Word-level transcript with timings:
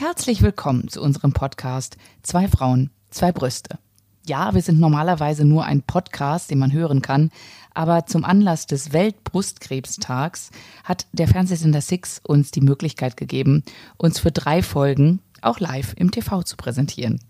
Herzlich 0.00 0.40
willkommen 0.40 0.88
zu 0.88 1.02
unserem 1.02 1.34
Podcast 1.34 1.98
Zwei 2.22 2.48
Frauen, 2.48 2.88
zwei 3.10 3.32
Brüste. 3.32 3.78
Ja, 4.26 4.54
wir 4.54 4.62
sind 4.62 4.80
normalerweise 4.80 5.44
nur 5.44 5.66
ein 5.66 5.82
Podcast, 5.82 6.50
den 6.50 6.58
man 6.58 6.72
hören 6.72 7.02
kann, 7.02 7.30
aber 7.74 8.06
zum 8.06 8.24
Anlass 8.24 8.66
des 8.66 8.94
Weltbrustkrebstags 8.94 10.52
hat 10.84 11.06
der 11.12 11.28
Fernsehsender 11.28 11.82
Six 11.82 12.18
uns 12.26 12.50
die 12.50 12.62
Möglichkeit 12.62 13.18
gegeben, 13.18 13.62
uns 13.98 14.18
für 14.18 14.32
drei 14.32 14.62
Folgen 14.62 15.20
auch 15.42 15.60
live 15.60 15.92
im 15.98 16.10
TV 16.10 16.44
zu 16.44 16.56
präsentieren. 16.56 17.20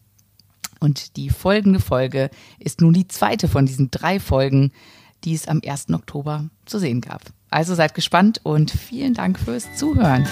Und 0.79 1.17
die 1.17 1.29
folgende 1.29 1.81
Folge 1.81 2.31
ist 2.61 2.81
nun 2.81 2.93
die 2.93 3.09
zweite 3.09 3.49
von 3.49 3.67
diesen 3.67 3.91
drei 3.91 4.21
Folgen, 4.21 4.71
die 5.25 5.35
es 5.35 5.49
am 5.49 5.61
1. 5.67 5.91
Oktober 5.93 6.49
zu 6.67 6.79
sehen 6.79 7.01
gab. 7.01 7.23
Also 7.51 7.75
seid 7.75 7.95
gespannt 7.97 8.41
und 8.45 8.71
vielen 8.71 9.15
Dank 9.15 9.41
fürs 9.41 9.75
Zuhören. 9.75 10.25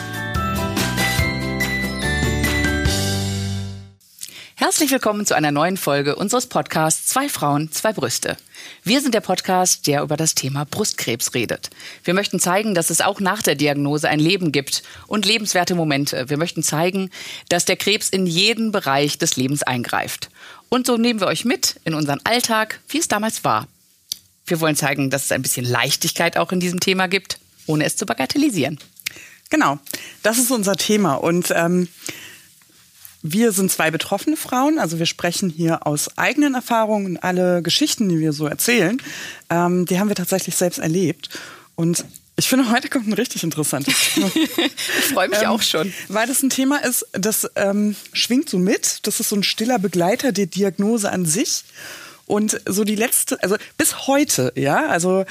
Herzlich 4.61 4.91
willkommen 4.91 5.25
zu 5.25 5.37
einer 5.37 5.53
neuen 5.53 5.77
Folge 5.77 6.17
unseres 6.17 6.49
Podcasts 6.49 7.07
Zwei 7.07 7.29
Frauen, 7.29 7.71
zwei 7.71 7.93
Brüste. 7.93 8.37
Wir 8.83 9.01
sind 9.01 9.15
der 9.15 9.21
Podcast, 9.21 9.87
der 9.87 10.03
über 10.03 10.17
das 10.17 10.35
Thema 10.35 10.65
Brustkrebs 10.65 11.33
redet. 11.33 11.71
Wir 12.03 12.13
möchten 12.13 12.41
zeigen, 12.41 12.75
dass 12.75 12.91
es 12.91 13.01
auch 13.01 13.21
nach 13.21 13.41
der 13.41 13.55
Diagnose 13.55 14.09
ein 14.09 14.19
Leben 14.19 14.51
gibt 14.51 14.83
und 15.07 15.27
lebenswerte 15.27 15.77
Momente. 15.77 16.29
Wir 16.29 16.39
möchten 16.39 16.65
zeigen, 16.65 17.11
dass 17.49 17.67
der 17.67 17.77
Krebs 17.77 18.09
in 18.09 18.27
jeden 18.27 18.73
Bereich 18.73 19.17
des 19.17 19.37
Lebens 19.37 19.63
eingreift. 19.63 20.29
Und 20.69 20.89
so 20.89 20.97
nehmen 20.97 21.21
wir 21.21 21.29
euch 21.29 21.45
mit 21.45 21.77
in 21.85 21.95
unseren 21.95 22.21
Alltag, 22.25 22.81
wie 22.89 22.99
es 22.99 23.07
damals 23.07 23.45
war. 23.45 23.69
Wir 24.45 24.61
wollen 24.61 24.75
zeigen, 24.75 25.09
dass 25.09 25.27
es 25.27 25.31
ein 25.31 25.43
bisschen 25.43 25.67
Leichtigkeit 25.67 26.37
auch 26.37 26.51
in 26.51 26.59
diesem 26.59 26.81
Thema 26.81 27.07
gibt, 27.07 27.39
ohne 27.67 27.85
es 27.85 27.97
zu 27.97 28.07
bagatellisieren. 28.07 28.81
Genau, 29.51 29.79
das 30.25 30.39
ist 30.39 30.51
unser 30.51 30.75
Thema. 30.75 31.15
Und 31.15 31.53
ähm, 31.55 31.87
wir 33.23 33.53
sind 33.53 33.71
zwei 33.71 33.91
betroffene 33.91 34.37
Frauen, 34.37 34.79
also 34.79 34.99
wir 34.99 35.07
sprechen 35.07 35.51
hier 35.51 35.87
aus 35.87 36.17
eigenen 36.17 36.55
Erfahrungen. 36.55 37.17
Alle 37.17 37.63
Geschichten, 37.63 38.09
die 38.09 38.21
wir 38.21 38.33
so 38.33 38.47
erzählen, 38.47 39.03
ähm, 39.51 39.87
die 39.87 39.99
haben 39.99 40.09
wir 40.09 40.15
tatsächlich 40.15 40.55
selbst 40.55 40.79
erlebt. 40.79 41.29
Und 41.75 42.05
ich 42.37 42.49
finde, 42.49 42.71
heute 42.71 42.89
kommt 42.89 43.09
ein 43.09 43.13
richtig 43.15 43.43
interessantes 43.43 43.95
Thema. 44.15 44.31
ich 44.35 45.13
freue 45.13 45.29
mich 45.29 45.43
ähm, 45.43 45.49
auch 45.49 45.63
schon. 45.63 45.93
Weil 46.07 46.29
das 46.29 46.43
ein 46.43 46.51
Thema 46.51 46.85
ist, 46.85 47.05
das 47.13 47.51
ähm, 47.57 47.97
schwingt 48.13 48.49
so 48.49 48.59
mit. 48.59 49.01
Das 49.07 49.19
ist 49.19 49.31
so 49.31 49.37
ein 49.37 49.43
stiller 49.43 49.81
Begleiter 49.81 50.31
der 50.31 50.47
Diagnose 50.47 51.11
an 51.11 51.27
sich. 51.27 51.65
Und 52.27 52.61
so 52.67 52.85
die 52.85 52.95
letzte, 52.95 53.43
also 53.43 53.57
bis 53.77 54.07
heute, 54.07 54.53
ja, 54.55 54.87
also 54.87 55.25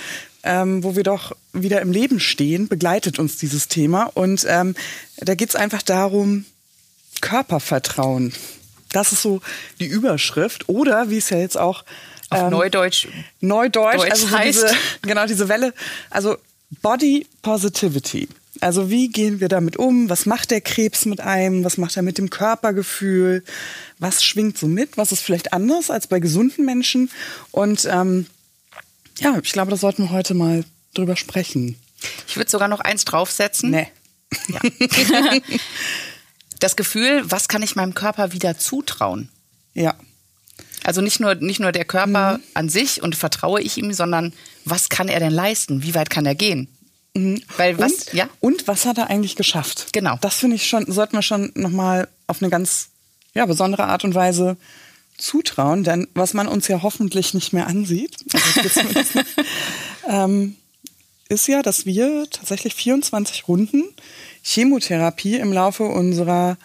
ähm, 0.43 0.83
wo 0.83 0.97
wir 0.97 1.03
doch 1.03 1.33
wieder 1.53 1.81
im 1.81 1.91
Leben 1.91 2.19
stehen, 2.19 2.67
begleitet 2.67 3.19
uns 3.19 3.37
dieses 3.37 3.69
Thema. 3.69 4.11
Und 4.13 4.45
ähm, 4.49 4.75
da 5.17 5.35
geht 5.35 5.49
es 5.49 5.55
einfach 5.55 5.83
darum, 5.83 6.43
Körpervertrauen. 7.21 8.33
Das 8.91 9.11
ist 9.11 9.21
so 9.21 9.41
die 9.79 9.85
Überschrift. 9.85 10.69
Oder 10.69 11.09
wie 11.09 11.17
es 11.17 11.29
ja 11.29 11.37
jetzt 11.37 11.57
auch 11.57 11.83
auf 12.29 12.41
ähm, 12.41 12.49
Neudeutsch, 12.49 13.07
Neudeutsch 13.39 13.97
Deutsch 13.97 14.11
also 14.11 14.27
so 14.27 14.37
heißt. 14.37 14.63
Diese, 14.63 14.75
genau 15.01 15.25
diese 15.25 15.47
Welle. 15.49 15.73
Also 16.09 16.37
Body 16.81 17.25
Positivity. 17.41 18.27
Also 18.59 18.89
wie 18.89 19.09
gehen 19.09 19.39
wir 19.39 19.49
damit 19.49 19.77
um? 19.77 20.09
Was 20.09 20.25
macht 20.25 20.51
der 20.51 20.61
Krebs 20.61 21.05
mit 21.05 21.21
einem? 21.21 21.63
Was 21.63 21.77
macht 21.77 21.95
er 21.95 22.01
mit 22.01 22.17
dem 22.17 22.29
Körpergefühl? 22.29 23.43
Was 23.99 24.23
schwingt 24.23 24.57
so 24.57 24.67
mit? 24.67 24.97
Was 24.97 25.11
ist 25.11 25.21
vielleicht 25.21 25.53
anders 25.53 25.91
als 25.91 26.07
bei 26.07 26.19
gesunden 26.19 26.65
Menschen? 26.65 27.11
Und 27.51 27.87
ähm, 27.89 28.25
ja, 29.19 29.37
ich 29.41 29.53
glaube, 29.53 29.71
da 29.71 29.77
sollten 29.77 30.03
wir 30.03 30.11
heute 30.11 30.33
mal 30.33 30.63
drüber 30.93 31.15
sprechen. 31.15 31.77
Ich 32.27 32.35
würde 32.35 32.49
sogar 32.49 32.67
noch 32.67 32.79
eins 32.79 33.05
draufsetzen. 33.05 33.71
Nee. 33.71 33.87
Ja. 34.47 34.59
das 36.59 36.75
Gefühl, 36.75 37.23
was 37.25 37.47
kann 37.47 37.63
ich 37.63 37.75
meinem 37.75 37.93
Körper 37.93 38.33
wieder 38.33 38.57
zutrauen? 38.57 39.29
Ja. 39.73 39.95
Also 40.83 41.01
nicht 41.01 41.19
nur, 41.19 41.35
nicht 41.35 41.59
nur 41.59 41.71
der 41.71 41.85
Körper 41.85 42.37
mhm. 42.37 42.43
an 42.53 42.69
sich 42.69 43.01
und 43.01 43.15
vertraue 43.15 43.61
ich 43.61 43.77
ihm, 43.77 43.93
sondern 43.93 44.33
was 44.65 44.89
kann 44.89 45.07
er 45.07 45.19
denn 45.19 45.33
leisten? 45.33 45.83
Wie 45.83 45.95
weit 45.95 46.09
kann 46.09 46.25
er 46.25 46.35
gehen? 46.35 46.67
Mhm. 47.13 47.41
Weil 47.57 47.77
was, 47.77 47.91
und, 47.91 48.13
ja? 48.13 48.29
und 48.39 48.67
was 48.67 48.85
hat 48.85 48.97
er 48.97 49.09
eigentlich 49.09 49.35
geschafft? 49.35 49.87
Genau. 49.91 50.17
Das 50.21 50.35
finde 50.35 50.55
ich 50.55 50.67
schon, 50.67 50.89
sollten 50.91 51.17
wir 51.17 51.21
schon 51.21 51.51
nochmal 51.55 52.07
auf 52.27 52.41
eine 52.41 52.49
ganz 52.49 52.89
ja, 53.33 53.45
besondere 53.45 53.85
Art 53.85 54.03
und 54.03 54.15
Weise 54.15 54.57
zutrauen, 55.17 55.83
denn 55.83 56.07
was 56.13 56.33
man 56.33 56.47
uns 56.47 56.67
ja 56.67 56.83
hoffentlich 56.83 57.33
nicht 57.33 57.53
mehr 57.53 57.67
ansieht, 57.67 58.15
also 58.33 59.19
ähm, 60.07 60.55
ist 61.29 61.47
ja, 61.47 61.61
dass 61.61 61.85
wir 61.85 62.27
tatsächlich 62.29 62.75
24 62.75 63.47
Runden 63.47 63.83
Chemotherapie 64.47 65.35
im 65.35 65.51
Laufe 65.51 65.83
unserer 65.83 66.57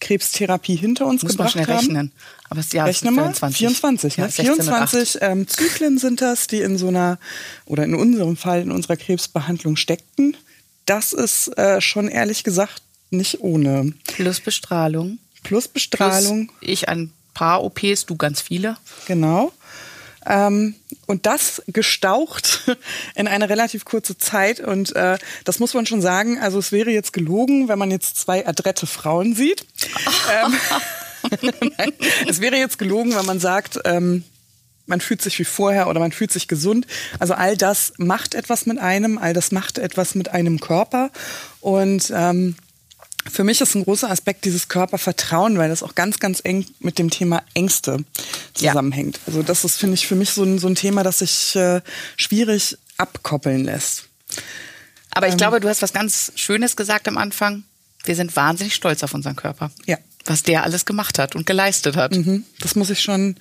Krebstherapie 0.00 0.76
hinter 0.76 1.06
uns 1.06 1.22
Muss 1.22 1.32
gebracht 1.32 1.54
man 1.56 1.64
schnell 1.64 1.76
haben. 1.76 1.86
rechnen. 1.86 2.12
Aber 2.50 2.60
es 2.60 2.72
ja, 2.72 2.84
Rechne 2.84 3.10
24. 3.10 3.56
24, 3.56 4.18
ne? 4.18 4.30
24 4.30 5.18
ähm, 5.22 5.48
Zyklen 5.48 5.98
sind 5.98 6.20
das, 6.20 6.46
die 6.46 6.60
in 6.60 6.76
so 6.76 6.88
einer, 6.88 7.18
oder 7.64 7.84
in 7.84 7.94
unserem 7.94 8.36
Fall 8.36 8.60
in 8.60 8.70
unserer 8.70 8.96
Krebsbehandlung 8.96 9.76
steckten. 9.76 10.36
Das 10.84 11.14
ist 11.14 11.48
äh, 11.56 11.80
schon 11.80 12.08
ehrlich 12.08 12.44
gesagt 12.44 12.82
nicht 13.10 13.40
ohne. 13.40 13.94
Plus 14.06 14.40
Bestrahlung. 14.40 15.18
Plus 15.42 15.68
Bestrahlung. 15.68 16.48
Plus 16.48 16.58
ich 16.60 16.88
ein 16.90 17.10
paar 17.32 17.64
OPs, 17.64 18.04
du 18.04 18.16
ganz 18.16 18.42
viele. 18.42 18.76
Genau. 19.06 19.52
Ähm, 20.26 20.74
und 21.06 21.26
das 21.26 21.62
gestaucht 21.66 22.70
in 23.14 23.28
eine 23.28 23.48
relativ 23.48 23.84
kurze 23.84 24.16
Zeit. 24.18 24.60
Und 24.60 24.94
äh, 24.96 25.18
das 25.44 25.58
muss 25.58 25.74
man 25.74 25.86
schon 25.86 26.00
sagen. 26.00 26.38
Also 26.38 26.58
es 26.58 26.72
wäre 26.72 26.90
jetzt 26.90 27.12
gelogen, 27.12 27.68
wenn 27.68 27.78
man 27.78 27.90
jetzt 27.90 28.16
zwei 28.16 28.46
adrette 28.46 28.86
Frauen 28.86 29.34
sieht. 29.34 29.66
ähm, 30.44 30.54
es 32.28 32.40
wäre 32.40 32.56
jetzt 32.56 32.78
gelogen, 32.78 33.14
wenn 33.14 33.26
man 33.26 33.40
sagt, 33.40 33.80
ähm, 33.84 34.24
man 34.86 35.00
fühlt 35.00 35.22
sich 35.22 35.38
wie 35.38 35.44
vorher 35.44 35.88
oder 35.88 36.00
man 36.00 36.12
fühlt 36.12 36.32
sich 36.32 36.48
gesund. 36.48 36.86
Also 37.18 37.34
all 37.34 37.56
das 37.56 37.94
macht 37.96 38.34
etwas 38.34 38.66
mit 38.66 38.78
einem, 38.78 39.18
all 39.18 39.32
das 39.32 39.50
macht 39.50 39.78
etwas 39.78 40.14
mit 40.14 40.28
einem 40.28 40.60
Körper. 40.60 41.10
Und 41.60 42.12
ähm, 42.14 42.56
für 43.30 43.44
mich 43.44 43.60
ist 43.60 43.74
ein 43.74 43.84
großer 43.84 44.10
Aspekt 44.10 44.44
dieses 44.44 44.68
Körpervertrauen, 44.68 45.58
weil 45.58 45.68
das 45.68 45.82
auch 45.82 45.94
ganz, 45.94 46.18
ganz 46.18 46.40
eng 46.44 46.66
mit 46.80 46.98
dem 46.98 47.10
Thema 47.10 47.42
Ängste 47.54 48.04
zusammenhängt. 48.54 49.16
Ja. 49.16 49.22
Also 49.28 49.42
das 49.42 49.64
ist, 49.64 49.76
finde 49.76 49.94
ich, 49.94 50.06
für 50.06 50.16
mich 50.16 50.30
so 50.30 50.42
ein, 50.42 50.58
so 50.58 50.68
ein 50.68 50.74
Thema, 50.74 51.02
das 51.02 51.20
sich 51.20 51.56
äh, 51.56 51.80
schwierig 52.16 52.76
abkoppeln 52.96 53.64
lässt. 53.64 54.04
Aber 55.10 55.26
ich 55.26 55.32
ähm, 55.32 55.38
glaube, 55.38 55.60
du 55.60 55.68
hast 55.68 55.82
was 55.82 55.92
ganz 55.92 56.32
Schönes 56.36 56.76
gesagt 56.76 57.08
am 57.08 57.18
Anfang. 57.18 57.64
Wir 58.04 58.16
sind 58.16 58.36
wahnsinnig 58.36 58.74
stolz 58.74 59.02
auf 59.02 59.14
unseren 59.14 59.36
Körper. 59.36 59.70
Ja 59.86 59.98
was 60.26 60.42
der 60.42 60.62
alles 60.64 60.84
gemacht 60.84 61.18
hat 61.18 61.36
und 61.36 61.46
geleistet 61.46 61.96
hat. 61.96 62.14
Mhm. 62.14 62.44
Das 62.60 62.76
muss 62.76 62.90
ich 62.90 63.00
schon, 63.00 63.36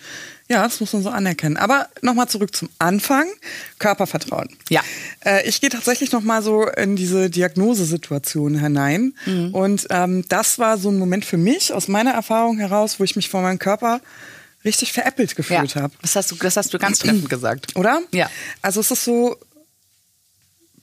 ja, 0.49 0.63
das 0.63 0.79
muss 0.79 0.93
man 0.93 1.03
so 1.03 1.09
anerkennen. 1.09 1.57
Aber 1.57 1.87
nochmal 2.01 2.27
zurück 2.27 2.55
zum 2.55 2.69
Anfang, 2.77 3.27
Körpervertrauen. 3.79 4.49
Ja. 4.69 4.81
Äh, 5.25 5.47
ich 5.47 5.61
gehe 5.61 5.69
tatsächlich 5.69 6.11
nochmal 6.11 6.41
so 6.41 6.67
in 6.67 6.95
diese 6.95 7.29
Diagnosesituation 7.29 8.59
hinein. 8.59 9.15
Mhm. 9.25 9.53
Und 9.53 9.87
ähm, 9.89 10.25
das 10.27 10.59
war 10.59 10.77
so 10.77 10.89
ein 10.89 10.99
Moment 10.99 11.23
für 11.25 11.37
mich, 11.37 11.73
aus 11.73 11.87
meiner 11.87 12.11
Erfahrung 12.11 12.57
heraus, 12.57 12.99
wo 12.99 13.03
ich 13.03 13.15
mich 13.15 13.29
vor 13.29 13.41
meinem 13.41 13.59
Körper 13.59 14.01
richtig 14.65 14.93
veräppelt 14.93 15.35
gefühlt 15.35 15.75
ja. 15.75 15.83
habe. 15.83 15.93
Das 16.01 16.15
hast 16.15 16.31
du, 16.31 16.35
das 16.35 16.57
hast 16.57 16.73
du 16.73 16.77
ganz 16.77 16.99
treffend 16.99 17.29
gesagt. 17.29 17.75
Oder? 17.75 18.01
Ja. 18.11 18.29
Also 18.61 18.81
es 18.81 18.91
ist 18.91 19.05
so, 19.05 19.37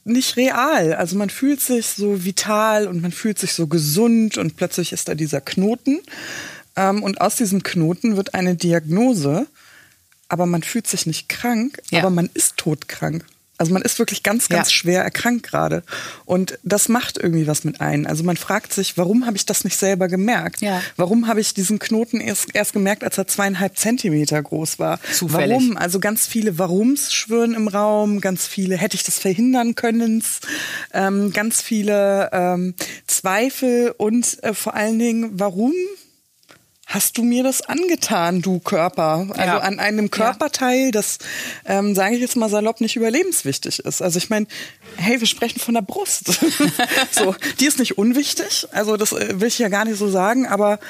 nicht 0.05 0.37
real. 0.37 0.95
Also 0.95 1.17
man 1.17 1.31
fühlt 1.31 1.61
sich 1.61 1.87
so 1.87 2.25
vital 2.25 2.87
und 2.87 3.03
man 3.03 3.13
fühlt 3.13 3.39
sich 3.39 3.53
so 3.53 3.67
gesund 3.67 4.39
und 4.39 4.57
plötzlich 4.57 4.93
ist 4.93 5.09
da 5.09 5.15
dieser 5.15 5.41
Knoten. 5.41 6.01
Ähm, 6.77 7.03
und 7.03 7.21
aus 7.21 7.37
diesem 7.37 7.63
Knoten 7.63 8.17
wird 8.17 8.35
eine 8.35 8.57
Diagnose, 8.57 9.47
aber 10.29 10.47
man 10.47 10.63
fühlt 10.63 10.87
sich 10.87 11.07
nicht 11.07 11.29
krank, 11.29 11.81
ja. 11.91 12.01
aber 12.01 12.11
man 12.11 12.31
ist 12.35 12.57
todkrank. 12.57 13.25
Also 13.61 13.75
man 13.75 13.83
ist 13.83 13.99
wirklich 13.99 14.23
ganz, 14.23 14.49
ganz 14.49 14.69
ja. 14.69 14.75
schwer 14.75 15.05
erkrankt 15.05 15.47
gerade. 15.47 15.83
Und 16.25 16.59
das 16.63 16.89
macht 16.89 17.19
irgendwie 17.19 17.47
was 17.47 17.63
mit 17.63 17.83
einem. 17.83 18.07
Also 18.07 18.25
man 18.25 18.39
fragt 18.39 18.73
sich, 18.73 18.97
warum 18.97 19.27
habe 19.27 19.37
ich 19.37 19.45
das 19.45 19.65
nicht 19.65 19.77
selber 19.77 20.09
gemerkt? 20.09 20.63
Ja. 20.63 20.81
Warum 20.97 21.27
habe 21.27 21.43
ich 21.43 21.53
diesen 21.53 21.79
Knoten 21.79 22.21
erst, 22.21 22.55
erst 22.55 22.73
gemerkt, 22.73 23.05
als 23.05 23.19
er 23.19 23.27
zweieinhalb 23.27 23.77
Zentimeter 23.77 24.43
groß 24.43 24.79
war? 24.79 24.99
Zufällig. 25.13 25.51
Warum? 25.51 25.77
Also 25.77 26.01
ganz 26.01 26.27
viele 26.27 26.59
Warums 26.59 27.13
schwören 27.13 27.53
im 27.53 27.69
Raum, 27.69 28.23
ganz 28.23 28.47
viele, 28.47 28.79
hätte 28.79 28.97
ich 28.97 29.03
das 29.03 29.19
verhindern 29.19 29.75
können? 29.75 30.25
Ähm, 30.95 31.31
ganz 31.35 31.61
viele 31.61 32.31
ähm, 32.33 32.75
Zweifel 33.07 33.95
und 33.99 34.43
äh, 34.43 34.55
vor 34.55 34.73
allen 34.73 34.99
Dingen, 34.99 35.33
warum 35.35 35.75
hast 36.91 37.19
du 37.19 37.23
mir 37.23 37.45
das 37.45 37.63
angetan, 37.63 38.43
du 38.43 38.59
Körper? 38.59 39.29
Also 39.31 39.41
ja. 39.41 39.59
an 39.59 39.79
einem 39.79 40.11
Körperteil, 40.11 40.91
das, 40.91 41.19
ähm, 41.65 41.95
sage 41.95 42.17
ich 42.17 42.21
jetzt 42.21 42.37
mal 42.37 42.51
salopp, 42.51 42.81
nicht 42.81 42.97
überlebenswichtig 42.97 43.79
ist. 43.79 44.03
Also 44.03 44.19
ich 44.19 44.29
meine, 44.29 44.47
hey, 44.97 45.21
wir 45.21 45.29
sprechen 45.29 45.61
von 45.61 45.75
der 45.75 45.83
Brust. 45.83 46.27
so, 47.13 47.35
die 47.61 47.67
ist 47.67 47.79
nicht 47.79 47.97
unwichtig. 47.97 48.67
Also 48.73 48.97
das 48.97 49.13
äh, 49.13 49.41
will 49.41 49.49
ich 49.49 49.61
ja 49.61 49.69
gar 49.69 49.85
nicht 49.85 49.99
so 49.99 50.11
sagen, 50.11 50.47
aber 50.47 50.81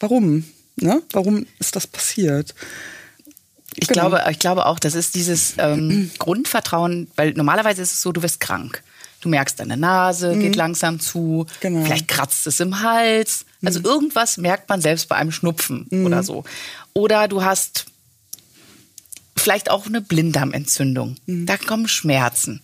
warum? 0.00 0.44
Ne? 0.74 1.00
Warum 1.12 1.46
ist 1.60 1.76
das 1.76 1.86
passiert? 1.86 2.56
Ich 3.76 3.86
genau. 3.86 4.08
glaube, 4.08 4.30
ich 4.32 4.40
glaube 4.40 4.66
auch, 4.66 4.80
das 4.80 4.96
ist 4.96 5.14
dieses 5.14 5.54
ähm, 5.58 6.10
Grundvertrauen, 6.18 7.08
weil 7.14 7.34
normalerweise 7.34 7.82
ist 7.82 7.92
es 7.92 8.02
so, 8.02 8.10
du 8.10 8.22
wirst 8.22 8.40
krank. 8.40 8.82
Du 9.24 9.30
merkst, 9.30 9.58
deine 9.58 9.78
Nase 9.78 10.36
geht 10.36 10.54
langsam 10.54 11.00
zu. 11.00 11.46
Genau. 11.60 11.82
Vielleicht 11.84 12.08
kratzt 12.08 12.46
es 12.46 12.60
im 12.60 12.82
Hals. 12.82 13.46
Also 13.64 13.80
irgendwas 13.82 14.36
merkt 14.36 14.68
man 14.68 14.82
selbst 14.82 15.08
bei 15.08 15.16
einem 15.16 15.32
Schnupfen 15.32 15.86
oder 16.04 16.22
so. 16.22 16.44
Oder 16.92 17.26
du 17.26 17.42
hast 17.42 17.86
vielleicht 19.36 19.70
auch 19.70 19.86
eine 19.86 20.00
Blinddarmentzündung. 20.02 21.16
Da 21.26 21.56
kommen 21.56 21.88
Schmerzen. 21.88 22.60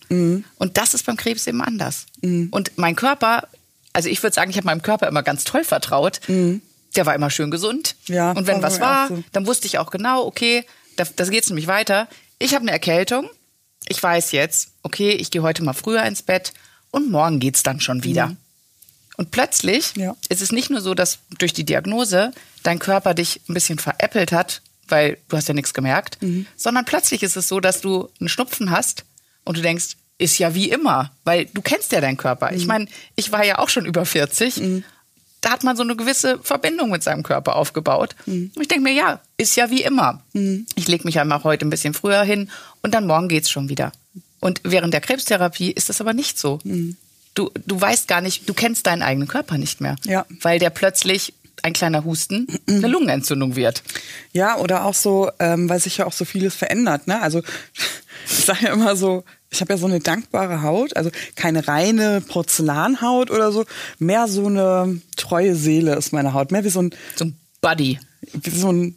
Und 0.57 0.77
das 0.77 0.93
ist 0.93 1.05
beim 1.07 1.17
Krebs 1.17 1.47
eben 1.47 1.61
anders. 1.63 2.05
Und 2.51 2.71
mein 2.77 2.95
Körper, 2.95 3.47
also 3.93 4.07
ich 4.07 4.21
würde 4.21 4.33
sagen, 4.35 4.51
ich 4.51 4.57
habe 4.57 4.65
meinem 4.67 4.83
Körper 4.83 5.07
immer 5.07 5.23
ganz 5.23 5.43
toll 5.43 5.63
vertraut. 5.63 6.21
Der 6.27 7.05
war 7.07 7.15
immer 7.15 7.31
schön 7.31 7.49
gesund. 7.49 7.95
Ja, 8.05 8.33
Und 8.33 8.45
wenn 8.45 8.61
was 8.61 8.79
war, 8.79 9.07
so. 9.07 9.23
dann 9.31 9.47
wusste 9.47 9.65
ich 9.65 9.79
auch 9.79 9.89
genau, 9.89 10.25
okay, 10.25 10.63
da, 10.95 11.05
das 11.15 11.29
geht's 11.31 11.49
nämlich 11.49 11.65
weiter. 11.67 12.07
Ich 12.37 12.53
habe 12.53 12.61
eine 12.63 12.71
Erkältung. 12.71 13.29
Ich 13.87 14.01
weiß 14.01 14.31
jetzt, 14.31 14.69
okay, 14.83 15.11
ich 15.11 15.31
gehe 15.31 15.41
heute 15.41 15.63
mal 15.63 15.73
früher 15.73 16.03
ins 16.03 16.21
Bett 16.21 16.53
und 16.91 17.09
morgen 17.11 17.39
geht's 17.39 17.63
dann 17.63 17.79
schon 17.79 18.03
wieder. 18.03 18.35
Und 19.17 19.31
plötzlich 19.31 19.95
Ja. 19.95 20.15
ist 20.29 20.41
es 20.41 20.51
nicht 20.51 20.69
nur 20.69 20.81
so, 20.81 20.93
dass 20.93 21.19
durch 21.37 21.53
die 21.53 21.63
Diagnose 21.65 22.31
dein 22.63 22.79
Körper 22.79 23.13
dich 23.13 23.41
ein 23.49 23.53
bisschen 23.53 23.79
veräppelt 23.79 24.31
hat, 24.31 24.61
weil 24.87 25.17
du 25.29 25.37
hast 25.37 25.47
ja 25.47 25.53
nichts 25.53 25.73
gemerkt, 25.73 26.17
sondern 26.55 26.85
plötzlich 26.85 27.23
ist 27.23 27.35
es 27.37 27.47
so, 27.47 27.59
dass 27.59 27.81
du 27.81 28.09
einen 28.19 28.29
Schnupfen 28.29 28.71
hast 28.71 29.05
und 29.43 29.57
du 29.57 29.61
denkst, 29.61 29.95
ist 30.17 30.37
ja 30.37 30.53
wie 30.53 30.69
immer, 30.69 31.11
weil 31.23 31.45
du 31.45 31.61
kennst 31.61 31.91
ja 31.91 32.01
deinen 32.01 32.17
Körper. 32.17 32.51
Ich 32.53 32.67
meine, 32.67 32.87
ich 33.15 33.31
war 33.31 33.43
ja 33.43 33.57
auch 33.59 33.69
schon 33.69 33.85
über 33.85 34.05
40. 34.05 34.83
Da 35.41 35.49
hat 35.49 35.63
man 35.63 35.75
so 35.75 35.83
eine 35.83 35.95
gewisse 35.95 36.39
Verbindung 36.43 36.91
mit 36.91 37.03
seinem 37.03 37.23
Körper 37.23 37.55
aufgebaut. 37.55 38.15
Und 38.55 38.61
ich 38.61 38.67
denke 38.67 38.83
mir, 38.83 38.93
ja, 38.93 39.19
ist 39.37 39.55
ja 39.55 39.69
wie 39.71 39.81
immer. 39.81 40.21
Ich 40.75 40.87
lege 40.87 41.03
mich 41.03 41.19
einmal 41.19 41.43
heute 41.43 41.65
ein 41.65 41.71
bisschen 41.71 41.93
früher 41.93 42.21
hin 42.23 42.49
und 42.81 42.93
dann 42.93 43.07
morgen 43.07 43.27
geht's 43.27 43.49
schon 43.49 43.67
wieder. 43.67 43.91
Und 44.39 44.61
während 44.63 44.93
der 44.93 45.01
Krebstherapie 45.01 45.71
ist 45.71 45.89
das 45.89 45.99
aber 45.99 46.13
nicht 46.13 46.37
so. 46.37 46.59
Du, 47.33 47.49
du 47.65 47.79
weißt 47.79 48.07
gar 48.07 48.21
nicht, 48.21 48.47
du 48.47 48.53
kennst 48.53 48.87
deinen 48.87 49.01
eigenen 49.01 49.27
Körper 49.27 49.57
nicht 49.57 49.81
mehr. 49.81 49.95
Ja. 50.03 50.25
Weil 50.41 50.59
der 50.59 50.69
plötzlich 50.69 51.33
ein 51.63 51.73
kleiner 51.73 52.03
Husten 52.03 52.47
eine 52.67 52.87
Lungenentzündung 52.87 53.55
wird. 53.55 53.83
Ja, 54.33 54.57
oder 54.57 54.85
auch 54.85 54.95
so, 54.95 55.29
ähm, 55.39 55.69
weil 55.69 55.79
sich 55.79 55.97
ja 55.97 56.05
auch 56.05 56.13
so 56.13 56.25
vieles 56.25 56.55
verändert. 56.55 57.07
Ne? 57.07 57.21
Also 57.21 57.41
ich 58.25 58.45
sage 58.45 58.65
ja 58.65 58.73
immer 58.73 58.95
so, 58.95 59.23
ich 59.51 59.61
habe 59.61 59.73
ja 59.73 59.77
so 59.77 59.85
eine 59.85 59.99
dankbare 59.99 60.61
Haut, 60.63 60.95
also 60.95 61.11
keine 61.35 61.67
reine 61.67 62.21
Porzellanhaut 62.21 63.29
oder 63.31 63.51
so, 63.51 63.65
mehr 63.99 64.27
so 64.27 64.45
eine 64.47 65.01
treue 65.17 65.55
Seele 65.55 65.95
ist 65.95 66.13
meine 66.13 66.33
Haut, 66.33 66.51
mehr 66.51 66.63
wie 66.63 66.69
so 66.69 66.81
ein, 66.81 66.91
So 67.15 67.25
ein 67.25 67.35
Buddy. 67.61 67.99
wie 68.33 68.49
so 68.49 68.71
ein 68.71 68.95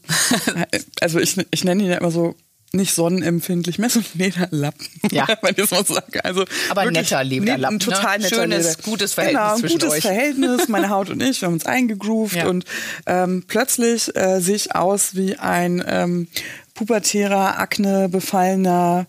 also 1.00 1.18
ich, 1.18 1.36
ich 1.50 1.64
nenne 1.64 1.82
ihn 1.82 1.90
ja 1.90 1.98
immer 1.98 2.10
so 2.10 2.34
nicht 2.72 2.92
sonnenempfindlich, 2.94 3.78
mehr 3.78 3.88
so 3.90 4.00
ein 4.00 4.04
Lederlappen, 4.14 4.86
Ja. 5.12 5.28
wenn 5.42 5.50
ich 5.50 5.56
das 5.56 5.70
mal 5.70 5.84
sage. 5.84 6.24
Also 6.24 6.44
Aber 6.70 6.90
netter 6.90 7.22
Lederlappen, 7.22 7.76
Ein 7.76 7.80
total 7.80 8.18
ne? 8.18 8.24
netter 8.24 8.36
Schönes, 8.42 8.66
Leder. 8.76 8.82
gutes 8.82 9.14
Verhältnis 9.14 9.40
genau, 9.42 9.54
ein 9.54 9.60
zwischen 9.60 9.78
gutes 9.78 9.92
euch. 9.92 10.02
Verhältnis, 10.02 10.68
meine 10.68 10.88
Haut 10.90 11.10
und 11.10 11.22
ich, 11.22 11.40
wir 11.40 11.46
haben 11.46 11.54
uns 11.54 11.66
eingegroovt 11.66 12.34
Ja. 12.36 12.46
und 12.48 12.64
ähm, 13.06 13.44
plötzlich 13.46 14.14
äh, 14.16 14.40
sehe 14.40 14.56
ich 14.56 14.74
aus 14.74 15.14
wie 15.14 15.36
ein 15.36 15.84
ähm, 15.86 16.26
pubertärer, 16.74 17.58
Akne 17.58 18.08
befallener, 18.08 19.06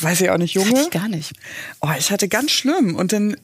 weiß 0.00 0.20
ich 0.20 0.30
auch 0.30 0.38
nicht, 0.38 0.54
Junge. 0.54 0.82
Ich 0.82 0.90
gar 0.90 1.08
nicht. 1.08 1.32
Oh, 1.80 1.88
ich 1.98 2.10
hatte 2.10 2.28
ganz 2.28 2.50
schlimm. 2.50 2.96
Und 2.96 3.12
dann 3.12 3.36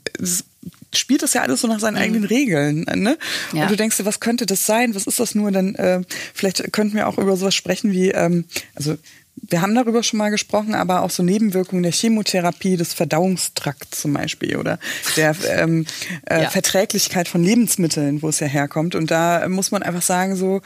spielt 0.95 1.23
das 1.23 1.35
ja 1.35 1.43
alles 1.43 1.61
so 1.61 1.69
nach 1.69 1.81
seinen 1.81 1.97
eigenen 1.97 2.25
Regeln. 2.25 2.85
Ne? 2.95 3.17
Mhm. 3.53 3.57
Ja. 3.57 3.63
Und 3.65 3.71
du 3.71 3.77
denkst 3.77 3.97
dir, 3.97 4.05
was 4.05 4.21
könnte 4.21 4.47
das 4.47 4.67
sein? 4.67 4.95
Was 4.95 5.07
ist 5.07 5.21
das 5.21 5.35
nur? 5.35 5.53
Dann 5.53 5.75
äh, 5.77 6.03
vielleicht 6.35 6.73
könnten 6.73 6.97
wir 6.97 7.09
auch 7.09 7.19
über 7.19 7.37
sowas 7.37 7.55
sprechen 7.55 7.93
wie, 7.93 8.11
ähm, 8.11 8.45
also 8.75 8.97
wir 9.49 9.63
haben 9.63 9.75
darüber 9.75 10.03
schon 10.03 10.19
mal 10.19 10.31
gesprochen, 10.31 10.75
aber 10.75 11.03
auch 11.03 11.11
so 11.11 11.23
Nebenwirkungen 11.23 11.83
der 11.83 11.93
Chemotherapie, 11.93 12.77
des 12.77 12.93
Verdauungstrakts 12.93 14.01
zum 14.01 14.13
Beispiel 14.13 14.57
oder 14.57 14.79
der 15.17 15.35
ähm, 15.49 15.87
äh, 16.27 16.43
Ja. 16.43 16.51
Verträglichkeit 16.51 17.27
von 17.27 17.43
Lebensmitteln, 17.43 18.23
wo 18.23 18.29
es 18.29 18.41
ja 18.41 18.47
herkommt. 18.47 18.95
Und 18.95 19.11
da 19.11 19.49
muss 19.49 19.71
man 19.71 19.83
einfach 19.83 20.03
sagen, 20.03 20.37
so, 20.37 20.61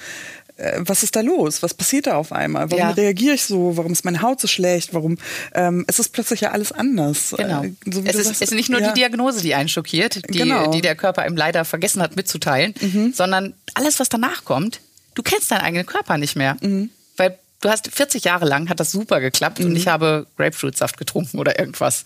was 0.56 1.02
ist 1.02 1.16
da 1.16 1.20
los? 1.20 1.62
Was 1.62 1.74
passiert 1.74 2.06
da 2.06 2.16
auf 2.16 2.30
einmal? 2.30 2.70
Warum 2.70 2.78
Ja. 2.78 2.90
reagiere 2.90 3.34
ich 3.34 3.42
so? 3.44 3.76
Warum 3.76 3.92
ist 3.92 4.04
meine 4.04 4.22
Haut 4.22 4.40
so 4.40 4.46
schlecht? 4.46 4.94
Warum 4.94 5.18
ähm, 5.52 5.84
es 5.88 5.98
ist 5.98 6.10
plötzlich 6.10 6.42
ja 6.42 6.52
alles 6.52 6.70
anders? 6.70 7.34
Genau. 7.36 7.64
Äh, 7.64 7.72
so 7.90 8.02
es 8.04 8.14
ist, 8.14 8.26
sagst, 8.26 8.42
ist 8.42 8.52
nicht 8.52 8.70
nur 8.70 8.80
ja. 8.80 8.88
die 8.92 9.00
Diagnose, 9.00 9.42
die 9.42 9.54
einen 9.54 9.68
schockiert, 9.68 10.22
die, 10.32 10.38
Genau. 10.38 10.68
Mhm. 10.68 10.72
die 10.72 10.80
der 10.80 10.94
Körper 10.94 11.26
ihm 11.26 11.36
leider 11.36 11.64
vergessen 11.64 12.00
hat 12.02 12.14
mitzuteilen, 12.16 12.74
sondern 13.14 13.54
alles, 13.74 13.98
was 13.98 14.08
danach 14.08 14.44
kommt, 14.44 14.80
du 15.14 15.22
kennst 15.22 15.50
deinen 15.50 15.62
eigenen 15.62 15.86
Körper 15.86 16.18
nicht 16.18 16.36
mehr. 16.36 16.56
Mhm. 16.60 16.90
Weil 17.16 17.38
du 17.60 17.68
hast 17.68 17.88
40 17.90 18.24
Jahre 18.24 18.44
lang 18.44 18.68
hat 18.68 18.78
das 18.78 18.92
super 18.92 19.20
geklappt 19.20 19.58
und 19.60 19.74
ich 19.74 19.88
habe 19.88 20.26
Grapefruitsaft 20.36 20.96
getrunken 20.98 21.38
oder 21.38 21.58
irgendwas. 21.58 22.04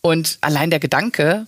Und 0.00 0.38
allein 0.40 0.70
der 0.70 0.80
Gedanke, 0.80 1.46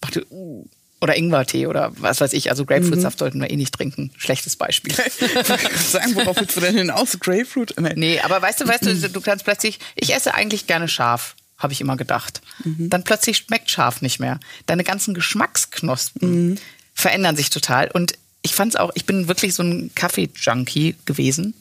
machte, 0.00 0.26
uh, 0.30 0.64
oder 1.00 1.16
Ingwertee 1.16 1.66
oder 1.66 1.92
was 1.96 2.20
weiß 2.20 2.32
ich, 2.34 2.50
also 2.50 2.64
Grapefruitsaft 2.66 3.16
Mhm. 3.16 3.18
sollten 3.18 3.40
wir 3.40 3.50
eh 3.50 3.56
nicht 3.56 3.72
trinken. 3.74 4.10
Schlechtes 4.18 4.56
Beispiel. 4.56 4.94
Sagen, 5.90 6.14
worauf 6.14 6.36
willst 6.38 6.56
du 6.56 6.60
denn 6.60 6.76
hinaus? 6.76 7.18
Grapefruit? 7.20 7.74
Nee. 7.80 7.92
Nee, 7.96 8.20
aber 8.20 8.40
weißt 8.42 8.60
du, 8.60 8.68
weißt 8.68 8.84
du, 8.86 9.08
du 9.08 9.20
kannst 9.20 9.44
plötzlich, 9.44 9.78
ich 9.94 10.14
esse 10.14 10.34
eigentlich 10.34 10.66
gerne 10.66 10.88
scharf, 10.88 11.36
habe 11.58 11.72
ich 11.72 11.80
immer 11.80 11.96
gedacht. 11.96 12.40
Dann 12.64 13.04
plötzlich 13.04 13.38
schmeckt 13.38 13.70
scharf 13.70 14.02
nicht 14.02 14.20
mehr. 14.20 14.40
Deine 14.66 14.84
ganzen 14.84 15.14
Geschmacksknospen 15.14 16.58
verändern 16.94 17.36
sich 17.36 17.50
total. 17.50 17.90
Und 17.90 18.14
ich 18.42 18.54
fand's 18.54 18.76
auch, 18.76 18.90
ich 18.94 19.04
bin 19.06 19.28
wirklich 19.28 19.54
so 19.54 19.62
ein 19.62 19.90
Kaffee-Junkie 19.94 20.96
gewesen. 21.04 21.54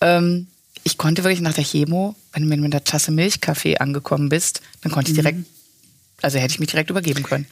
Ähm, 0.00 0.48
ich 0.82 0.98
konnte 0.98 1.24
wirklich 1.24 1.40
nach 1.40 1.54
der 1.54 1.64
Chemo, 1.64 2.14
wenn 2.32 2.42
du 2.42 2.48
mit 2.48 2.72
einer 2.72 2.84
Tasse 2.84 3.10
Milchkaffee 3.10 3.78
angekommen 3.78 4.28
bist, 4.28 4.60
dann 4.82 4.92
konnte 4.92 5.10
ich 5.10 5.16
direkt, 5.16 5.38
also 6.22 6.38
hätte 6.38 6.52
ich 6.54 6.60
mich 6.60 6.68
direkt 6.70 6.90
übergeben 6.90 7.22
können. 7.24 7.46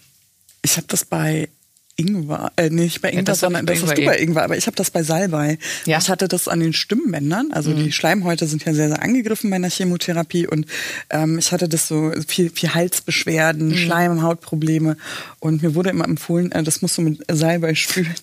Ich 0.64 0.76
habe 0.76 0.87
das 0.88 1.05
bei 1.05 1.49
Ingwer, 1.96 2.50
äh, 2.56 2.70
nicht 2.70 3.02
bei 3.02 3.11
Ingwer, 3.11 3.22
das 3.22 3.38
hab 3.43 3.46
sondern 3.46 3.66
bei 3.66 3.75
das 3.75 3.82
hast 3.82 3.90
du 3.96 4.00
Ingwer 4.00 4.14
bei. 4.14 4.19
Ingwer, 4.19 4.43
aber 4.43 4.56
ich 4.56 4.66
habe 4.66 4.76
das 4.76 4.90
bei 4.90 5.05
Salbei. 5.05 5.58
Ja. 5.84 5.99
Mhm. 5.99 6.02
Ich 6.02 6.08
hatte 6.08 6.26
das 6.26 6.49
an 6.49 6.58
den 6.58 6.72
Stimmbändern, 6.72 7.52
also 7.52 7.72
die 7.72 7.93
Schleimhäute 7.93 8.49
sind 8.49 8.64
ja 8.64 8.75
sehr, 8.75 8.88
sehr 8.88 9.00
angegriffen 9.00 9.49
bei 9.50 9.56
einer 9.56 9.70
Chemotherapie 9.70 10.49
und 10.49 10.66
ähm, 11.11 11.38
ich 11.38 11.52
hatte 11.52 11.69
das 11.69 11.87
so 11.87 12.11
viel, 12.26 12.50
viel 12.50 12.75
Halsbeschwerden, 12.75 13.69
Mhm. 13.69 13.76
Schleimhautprobleme 13.76 14.96
und 15.38 15.62
mir 15.62 15.76
wurde 15.76 15.90
immer 15.90 16.05
empfohlen, 16.05 16.50
äh, 16.50 16.64
das 16.64 16.82
musst 16.82 16.99
du 16.99 17.02
mit 17.02 17.20
Salbei 17.31 17.75
spülen. 17.76 18.14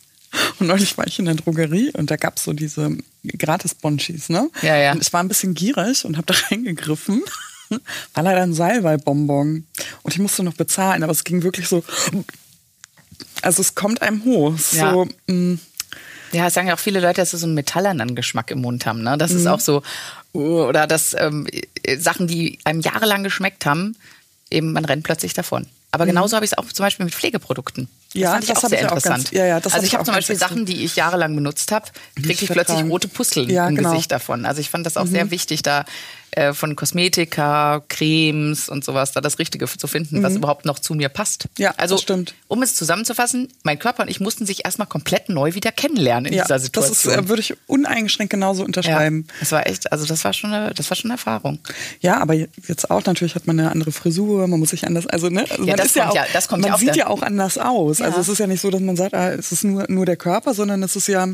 Und 0.59 0.67
neulich 0.67 0.97
war 0.97 1.07
ich 1.07 1.19
in 1.19 1.25
der 1.25 1.35
Drogerie 1.35 1.91
und 1.93 2.09
da 2.09 2.15
gab's 2.15 2.43
so 2.45 2.53
diese 2.53 2.97
Gratis-Bonchis, 3.37 4.29
ne? 4.29 4.49
Ja, 4.61 4.77
ja. 4.77 4.93
Und 4.93 5.01
ich 5.01 5.11
war 5.11 5.21
ein 5.21 5.27
bisschen 5.27 5.53
gierig 5.53 6.05
und 6.05 6.15
habe 6.17 6.27
da 6.27 6.33
reingegriffen. 6.49 7.21
War 8.13 8.23
leider 8.23 8.41
ein 8.41 8.53
Salbei-Bonbon. 8.53 9.65
Und 10.03 10.13
ich 10.13 10.19
musste 10.19 10.43
noch 10.43 10.53
bezahlen, 10.53 11.03
aber 11.03 11.11
es 11.11 11.23
ging 11.23 11.43
wirklich 11.43 11.67
so. 11.67 11.83
Also 13.41 13.61
es 13.61 13.75
kommt 13.75 14.01
einem 14.01 14.23
hoch. 14.25 14.55
Ja. 14.73 14.91
So, 14.93 15.07
mm, 15.27 15.59
Ja, 16.33 16.47
es 16.47 16.53
sagen 16.53 16.67
ja 16.69 16.75
auch 16.75 16.79
viele 16.79 16.99
Leute, 17.01 17.15
dass 17.21 17.31
sie 17.31 17.37
so 17.37 17.45
einen 17.45 17.55
metallernen 17.55 18.15
Geschmack 18.15 18.51
im 18.51 18.61
Mund 18.61 18.85
haben. 18.85 19.01
Ne? 19.03 19.17
Das 19.17 19.31
Mhm. 19.31 19.37
ist 19.39 19.47
auch 19.47 19.59
so, 19.59 19.83
uh, 20.33 20.63
oder 20.63 20.87
dass 20.87 21.13
ähm, 21.19 21.45
äh, 21.83 21.97
Sachen, 21.97 22.25
die 22.27 22.57
einem 22.63 22.79
jahrelang 22.79 23.23
geschmeckt 23.23 23.65
haben, 23.65 23.97
eben 24.49 24.71
man 24.71 24.85
rennt 24.85 25.03
plötzlich 25.03 25.33
davon. 25.33 25.67
Aber 25.93 26.05
genauso 26.05 26.37
habe 26.37 26.45
ich 26.45 26.53
es 26.53 26.57
auch 26.57 26.63
zum 26.71 26.85
Beispiel 26.85 27.03
mit 27.05 27.13
Pflegeprodukten. 27.13 27.89
Das 28.13 28.15
Mhm. 28.15 28.21
Ja, 28.21 28.31
fand 28.31 28.43
ich 28.45 28.51
auch 28.55 28.61
sehr 28.61 28.69
ich 28.79 28.85
auch 28.85 28.91
interessant. 28.95 29.23
ganz- 29.25 29.31
ja, 29.31 29.45
ja, 29.45 29.55
also 29.57 29.81
ich 29.81 29.93
habe 29.93 30.01
auch 30.03 30.05
zum 30.05 30.13
Beispiel. 30.15 30.37
Sachen, 30.37 30.65
die 30.65 30.85
ich 30.85 30.95
jahrelang 30.95 31.35
benutzt 31.35 31.71
habe, 31.73 31.87
kriege 32.15 32.45
ich 32.45 32.49
plötzlich 32.49 32.81
rote 32.85 33.09
Pusteln 33.09 33.49
Ja, 33.49 33.67
im 33.67 33.75
genau. 33.75 33.89
Mhm. 33.89 33.93
Gesicht 33.95 34.11
davon. 34.13 34.45
Also 34.45 34.61
ich 34.61 34.69
fand 34.69 34.85
das 34.85 34.95
auch 34.95 35.07
sehr 35.07 35.31
wichtig, 35.31 35.63
da 35.63 35.83
äh, 36.31 36.53
von 36.53 36.75
Kosmetika, 36.75 37.81
Cremes 37.89 38.69
und 38.69 38.83
sowas, 38.85 39.11
da 39.11 39.21
das 39.21 39.39
Richtige 39.39 39.65
zu 39.67 39.87
finden, 39.87 40.23
was 40.23 40.35
überhaupt 40.35 40.65
noch 40.65 40.79
zu 40.79 40.93
mir 40.93 41.09
passt. 41.09 41.45
Mhm. 41.57 41.63
Ja, 41.63 41.73
also 41.77 41.95
das 41.95 42.03
stimmt. 42.03 42.33
um 42.47 42.61
es 42.63 42.75
zusammenzufassen, 42.75 43.49
mein 43.63 43.77
Körper 43.79 44.03
und 44.03 44.09
ich 44.09 44.19
mussten 44.19 44.45
sich 44.45 44.63
erstmal 44.65 44.87
komplett 44.87 45.29
neu 45.29 45.53
wieder 45.55 45.71
kennenlernen 45.71 46.25
in 46.31 46.37
ja, 46.37 46.43
dieser 46.43 46.55
das 46.55 46.63
Situation. 46.63 47.13
ist, 47.13 47.19
äh, 47.19 47.29
würde 47.29 47.41
ich 47.41 47.53
uneingeschränkt 47.67 48.31
genauso 48.31 48.63
unterschreiben. 48.63 49.25
Ja, 49.27 49.33
das 49.41 49.51
war 49.51 49.67
echt, 49.67 49.91
also 49.91 50.05
das 50.05 50.23
war 50.23 50.33
schon 50.33 50.53
eine, 50.53 50.73
das 50.73 50.89
war 50.89 50.95
schon 50.95 51.11
eine 51.11 51.15
Erfahrung. 51.19 51.59
Ja, 51.99 52.19
aber 52.21 52.33
jetzt 52.33 52.89
auch 52.89 53.03
natürlich 53.05 53.35
hat 53.35 53.47
man 53.47 53.59
eine 53.59 53.71
andere 53.71 53.91
Frisur, 53.91 54.47
man 54.47 54.59
muss 54.59 54.69
sich 54.69 54.85
anders, 54.87 55.07
also 55.07 55.29
ne, 55.29 55.41
also 55.49 55.63
Ja, 55.63 55.71
man 55.71 55.77
das 55.77 55.85
ist 55.87 55.95
ja 55.95 56.03
kommt 56.05 56.11
auch, 56.11 56.15
ja- 56.15 56.25
das 56.33 56.47
kommt 56.47 56.61
man 56.61 56.69
ja 56.69 56.75
auch 56.75 56.79
sieht 56.79 56.89
da- 56.89 56.95
ja 56.95 57.07
auch 57.07 57.21
anders 57.21 57.57
aus. 57.57 58.01
Also 58.01 58.19
es 58.21 58.29
ist 58.29 58.37
ja 58.39 58.47
nicht 58.47 58.61
so, 58.61 58.69
dass 58.69 58.81
man 58.81 58.95
sagt, 58.95 59.13
ah, 59.13 59.31
es 59.33 59.51
ist 59.51 59.63
nur 59.63 59.85
nur 59.89 60.05
der 60.05 60.15
Körper, 60.17 60.53
sondern 60.53 60.81
es 60.83 60.95
ist 60.95 61.07
ja 61.07 61.27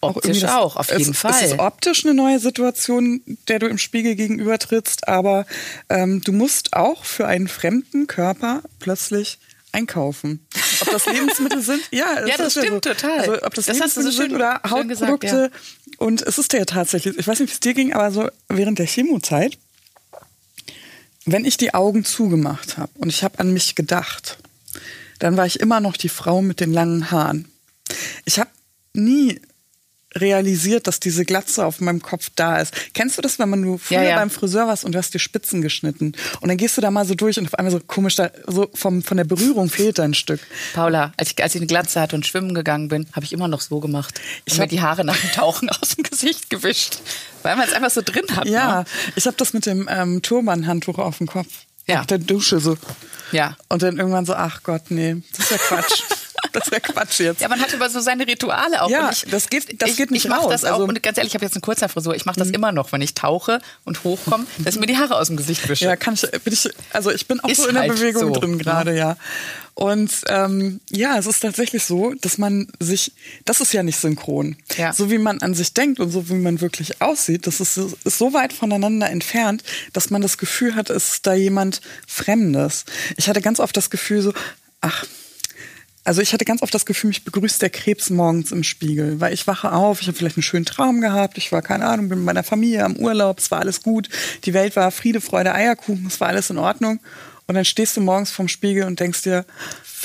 auch 0.00 0.16
Optisch 0.16 0.38
irgendwie 0.42 0.48
auch, 0.48 0.76
auf 0.76 0.90
jeden 0.90 1.12
es, 1.12 1.18
Fall. 1.18 1.32
Es 1.34 1.52
ist 1.52 1.58
optisch 1.58 2.04
eine 2.04 2.14
neue 2.14 2.38
Situation, 2.40 3.22
der 3.48 3.60
du 3.60 3.66
im 3.68 3.78
Spiegel 3.78 4.16
gegenüber 4.16 4.58
trittst, 4.58 5.06
aber 5.06 5.46
ähm, 5.88 6.20
du 6.22 6.32
musst 6.32 6.72
auch 6.72 7.04
für 7.04 7.26
einen 7.26 7.46
fremden 7.48 8.08
Körper 8.08 8.62
plötzlich 8.80 9.38
einkaufen. 9.70 10.46
Ob 10.80 10.90
das 10.90 11.06
Lebensmittel 11.06 11.62
sind? 11.62 11.82
Ja, 11.90 12.18
es 12.20 12.28
Ja, 12.28 12.36
das 12.36 12.48
ist 12.48 12.56
ja 12.56 12.62
stimmt 12.62 12.84
so. 12.84 12.90
total. 12.92 13.18
Also, 13.20 13.42
ob 13.42 13.54
das, 13.54 13.66
Das 13.66 13.76
Lebensmittel 13.78 14.02
so 14.02 14.10
sind 14.10 14.26
schön- 14.30 14.34
oder 14.34 14.60
schön 14.66 14.88
gesagt, 14.88 15.12
Hautprodukte. 15.12 15.50
Und 15.98 16.22
es 16.22 16.38
ist 16.38 16.52
ja 16.52 16.64
tatsächlich, 16.64 17.16
ich 17.16 17.26
weiß 17.26 17.40
nicht, 17.40 17.50
wie 17.50 17.54
es 17.54 17.60
dir 17.60 17.74
ging, 17.74 17.92
aber 17.92 18.10
so 18.10 18.28
während 18.48 18.78
der 18.78 18.86
Chemozeit, 18.86 19.56
wenn 21.24 21.44
ich 21.44 21.56
die 21.56 21.74
Augen 21.74 22.04
zugemacht 22.04 22.76
habe 22.76 22.90
und 22.98 23.08
ich 23.08 23.22
habe 23.22 23.38
an 23.38 23.52
mich 23.52 23.76
gedacht, 23.76 24.38
dann 25.20 25.36
war 25.36 25.46
ich 25.46 25.60
immer 25.60 25.78
noch 25.78 25.96
die 25.96 26.08
Frau 26.08 26.42
mit 26.42 26.58
den 26.58 26.72
langen 26.72 27.12
Haaren. 27.12 27.46
Ich 28.24 28.40
habe 28.40 28.50
nie 28.94 29.40
realisiert, 30.14 30.86
dass 30.86 31.00
diese 31.00 31.24
Glatze 31.24 31.64
auf 31.64 31.80
meinem 31.80 32.02
Kopf 32.02 32.28
da 32.36 32.58
ist. 32.58 32.74
Kennst 32.92 33.16
du 33.16 33.22
das, 33.22 33.38
wenn 33.38 33.48
man 33.48 33.62
nur 33.62 33.78
früher 33.78 34.02
Ja, 34.02 34.10
ja. 34.10 34.16
beim 34.16 34.28
Friseur 34.28 34.66
warst 34.68 34.84
und 34.84 34.92
du 34.92 34.98
hast 34.98 35.14
die 35.14 35.18
Spitzen 35.18 35.62
geschnitten 35.62 36.12
und 36.42 36.48
dann 36.50 36.58
gehst 36.58 36.76
du 36.76 36.82
da 36.82 36.90
mal 36.90 37.06
so 37.06 37.14
durch 37.14 37.38
und 37.38 37.46
auf 37.46 37.54
einmal 37.54 37.72
so 37.72 37.80
komisch, 37.80 38.16
da, 38.16 38.30
so 38.46 38.68
vom, 38.74 39.02
von 39.02 39.16
der 39.16 39.24
Berührung 39.24 39.70
fehlt 39.70 39.98
da 39.98 40.02
ein 40.02 40.12
Stück. 40.12 40.40
Paula, 40.74 41.14
als 41.16 41.30
ich, 41.30 41.42
als 41.42 41.54
ich 41.54 41.60
eine 41.62 41.66
Glatze 41.66 41.98
hatte 41.98 42.14
und 42.14 42.26
schwimmen 42.26 42.52
gegangen 42.52 42.88
bin, 42.88 43.06
habe 43.12 43.24
ich 43.24 43.32
immer 43.32 43.48
noch 43.48 43.62
so 43.62 43.80
gemacht. 43.80 44.20
Ich 44.44 44.52
Ich 44.52 44.58
mir 44.58 44.66
die 44.66 44.82
Haare 44.82 45.02
nach 45.04 45.16
dem 45.18 45.30
Tauchen 45.32 45.70
aus 45.70 45.96
dem 45.96 46.02
Gesicht 46.04 46.50
gewischt, 46.50 46.98
weil 47.42 47.56
man 47.56 47.66
es 47.66 47.72
einfach 47.72 47.90
so 47.90 48.02
drin 48.04 48.26
hat. 48.36 48.46
Ja, 48.46 48.80
Ne? 48.80 48.84
ich 49.16 49.26
habe 49.26 49.36
das 49.38 49.54
mit 49.54 49.64
dem 49.64 49.88
ähm, 49.90 50.20
Turbanhandtuch 50.20 50.98
auf 50.98 51.16
dem 51.18 51.26
Kopf. 51.26 51.48
Ja. 51.86 51.96
Nach 52.00 52.06
der 52.06 52.18
Dusche 52.18 52.60
so. 52.60 52.76
Ja. 53.32 53.56
Und 53.70 53.82
dann 53.82 53.96
irgendwann 53.96 54.26
so, 54.26 54.34
ach 54.34 54.62
Gott, 54.62 54.90
nee, 54.90 55.16
das 55.34 55.46
ist 55.46 55.50
ja 55.52 55.56
Quatsch. 55.56 56.02
das 56.58 56.64
ist 56.68 56.72
ja 56.72 56.80
Quatsch 56.80 57.20
jetzt. 57.20 57.40
Ja, 57.40 57.48
man 57.48 57.60
hat 57.60 57.72
über 57.72 57.88
so 57.90 58.00
seine 58.00 58.26
Rituale 58.26 58.82
auch. 58.82 58.90
Ja, 58.90 59.10
ich, 59.10 59.24
das 59.30 59.48
geht- 59.50 59.80
das 59.82 59.90
ich, 59.90 59.96
geht 59.96 60.10
nicht 60.10 60.24
ich 60.24 60.30
mach 60.30 60.42
raus. 60.44 60.50
Das 60.50 60.64
auch, 60.64 60.72
Also- 60.74 60.82
Mhm. 60.84 60.88
und 60.90 61.02
ganz 61.02 61.18
ehrlich, 61.18 61.32
ich 61.32 61.34
habe 61.34 61.44
jetzt 61.44 61.54
eine 61.54 61.60
Kurzhaarfrisur. 61.62 62.14
Ich 62.14 62.24
mache 62.24 62.38
das 62.38 62.50
immer 62.50 62.72
noch, 62.72 62.92
wenn 62.92 63.00
ich 63.02 63.14
tauche 63.14 63.60
und 63.84 64.04
hochkomme, 64.04 64.46
dass 64.58 64.74
ich 64.74 64.80
mir 64.80 64.86
die 64.86 64.96
Haare 64.98 65.16
aus 65.16 65.28
dem 65.28 65.36
Gesicht 65.36 65.68
wische. 65.68 65.84
Ja, 65.86 65.96
kann 65.96 66.14
ich, 66.14 66.22
bin 66.42 66.52
ich, 66.52 66.68
also 66.92 67.10
ich 67.10 67.26
bin 67.26 67.40
auch 67.40 67.48
Ist 67.48 67.58
so 67.62 67.68
in 67.68 67.74
der 67.74 67.82
halt 67.82 67.94
Bewegung 67.94 68.34
so, 68.34 68.40
drin 68.40 68.52
ne? 68.52 68.56
gerade, 68.58 68.96
ja. 68.96 69.16
Und 69.74 70.10
ähm, 70.28 70.80
ja, 70.90 71.16
es 71.18 71.24
ist 71.26 71.40
tatsächlich 71.40 71.84
so, 71.84 72.12
dass 72.20 72.36
man 72.36 72.68
sich, 72.78 73.12
das 73.46 73.62
ist 73.62 73.72
ja 73.72 73.82
nicht 73.82 73.98
synchron. 73.98 74.56
Ja. 74.76 74.92
So 74.92 75.10
wie 75.10 75.16
man 75.16 75.40
an 75.40 75.54
sich 75.54 75.72
denkt 75.72 75.98
und 75.98 76.10
so 76.10 76.28
wie 76.28 76.34
man 76.34 76.60
wirklich 76.60 77.00
aussieht, 77.00 77.46
das 77.46 77.58
ist, 77.60 77.78
ist 77.78 78.18
so 78.18 78.34
weit 78.34 78.52
voneinander 78.52 79.08
entfernt, 79.08 79.64
dass 79.94 80.10
man 80.10 80.20
das 80.20 80.36
Gefühl 80.36 80.74
hat, 80.74 80.90
es 80.90 81.14
ist 81.14 81.26
da 81.26 81.32
jemand 81.32 81.80
Fremdes. 82.06 82.84
Ich 83.16 83.28
hatte 83.30 83.40
ganz 83.40 83.60
oft 83.60 83.74
das 83.76 83.88
Gefühl 83.88 84.20
so, 84.20 84.34
ach, 84.82 85.06
also 86.04 86.20
ich 86.20 86.32
hatte 86.32 86.44
ganz 86.44 86.62
oft 86.62 86.74
das 86.74 86.86
Gefühl, 86.86 87.08
mich 87.08 87.24
begrüßt 87.24 87.62
der 87.62 87.70
Krebs 87.70 88.10
morgens 88.10 88.50
im 88.50 88.64
Spiegel, 88.64 89.20
weil 89.20 89.32
ich 89.32 89.46
wache 89.46 89.72
auf, 89.72 90.00
ich 90.00 90.08
habe 90.08 90.16
vielleicht 90.16 90.36
einen 90.36 90.42
schönen 90.42 90.64
Traum 90.64 91.00
gehabt, 91.00 91.38
ich 91.38 91.52
war, 91.52 91.62
keine 91.62 91.86
Ahnung, 91.86 92.08
bin 92.08 92.18
mit 92.18 92.26
meiner 92.26 92.42
Familie 92.42 92.84
am 92.84 92.96
Urlaub, 92.96 93.38
es 93.38 93.50
war 93.50 93.60
alles 93.60 93.82
gut, 93.82 94.08
die 94.44 94.54
Welt 94.54 94.74
war 94.74 94.90
Friede, 94.90 95.20
Freude, 95.20 95.54
Eierkuchen, 95.54 96.06
es 96.06 96.20
war 96.20 96.28
alles 96.28 96.50
in 96.50 96.58
Ordnung. 96.58 97.00
Und 97.52 97.56
dann 97.56 97.66
stehst 97.66 97.98
du 97.98 98.00
morgens 98.00 98.30
vorm 98.30 98.48
Spiegel 98.48 98.84
und 98.84 98.98
denkst 98.98 99.20
dir, 99.24 99.44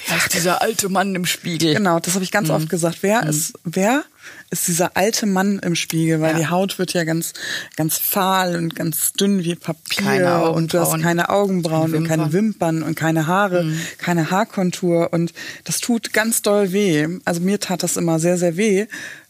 Wer 0.05 0.17
ist 0.17 0.33
dieser 0.33 0.61
alte 0.61 0.89
Mann 0.89 1.15
im 1.15 1.25
Spiegel? 1.25 1.73
genau, 1.73 1.97
das 2.01 2.13
habe 2.15 2.25
ich 2.25 2.31
ganz 2.31 2.49
oft 2.49 2.67
gesagt, 2.69 2.97
wer 3.03 3.23
ist, 3.25 3.53
wer 3.63 4.03
ist 4.49 4.67
dieser 4.67 4.97
alte 4.97 5.25
Mann 5.25 5.59
im 5.59 5.73
Spiegel, 5.75 6.19
weil 6.19 6.33
Ja. 6.33 6.37
die 6.39 6.47
Haut 6.47 6.77
wird 6.77 6.91
ja 6.91 7.05
ganz, 7.05 7.31
ganz 7.77 7.97
fahl 7.97 8.57
und 8.57 8.75
ganz 8.75 9.13
dünn 9.13 9.45
wie 9.45 9.55
Papier 9.55 10.51
und 10.53 10.73
du 10.73 10.79
hast 10.81 11.01
keine 11.01 11.29
Augenbrauen 11.29 11.91
Keine 11.93 11.97
und 11.99 12.07
keine 12.09 12.33
Wimpern. 12.33 12.83
Und 12.83 12.95
keine 12.95 13.27
Haare, 13.27 13.71
keine 13.97 14.29
Haarkontur. 14.29 15.13
Und 15.13 15.31
das 15.63 15.79
tut 15.79 16.11
ganz 16.11 16.41
doll 16.41 16.73
weh. 16.73 17.07
Also 17.23 17.39
mir 17.39 17.61
tat 17.61 17.81
das 17.81 17.95
immer 17.95 18.19
sehr, 18.19 18.37
sehr 18.37 18.57
weh, 18.57 18.87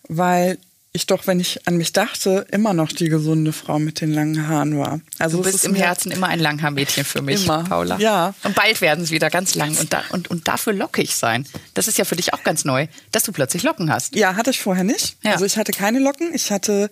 weil 0.09 0.57
ich 0.97 1.07
doch, 1.07 1.25
wenn 1.27 1.39
ich 1.39 1.65
an 1.67 1.77
mich 1.77 1.93
dachte, 1.93 2.45
immer 2.51 2.73
noch 2.73 2.91
die 2.91 3.07
gesunde 3.07 3.53
Frau 3.53 3.79
mit 3.79 4.01
den 4.01 4.11
langen 4.11 4.47
Haaren 4.47 4.77
war. 4.77 4.99
Also 5.19 5.37
Du 5.37 5.43
bist 5.43 5.55
ist 5.55 5.65
im 5.65 5.75
Herzen 5.75 6.11
immer 6.11 6.27
ein 6.27 6.39
Langhaarmädchen 6.39 7.05
für 7.05 7.21
mich, 7.21 7.45
Immer. 7.45 7.63
Paula. 7.63 7.97
Ja. 7.99 8.33
Und 8.43 8.55
bald 8.55 8.81
werden 8.81 9.05
sie 9.05 9.13
wieder 9.13 9.29
ganz 9.29 9.55
lang 9.55 9.77
und, 9.77 9.93
da, 9.93 10.03
und, 10.09 10.29
und 10.29 10.47
dafür 10.47 10.73
lockig 10.73 11.15
sein. 11.15 11.47
Das 11.73 11.87
ist 11.87 11.97
ja 11.97 12.05
für 12.05 12.15
dich 12.15 12.33
auch 12.33 12.43
ganz 12.43 12.65
neu, 12.65 12.87
dass 13.11 13.23
du 13.23 13.31
plötzlich 13.31 13.63
Locken 13.63 13.91
hast. 13.91 14.15
Ja, 14.15 14.35
hatte 14.35 14.49
ich 14.49 14.59
vorher 14.59 14.83
nicht. 14.83 15.17
Ja. 15.23 15.33
Also 15.33 15.45
ich 15.45 15.57
hatte 15.57 15.71
keine 15.71 15.99
Locken, 15.99 16.33
ich 16.33 16.51
hatte 16.51 16.89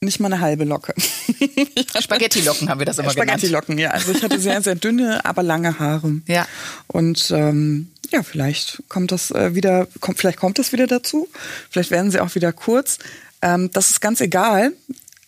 nicht 0.00 0.20
mal 0.20 0.32
eine 0.32 0.40
halbe 0.40 0.64
Locke. 0.64 0.94
Spaghetti-Locken 2.00 2.68
haben 2.68 2.78
wir 2.78 2.86
das 2.86 2.98
immer 2.98 3.14
genannt. 3.14 3.30
Spaghetti-Locken, 3.30 3.78
ja. 3.78 3.90
Also 3.90 4.12
ich 4.12 4.22
hatte 4.22 4.38
sehr, 4.38 4.60
sehr 4.62 4.74
dünne, 4.74 5.24
aber 5.24 5.42
lange 5.42 5.78
Haare. 5.78 6.20
Ja. 6.26 6.46
Und 6.86 7.30
ähm, 7.30 7.88
ja, 8.10 8.22
vielleicht 8.22 8.82
kommt 8.88 9.12
das 9.12 9.30
äh, 9.30 9.54
wieder, 9.54 9.88
kommt, 10.00 10.18
vielleicht 10.18 10.38
kommt 10.38 10.58
es 10.58 10.72
wieder 10.72 10.86
dazu. 10.86 11.28
Vielleicht 11.70 11.90
werden 11.90 12.10
sie 12.10 12.20
auch 12.20 12.34
wieder 12.34 12.52
kurz. 12.52 12.98
Ähm, 13.42 13.70
das 13.72 13.90
ist 13.90 14.00
ganz 14.00 14.20
egal. 14.20 14.72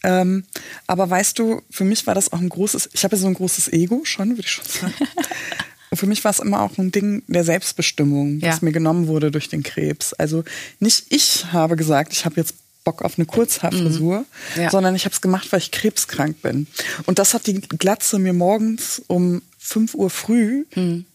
Ähm, 0.05 0.45
aber 0.87 1.11
weißt 1.11 1.39
du, 1.39 1.63
für 1.71 1.85
mich 1.85 2.07
war 2.07 2.15
das 2.15 2.33
auch 2.33 2.39
ein 2.41 2.49
großes, 2.49 2.91
ich 2.93 3.03
habe 3.05 3.17
ja 3.17 3.21
so 3.23 3.27
ein 3.27 3.35
großes 3.35 3.73
Ego 3.73 4.03
schon, 4.05 4.31
würde 4.31 4.43
ich 4.43 4.51
schon 4.53 4.65
sagen. 4.65 4.95
Und 5.91 5.97
für 5.97 6.07
mich 6.07 6.23
war 6.23 6.31
es 6.31 6.39
immer 6.39 6.61
auch 6.61 6.77
ein 6.79 6.93
Ding 6.93 7.23
der 7.29 7.45
Selbstbestimmung, 7.45 8.41
Ja. 8.41 8.51
das 8.51 8.63
mir 8.63 8.73
genommen 8.73 9.07
wurde 9.09 9.31
durch 9.31 9.49
den 9.49 9.63
Krebs. 9.63 10.13
Also 10.13 10.45
nicht 10.81 11.07
ich 11.09 11.47
habe 11.53 11.77
gesagt, 11.77 12.13
ich 12.13 12.25
habe 12.27 12.37
jetzt 12.37 12.55
Bock 12.85 13.03
auf 13.03 13.19
eine 13.19 13.27
Kurzhaarfrisur, 13.27 14.25
Mhm. 14.55 14.63
Ja. 14.63 14.71
sondern 14.71 14.95
ich 14.95 15.05
habe 15.05 15.15
es 15.15 15.21
gemacht, 15.21 15.51
weil 15.51 15.59
ich 15.61 15.71
krebskrank 15.73 16.41
bin. 16.43 16.67
Und 17.07 17.19
das 17.19 17.35
hat 17.35 17.47
die 17.47 17.55
Glatze 17.61 18.19
mir 18.19 18.33
morgens 18.35 19.03
um 19.09 19.43
5 19.59 19.95
Uhr 19.95 20.11
früh 20.11 20.65
Mhm. 20.77 21.07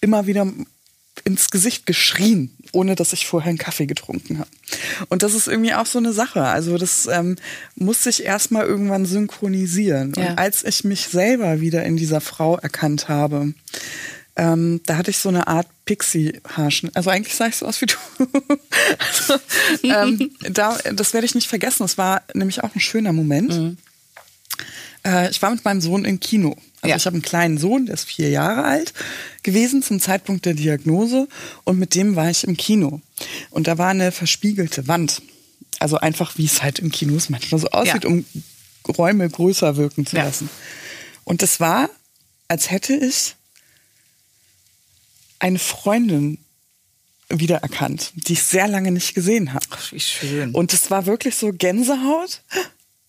immer 0.00 0.26
wieder 0.26 0.46
ins 1.24 1.50
Gesicht 1.50 1.86
geschrien, 1.86 2.50
ohne 2.72 2.94
dass 2.94 3.12
ich 3.12 3.26
vorher 3.26 3.50
einen 3.50 3.58
Kaffee 3.58 3.86
getrunken 3.86 4.38
habe. 4.38 4.50
Und 5.08 5.22
das 5.22 5.34
ist 5.34 5.48
irgendwie 5.48 5.74
auch 5.74 5.86
so 5.86 5.98
eine 5.98 6.12
Sache. 6.12 6.42
Also 6.42 6.78
das 6.78 7.06
ähm, 7.06 7.36
muss 7.74 8.04
sich 8.04 8.24
erstmal 8.24 8.66
irgendwann 8.66 9.06
synchronisieren. 9.06 10.12
Ja. 10.16 10.30
Und 10.30 10.38
als 10.38 10.64
ich 10.64 10.84
mich 10.84 11.08
selber 11.08 11.60
wieder 11.60 11.84
in 11.84 11.96
dieser 11.96 12.20
Frau 12.20 12.56
erkannt 12.56 13.08
habe, 13.08 13.54
ähm, 14.36 14.80
da 14.86 14.96
hatte 14.96 15.10
ich 15.10 15.18
so 15.18 15.28
eine 15.28 15.48
Art 15.48 15.66
Pixie-Haarschnitt. 15.84 16.96
Also 16.96 17.10
eigentlich 17.10 17.34
sah 17.34 17.48
ich 17.48 17.56
so 17.56 17.66
aus 17.66 17.80
wie 17.80 17.86
du. 17.86 17.96
also, 18.98 19.40
ähm, 19.82 20.30
da, 20.50 20.78
das 20.94 21.12
werde 21.12 21.26
ich 21.26 21.34
nicht 21.34 21.48
vergessen. 21.48 21.82
Das 21.82 21.98
war 21.98 22.22
nämlich 22.32 22.62
auch 22.62 22.74
ein 22.74 22.80
schöner 22.80 23.12
Moment. 23.12 23.50
Mhm. 23.50 23.76
Äh, 25.04 25.30
ich 25.30 25.42
war 25.42 25.50
mit 25.50 25.64
meinem 25.64 25.80
Sohn 25.80 26.04
im 26.04 26.20
Kino. 26.20 26.56
Also 26.82 26.90
Ja. 26.90 26.96
ich 26.96 27.06
habe 27.06 27.14
einen 27.14 27.22
kleinen 27.22 27.58
Sohn, 27.58 27.86
der 27.86 27.94
ist 27.94 28.04
vier 28.04 28.30
Jahre 28.30 28.64
alt 28.64 28.94
gewesen 29.42 29.82
zum 29.82 30.00
Zeitpunkt 30.00 30.46
der 30.46 30.54
Diagnose 30.54 31.28
und 31.64 31.78
mit 31.78 31.94
dem 31.94 32.16
war 32.16 32.30
ich 32.30 32.44
im 32.44 32.56
Kino. 32.56 33.00
Und 33.50 33.66
da 33.66 33.76
war 33.78 33.88
eine 33.90 34.12
verspiegelte 34.12 34.88
Wand. 34.88 35.22
Also 35.78 35.96
einfach, 35.98 36.36
wie 36.38 36.44
es 36.46 36.62
halt 36.62 36.78
in 36.78 36.90
Kinos 36.90 37.28
manchmal 37.30 37.60
so 37.60 37.68
aussieht, 37.68 38.04
Ja. 38.04 38.10
um 38.10 38.24
Räume 38.88 39.28
größer 39.28 39.76
wirken 39.76 40.06
zu 40.06 40.16
Ja. 40.16 40.24
lassen. 40.24 40.48
Und 41.24 41.42
es 41.42 41.60
war, 41.60 41.90
als 42.48 42.70
hätte 42.70 42.94
ich 42.94 43.34
eine 45.38 45.58
Freundin 45.58 46.38
wiedererkannt, 47.28 48.12
die 48.14 48.32
ich 48.34 48.42
sehr 48.42 48.66
lange 48.68 48.90
nicht 48.90 49.14
gesehen 49.14 49.52
habe. 49.54 49.64
Ach, 49.70 49.92
wie 49.92 50.00
schön. 50.00 50.50
Und 50.52 50.72
es 50.72 50.90
war 50.90 51.06
wirklich 51.06 51.36
so 51.36 51.52
Gänsehaut. 51.52 52.42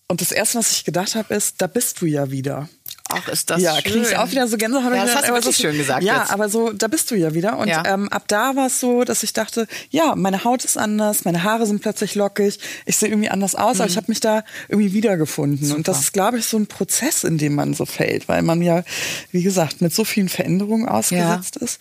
Und 0.08 0.20
das 0.20 0.30
erste, 0.30 0.58
was 0.58 0.72
ich 0.72 0.84
gedacht 0.84 1.14
habe, 1.14 1.34
ist, 1.34 1.56
da 1.58 1.66
bist 1.66 2.00
du 2.00 2.06
ja 2.06 2.30
wieder. 2.30 2.68
Ach, 3.14 3.28
ist 3.28 3.50
das 3.50 3.60
ja, 3.62 3.74
schön. 3.74 3.84
kriege 3.92 4.06
ich 4.10 4.16
auch 4.16 4.30
wieder 4.30 4.46
so 4.48 4.56
Gänsehaut. 4.56 4.92
Ja, 4.94 5.04
das 5.04 5.14
hast 5.16 5.28
du 5.28 5.32
wirklich 5.34 5.56
so- 5.56 5.62
schön 5.62 5.76
gesagt 5.76 6.02
Ja, 6.02 6.20
jetzt. 6.20 6.30
aber 6.32 6.48
so, 6.48 6.72
da 6.72 6.88
bist 6.88 7.10
du 7.10 7.14
ja 7.14 7.34
wieder. 7.34 7.58
Und 7.58 7.68
Ja. 7.68 7.82
ähm, 7.86 8.08
ab 8.10 8.24
da 8.28 8.56
war 8.56 8.66
es 8.66 8.80
so, 8.80 9.04
dass 9.04 9.22
ich 9.22 9.32
dachte, 9.32 9.66
ja, 9.90 10.14
meine 10.16 10.44
Haut 10.44 10.64
ist 10.64 10.76
anders, 10.78 11.24
meine 11.24 11.42
Haare 11.42 11.66
sind 11.66 11.82
plötzlich 11.82 12.14
lockig, 12.14 12.58
ich 12.86 12.96
sehe 12.96 13.08
irgendwie 13.10 13.28
anders 13.30 13.54
aus, 13.54 13.80
aber 13.80 13.88
ich 13.88 13.96
habe 13.96 14.06
mich 14.08 14.20
da 14.20 14.44
irgendwie 14.68 14.92
wiedergefunden. 14.92 15.72
Und 15.72 15.88
das 15.88 16.00
ist, 16.00 16.12
glaube 16.12 16.38
ich, 16.38 16.46
so 16.46 16.56
ein 16.56 16.66
Prozess, 16.66 17.24
in 17.24 17.38
dem 17.38 17.54
man 17.54 17.74
so 17.74 17.86
fällt, 17.86 18.28
weil 18.28 18.42
man 18.42 18.62
ja, 18.62 18.82
wie 19.30 19.42
gesagt, 19.42 19.80
mit 19.80 19.94
so 19.94 20.04
vielen 20.04 20.28
Veränderungen 20.28 20.88
ausgesetzt 20.88 21.56
ist. 21.56 21.78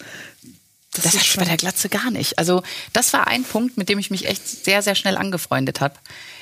Das, 0.93 1.05
ist 1.05 1.13
hatte 1.13 1.25
ich 1.25 1.37
bei 1.37 1.45
der 1.45 1.57
Glatze 1.57 1.87
gar 1.87 2.11
nicht. 2.11 2.37
Also 2.37 2.63
das 2.91 3.13
war 3.13 3.27
ein 3.27 3.43
Punkt, 3.45 3.77
mit 3.77 3.87
dem 3.87 3.97
ich 3.97 4.11
mich 4.11 4.25
echt 4.27 4.45
sehr, 4.45 4.81
sehr 4.81 4.95
schnell 4.95 5.15
angefreundet 5.15 5.79
habe. 5.79 5.95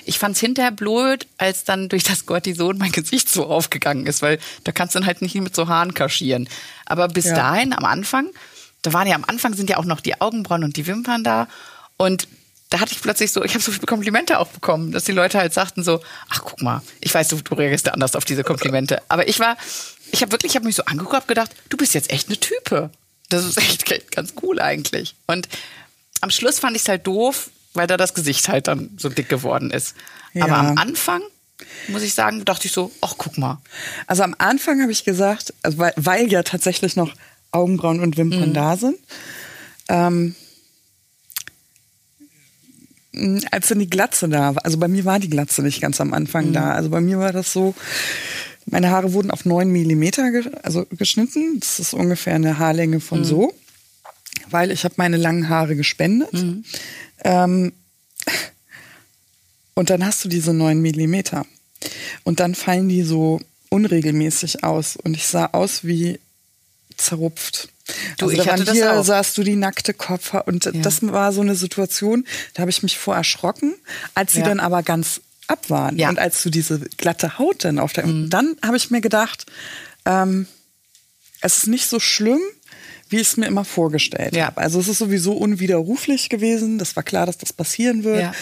Ich 0.06 0.18
fand 0.18 0.36
es 0.36 0.42
hinterher 0.42 0.72
blöd, 0.72 1.28
als 1.38 1.66
dann 1.66 1.88
durch 1.88 2.04
das 2.04 2.26
Cortison 2.26 2.78
mein 2.80 2.92
Gesicht 2.92 3.30
so 3.30 3.46
aufgegangen 3.46 4.08
ist, 4.08 4.24
weil 4.24 4.40
da 4.64 4.72
kannst 4.72 4.96
du 4.96 5.00
dann 5.00 5.06
halt 5.06 5.22
nicht 5.22 5.36
mit 5.36 5.56
so 5.56 5.68
Haaren 5.68 5.94
kaschieren. 5.94 6.50
Aber 6.86 7.08
bis 7.10 7.26
Ja. 7.26 7.36
dahin, 7.36 7.74
am 7.74 7.86
Anfang, 7.86 8.28
da 8.82 8.92
waren 8.92 9.08
ja 9.08 9.16
am 9.16 9.26
Anfang 9.26 9.54
sind 9.54 9.70
ja 9.70 9.78
auch 9.78 9.86
noch 9.86 10.00
die 10.02 10.20
Augenbrauen 10.20 10.64
und 10.64 10.78
die 10.78 10.88
Wimpern 10.88 11.24
da. 11.24 11.48
Und 11.98 12.28
da 12.72 12.80
hatte 12.80 12.92
ich 12.94 13.02
plötzlich 13.02 13.32
so, 13.32 13.44
ich 13.44 13.54
habe 13.54 13.64
so 13.64 13.72
viele 13.72 13.86
Komplimente 13.86 14.40
auch 14.40 14.48
bekommen, 14.48 14.92
dass 14.92 15.04
die 15.04 15.12
Leute 15.12 15.38
halt 15.38 15.54
sagten 15.54 15.84
so, 15.84 16.02
ach 16.30 16.42
guck 16.44 16.62
mal, 16.64 16.82
ich 17.02 17.14
weiß, 17.14 17.28
du, 17.28 17.36
du 17.38 17.54
reagierst 17.56 17.86
da 17.86 17.92
anders 17.92 18.16
auf 18.16 18.26
diese 18.26 18.44
Komplimente. 18.44 19.02
Aber 19.10 19.28
ich 19.28 19.40
war, 19.40 19.58
ich 20.12 20.22
habe 20.24 20.32
wirklich, 20.32 20.52
ich 20.54 20.56
habe 20.56 20.66
mich 20.66 20.76
so 20.76 20.86
angeguckt, 20.86 21.16
hab 21.16 21.28
gedacht, 21.28 21.52
du 21.70 21.78
bist 21.78 21.94
jetzt 21.94 22.10
echt 22.10 22.30
eine 22.30 22.40
Type. 22.40 22.90
Das 23.30 23.46
ist 23.46 23.58
echt, 23.58 23.86
ganz 24.12 24.34
cool 24.42 24.60
eigentlich. 24.60 25.16
Und 25.28 25.48
am 26.22 26.32
Schluss 26.32 26.60
fand 26.60 26.76
ich 26.76 26.82
es 26.82 26.90
halt 26.90 27.06
doof, 27.06 27.50
weil 27.74 27.88
da 27.88 27.96
das 27.96 28.14
Gesicht 28.14 28.50
halt 28.50 28.68
dann 28.68 28.90
so 28.98 29.10
dick 29.10 29.30
geworden 29.30 29.72
ist. 29.72 29.96
Ja. 30.34 30.46
Aber 30.46 30.58
am 30.58 30.78
Anfang, 30.78 31.22
muss 31.88 32.02
ich 32.02 32.14
sagen, 32.14 32.44
dachte 32.44 32.68
ich 32.68 32.74
so, 32.74 32.92
ach 33.02 33.16
guck 33.18 33.38
mal. 33.38 33.62
Also 34.08 34.24
am 34.24 34.36
Anfang 34.38 34.82
habe 34.82 34.92
ich 34.92 35.04
gesagt, 35.04 35.54
also 35.62 35.78
weil, 35.78 35.94
weil 35.96 36.32
ja 36.32 36.44
tatsächlich 36.44 36.96
noch 36.96 37.14
Augenbrauen 37.52 38.02
und 38.02 38.18
Wimpern 38.18 38.54
da 38.54 38.78
sind. 38.78 38.98
Ähm, 39.88 40.36
als 43.52 43.68
dann 43.68 43.80
die 43.80 43.90
Glatze 43.90 44.30
da 44.30 44.56
war, 44.56 44.66
also 44.66 44.78
bei 44.78 44.88
mir 44.88 45.06
war 45.06 45.20
die 45.20 45.30
Glatze 45.30 45.62
nicht 45.62 45.82
ganz 45.82 46.00
am 46.00 46.14
Anfang 46.14 46.54
da. 46.54 46.74
Also 46.74 46.90
bei 46.90 47.02
mir 47.02 47.20
war 47.20 47.34
das 47.34 47.52
so, 47.52 47.76
meine 48.72 48.90
Haare 48.92 49.14
wurden 49.14 49.32
auf 49.32 49.46
9 49.46 49.70
Millimeter 49.72 50.32
ge 50.32 50.50
also 50.64 50.86
geschnitten. 50.92 51.60
Das 51.60 51.80
ist 51.80 51.94
ungefähr 51.94 52.36
eine 52.36 52.58
Haarlänge 52.60 53.00
von 53.00 53.24
so. 53.24 53.54
Weil 54.50 54.72
ich 54.72 54.84
habe 54.84 54.96
meine 54.98 55.18
langen 55.18 55.50
Haare 55.50 55.76
gespendet. 55.76 56.30
Ähm, 57.24 57.74
und 59.74 59.90
dann 59.90 60.06
hast 60.06 60.24
du 60.26 60.30
diese 60.30 60.54
9 60.54 60.82
Millimeter. 60.82 61.46
Und 62.24 62.40
dann 62.40 62.56
fallen 62.56 62.90
die 62.90 63.04
so 63.04 63.40
unregelmäßig 63.70 64.64
aus. 64.64 64.96
Und 64.96 65.16
ich 65.16 65.28
sah 65.28 65.48
aus 65.48 65.84
wie 65.86 66.20
zerrupft. 66.98 67.70
Du, 68.18 68.26
also 68.26 68.38
ich 68.38 68.46
da 68.46 68.54
hatte 68.54 68.72
hier 68.72 69.04
sahst 69.04 69.38
du 69.38 69.44
die 69.44 69.56
nackte 69.56 69.94
Kopf 69.94 70.34
und 70.46 70.70
das 70.74 71.02
war 71.02 71.32
so 71.32 71.42
eine 71.42 71.56
Situation, 71.56 72.24
da 72.54 72.62
habe 72.62 72.70
ich 72.70 72.84
mich 72.84 73.00
vor 73.00 73.16
erschrocken, 73.16 73.74
als 74.14 74.34
sie 74.34 74.42
Ja. 74.42 74.46
dann 74.46 74.60
aber 74.60 74.84
ganz 74.84 75.22
ab 75.50 75.70
waren 75.70 75.98
Ja. 75.98 76.08
Mhm. 76.08 76.12
und 76.18 76.20
als 76.20 76.42
du 76.44 76.50
diese 76.50 76.80
glatte 76.98 77.38
Haut 77.40 77.66
dann 77.66 77.80
auf 77.80 77.94
der, 77.94 78.06
dann 78.08 78.56
habe 78.64 78.78
ich 78.78 78.92
mir 78.92 79.02
gedacht, 79.02 79.46
ähm, 80.06 80.48
es 81.42 81.58
ist 81.60 81.68
nicht 81.68 81.88
so 81.90 82.00
schlimm, 82.00 82.40
wie 83.12 83.16
ich 83.18 83.30
es 83.30 83.38
mir 83.38 83.48
immer 83.48 83.66
vorgestellt 83.66 84.36
Ja. 84.36 84.46
habe. 84.48 84.62
Also 84.62 84.80
es 84.80 84.88
ist 84.88 85.00
sowieso 85.00 85.34
unwiderruflich 85.34 86.30
gewesen. 86.30 86.78
Das 86.78 86.96
war 86.96 87.02
klar, 87.02 87.26
dass 87.26 87.40
das 87.40 87.54
passieren 87.54 88.04
wird. 88.04 88.22
Ja. 88.22 88.34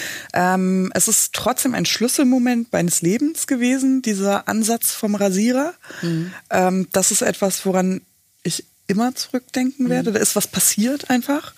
Ähm, 0.56 0.92
es 0.94 1.08
ist 1.08 1.32
trotzdem 1.34 1.74
ein 1.74 1.86
Schlüsselmoment 1.86 2.74
meines 2.74 3.02
Lebens 3.02 3.48
gewesen, 3.48 4.02
dieser 4.02 4.48
Ansatz 4.50 4.92
vom 4.92 5.16
Rasierer. 5.16 5.74
Mhm. 6.02 6.34
Ähm, 6.50 6.88
das 6.92 7.12
ist 7.12 7.22
etwas, 7.22 7.66
woran 7.66 8.02
ich 8.44 8.66
immer 8.88 9.16
zurückdenken 9.16 9.86
Mhm. 9.86 9.90
werde. 9.90 10.12
Da 10.12 10.20
ist 10.20 10.36
was 10.36 10.48
passiert 10.48 11.10
einfach. 11.10 11.54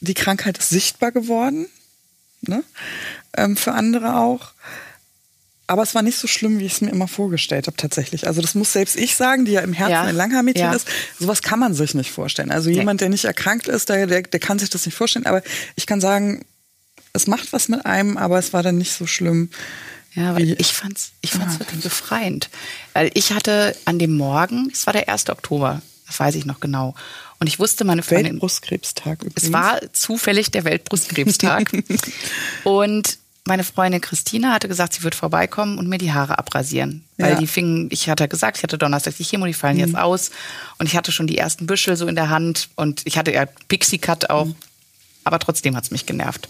Die 0.00 0.14
Krankheit 0.14 0.56
ist 0.56 0.70
sichtbar 0.70 1.12
geworden. 1.12 1.66
Ne? 2.42 2.64
Ähm, 3.36 3.56
für 3.56 3.72
andere 3.72 4.16
auch. 4.16 4.52
Aber 5.66 5.82
es 5.84 5.94
war 5.94 6.02
nicht 6.02 6.18
so 6.18 6.26
schlimm, 6.26 6.58
wie 6.58 6.66
ich 6.66 6.72
es 6.72 6.80
mir 6.80 6.90
immer 6.90 7.06
vorgestellt 7.06 7.68
habe, 7.68 7.76
tatsächlich. 7.76 8.26
Also 8.26 8.40
das 8.42 8.56
muss 8.56 8.72
selbst 8.72 8.96
ich 8.96 9.14
sagen, 9.14 9.44
die 9.44 9.52
ja 9.52 9.60
im 9.60 9.72
Herzen 9.72 9.92
Ja. 9.92 10.02
ein 10.02 10.16
Langhaarmädchen 10.16 10.64
Ja. 10.64 10.72
ist. 10.74 10.88
Sowas 11.18 11.42
kann 11.42 11.60
man 11.60 11.74
sich 11.74 11.94
nicht 11.94 12.10
vorstellen. 12.10 12.50
Also 12.50 12.70
jemand, 12.70 13.00
der 13.00 13.08
nicht 13.08 13.24
erkrankt 13.24 13.68
ist, 13.68 13.88
der, 13.88 14.08
der, 14.08 14.22
der 14.22 14.40
kann 14.40 14.58
sich 14.58 14.68
das 14.70 14.84
nicht 14.84 14.96
vorstellen. 14.96 15.26
Aber 15.26 15.42
ich 15.76 15.86
kann 15.86 16.00
sagen, 16.00 16.44
es 17.12 17.28
macht 17.28 17.52
was 17.52 17.68
mit 17.68 17.86
einem, 17.86 18.16
aber 18.16 18.38
es 18.38 18.52
war 18.52 18.64
dann 18.64 18.78
nicht 18.78 18.92
so 18.92 19.06
schlimm. 19.06 19.50
Ja, 20.14 20.34
weil 20.34 20.60
ich 20.60 20.72
fand's, 20.72 21.12
ich 21.20 21.30
fand's 21.30 21.54
Ja. 21.54 21.60
wirklich 21.60 21.82
befreiend. 21.82 22.50
Weil 22.92 23.12
ich 23.14 23.32
hatte 23.32 23.76
an 23.84 24.00
dem 24.00 24.16
Morgen, 24.16 24.70
es 24.72 24.86
war 24.86 24.92
der 24.92 25.08
1. 25.08 25.30
Oktober, 25.30 25.82
das 26.08 26.18
weiß 26.18 26.34
ich 26.34 26.46
noch 26.46 26.58
genau. 26.58 26.96
Und 27.40 27.46
ich 27.46 27.58
wusste, 27.58 27.84
meine 27.84 28.02
Freundin, 28.02 28.32
Weltbrustkrebstag 28.34 29.22
übrigens. 29.22 29.44
es 29.44 29.52
war 29.52 29.80
zufällig 29.92 30.50
der 30.50 30.64
Weltbrustkrebstag. 30.64 31.72
und 32.64 33.18
meine 33.46 33.64
Freundin 33.64 34.00
Christina 34.02 34.52
hatte 34.52 34.68
gesagt, 34.68 34.92
sie 34.92 35.02
wird 35.02 35.14
vorbeikommen 35.14 35.78
und 35.78 35.88
mir 35.88 35.96
die 35.98 36.12
Haare 36.12 36.38
abrasieren. 36.38 37.02
Weil 37.16 37.32
Ja. 37.32 37.38
die 37.38 37.46
fingen, 37.46 37.88
ich 37.90 38.08
hatte 38.10 38.28
gesagt, 38.28 38.58
ich 38.58 38.62
hatte 38.62 38.76
Donnerstag 38.76 39.16
die 39.16 39.24
Chemo, 39.24 39.46
die 39.46 39.54
fallen 39.54 39.76
Mhm. 39.78 39.80
jetzt 39.86 39.96
aus. 39.96 40.30
Und 40.78 40.86
ich 40.86 40.96
hatte 40.96 41.12
schon 41.12 41.26
die 41.26 41.38
ersten 41.38 41.66
Büschel 41.66 41.96
so 41.96 42.06
in 42.06 42.14
der 42.14 42.28
Hand 42.28 42.68
und 42.76 43.00
ich 43.06 43.16
hatte 43.16 43.32
ja 43.32 43.46
Pixie-Cut 43.68 44.28
auch. 44.30 44.44
Mhm. 44.46 44.54
Aber 45.24 45.38
trotzdem 45.38 45.74
hat's 45.76 45.90
mich 45.90 46.04
genervt. 46.06 46.48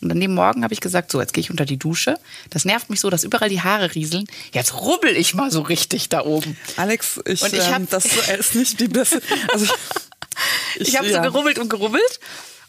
Und 0.00 0.12
an 0.12 0.20
dem 0.20 0.32
Morgen 0.32 0.62
habe 0.62 0.72
ich 0.72 0.80
gesagt, 0.80 1.10
so, 1.10 1.20
jetzt 1.20 1.32
gehe 1.34 1.40
ich 1.42 1.50
unter 1.50 1.64
die 1.64 1.76
Dusche. 1.76 2.20
Das 2.50 2.64
nervt 2.64 2.88
mich 2.88 3.00
so, 3.00 3.10
dass 3.10 3.24
überall 3.24 3.48
die 3.48 3.62
Haare 3.62 3.96
rieseln. 3.96 4.26
Jetzt 4.52 4.74
rubbel 4.74 5.16
ich 5.16 5.34
mal 5.34 5.50
so 5.50 5.60
richtig 5.62 6.08
da 6.08 6.24
oben. 6.24 6.56
Alex, 6.76 7.20
ich, 7.26 7.42
Und 7.42 7.52
ich 7.52 7.66
ähm, 7.66 7.88
das 7.90 8.04
ist 8.04 8.54
nicht 8.54 8.78
die 8.78 8.86
beste. 8.86 9.20
Also 9.52 9.64
ich, 9.64 9.70
Ich 10.76 10.96
habe 10.96 11.08
ja. 11.08 11.22
so 11.22 11.30
gerubbelt 11.30 11.58
und 11.58 11.68
gerubbelt 11.68 12.20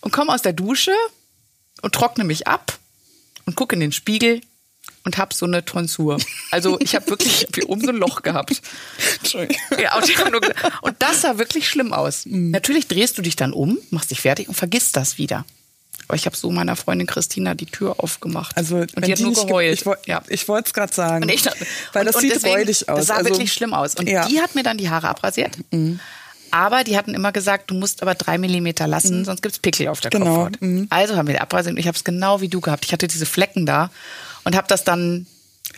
und 0.01 0.11
komme 0.11 0.33
aus 0.33 0.41
der 0.41 0.53
Dusche 0.53 0.93
und 1.81 1.93
trockne 1.93 2.23
mich 2.23 2.47
ab 2.47 2.77
und 3.45 3.55
gucke 3.55 3.75
in 3.75 3.79
den 3.79 3.91
Spiegel 3.91 4.41
und 5.03 5.17
habe 5.17 5.33
so 5.33 5.45
eine 5.45 5.65
Tonsur. 5.65 6.17
Also 6.51 6.79
ich 6.79 6.95
habe 6.95 7.07
wirklich 7.07 7.47
wie 7.53 7.63
oben 7.63 7.81
so 7.81 7.89
ein 7.89 7.95
Loch 7.95 8.21
gehabt. 8.21 8.61
Entschuldigung. 9.19 9.57
Ja, 9.81 9.95
und, 10.81 10.95
das 10.99 11.21
sah 11.21 11.37
wirklich 11.37 11.67
schlimm 11.67 11.93
aus. 11.93 12.25
Mhm. 12.25 12.51
Natürlich 12.51 12.87
drehst 12.87 13.17
du 13.17 13.21
dich 13.21 13.35
dann 13.35 13.53
um, 13.53 13.77
machst 13.91 14.11
dich 14.11 14.21
fertig 14.21 14.47
und 14.49 14.55
vergisst 14.55 14.95
das 14.95 15.17
wieder. 15.17 15.45
Aber 16.07 16.15
ich 16.15 16.25
habe 16.25 16.35
so 16.35 16.49
meiner 16.49 16.75
Freundin 16.75 17.05
Christina 17.05 17.53
die 17.53 17.67
Tür 17.67 17.95
aufgemacht. 17.99 18.57
Also, 18.57 18.77
und 18.77 19.05
die 19.05 19.11
hat 19.11 19.19
die 19.19 19.23
nur 19.23 19.33
ge- 19.33 19.45
geheult. 19.45 19.79
Ich, 19.79 20.07
ja. 20.07 20.23
ich 20.27 20.47
wollte 20.47 20.67
es 20.67 20.73
gerade 20.73 20.93
sagen. 20.93 21.23
Und 21.23 21.29
ich, 21.29 21.45
weil 21.45 22.07
und- 22.07 22.13
das 22.13 22.21
sieht 22.21 22.35
deswegen, 22.35 22.55
räudig 22.55 22.89
aus. 22.89 22.97
Das 22.97 23.07
sah 23.07 23.15
also, 23.15 23.29
wirklich 23.29 23.53
schlimm 23.53 23.75
aus. 23.75 23.93
Und 23.93 24.09
ja. 24.09 24.25
Mhm. 24.25 24.29
die 24.29 24.41
hat 24.41 24.55
mir 24.55 24.63
dann 24.63 24.77
die 24.77 24.89
Haare 24.89 25.07
abrasiert. 25.07 25.55
Aber 26.51 26.83
die 26.83 26.97
hatten 26.97 27.13
immer 27.13 27.31
gesagt, 27.31 27.71
du 27.71 27.75
musst 27.75 28.01
aber 28.01 28.15
drei 28.15 28.37
Millimeter 28.37 28.87
lassen, 28.87 29.25
sonst 29.25 29.41
gibt's 29.41 29.59
Pickel 29.59 29.87
auf 29.87 30.01
der 30.01 30.09
Mhm. 30.13 30.23
Genau. 30.23 30.43
Kopfhaut. 30.45 30.87
Also 30.89 31.15
haben 31.15 31.27
wir 31.27 31.35
die 31.35 31.41
abrasiert 31.41 31.73
und 31.73 31.79
ich 31.79 31.87
habe 31.87 31.97
es 31.97 32.03
genau 32.03 32.41
wie 32.41 32.49
du 32.49 32.61
gehabt. 32.61 32.85
Ich 32.85 32.93
hatte 32.93 33.07
diese 33.07 33.25
Flecken 33.25 33.65
da 33.65 33.91
und 34.43 34.55
habe 34.55 34.67
das 34.67 34.83
dann 34.83 35.25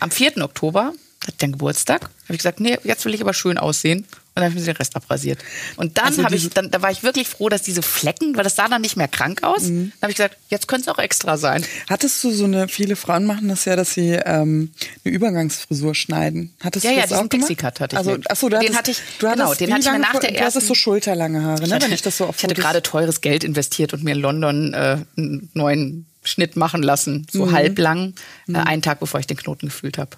am 0.00 0.10
4. 0.10 0.38
Oktober, 0.42 0.92
hatte 1.22 1.32
ich 1.32 1.36
dann 1.36 1.52
Geburtstag, 1.52 2.02
habe 2.02 2.12
ich 2.30 2.38
gesagt, 2.38 2.60
nee, 2.60 2.78
jetzt 2.84 3.04
will 3.04 3.14
ich 3.14 3.20
aber 3.20 3.34
schön 3.34 3.58
aussehen. 3.58 4.06
Und 4.34 4.40
dann 4.40 4.44
habe 4.44 4.54
ich 4.54 4.60
mir 4.66 4.72
den 4.72 4.76
Rest 4.78 4.96
abrasiert. 4.96 5.40
Und 5.76 5.98
dann 5.98 6.06
Also 6.06 6.24
habe 6.24 6.34
ich, 6.34 6.48
dann, 6.48 6.70
da 6.70 6.80
war 6.80 6.90
ich 6.90 7.02
wirklich 7.02 7.28
froh, 7.28 7.50
dass 7.50 7.60
diese 7.62 7.82
Flecken, 7.82 8.34
weil 8.34 8.44
das 8.44 8.56
sah 8.56 8.66
dann 8.66 8.80
nicht 8.80 8.96
mehr 8.96 9.06
krank 9.08 9.42
aus. 9.42 9.64
Mhm. 9.64 9.92
Dann 10.00 10.02
habe 10.02 10.10
ich 10.12 10.16
gesagt, 10.16 10.38
jetzt 10.48 10.68
könnte 10.68 10.88
es 10.90 10.94
auch 10.94 10.98
extra 10.98 11.36
sein. 11.36 11.62
Hattest 11.90 12.24
du 12.24 12.30
so 12.30 12.44
eine, 12.44 12.66
viele 12.68 12.96
Frauen 12.96 13.26
machen 13.26 13.48
das 13.48 13.66
ja, 13.66 13.76
dass 13.76 13.92
sie 13.92 14.12
ähm, 14.12 14.72
eine 15.04 15.14
Übergangsfrisur 15.14 15.94
schneiden. 15.94 16.54
Hattest 16.60 16.84
Ja, 16.86 16.92
du 16.92 16.96
ja, 16.96 17.02
das 17.02 17.10
diesen 17.10 17.24
auch 17.26 17.28
gemacht? 17.28 17.48
Pixie-Cut 17.48 17.80
hatte 17.80 17.94
ich 17.94 17.98
Also, 17.98 18.10
nämlich. 18.12 18.26
ach 18.30 18.36
so, 18.36 18.48
du 18.48 18.58
Den 18.58 18.60
hattest, 18.74 18.78
hatte 18.78 18.90
ich- 18.92 18.98
du 19.18 19.28
genau, 19.30 19.44
hattest, 19.44 19.60
den 19.60 19.68
wie 19.68 19.72
hatte 19.74 19.82
ich 19.82 19.92
mir 19.92 19.98
nach 19.98 20.12
der 20.12 20.20
Du 20.20 20.26
hattest 20.38 20.42
ersten- 20.56 20.60
so 20.68 20.74
schulterlange 20.74 21.42
Haare, 21.42 21.68
ne? 21.68 21.78
wenn 21.82 21.92
ich 21.92 22.00
das 22.02 22.16
so 22.16 22.24
auf 22.26 22.36
Ich 22.38 22.44
hatte 22.44 22.54
gerade 22.54 22.82
teures 22.82 23.20
Geld 23.20 23.44
investiert 23.44 23.92
und 23.92 24.02
mir 24.02 24.12
in 24.12 24.20
London 24.20 24.72
äh, 24.72 24.96
einen 25.18 25.50
neuen 25.52 26.06
Schnitt 26.24 26.56
machen 26.56 26.82
lassen, 26.82 27.26
so 27.30 27.46
Mhm. 27.46 27.52
halblang, 27.52 28.14
äh, 28.48 28.54
einen 28.56 28.80
Tag 28.80 29.00
bevor 29.00 29.20
ich 29.20 29.26
den 29.26 29.36
Knoten 29.36 29.66
gefühlt 29.66 29.98
habe. 29.98 30.16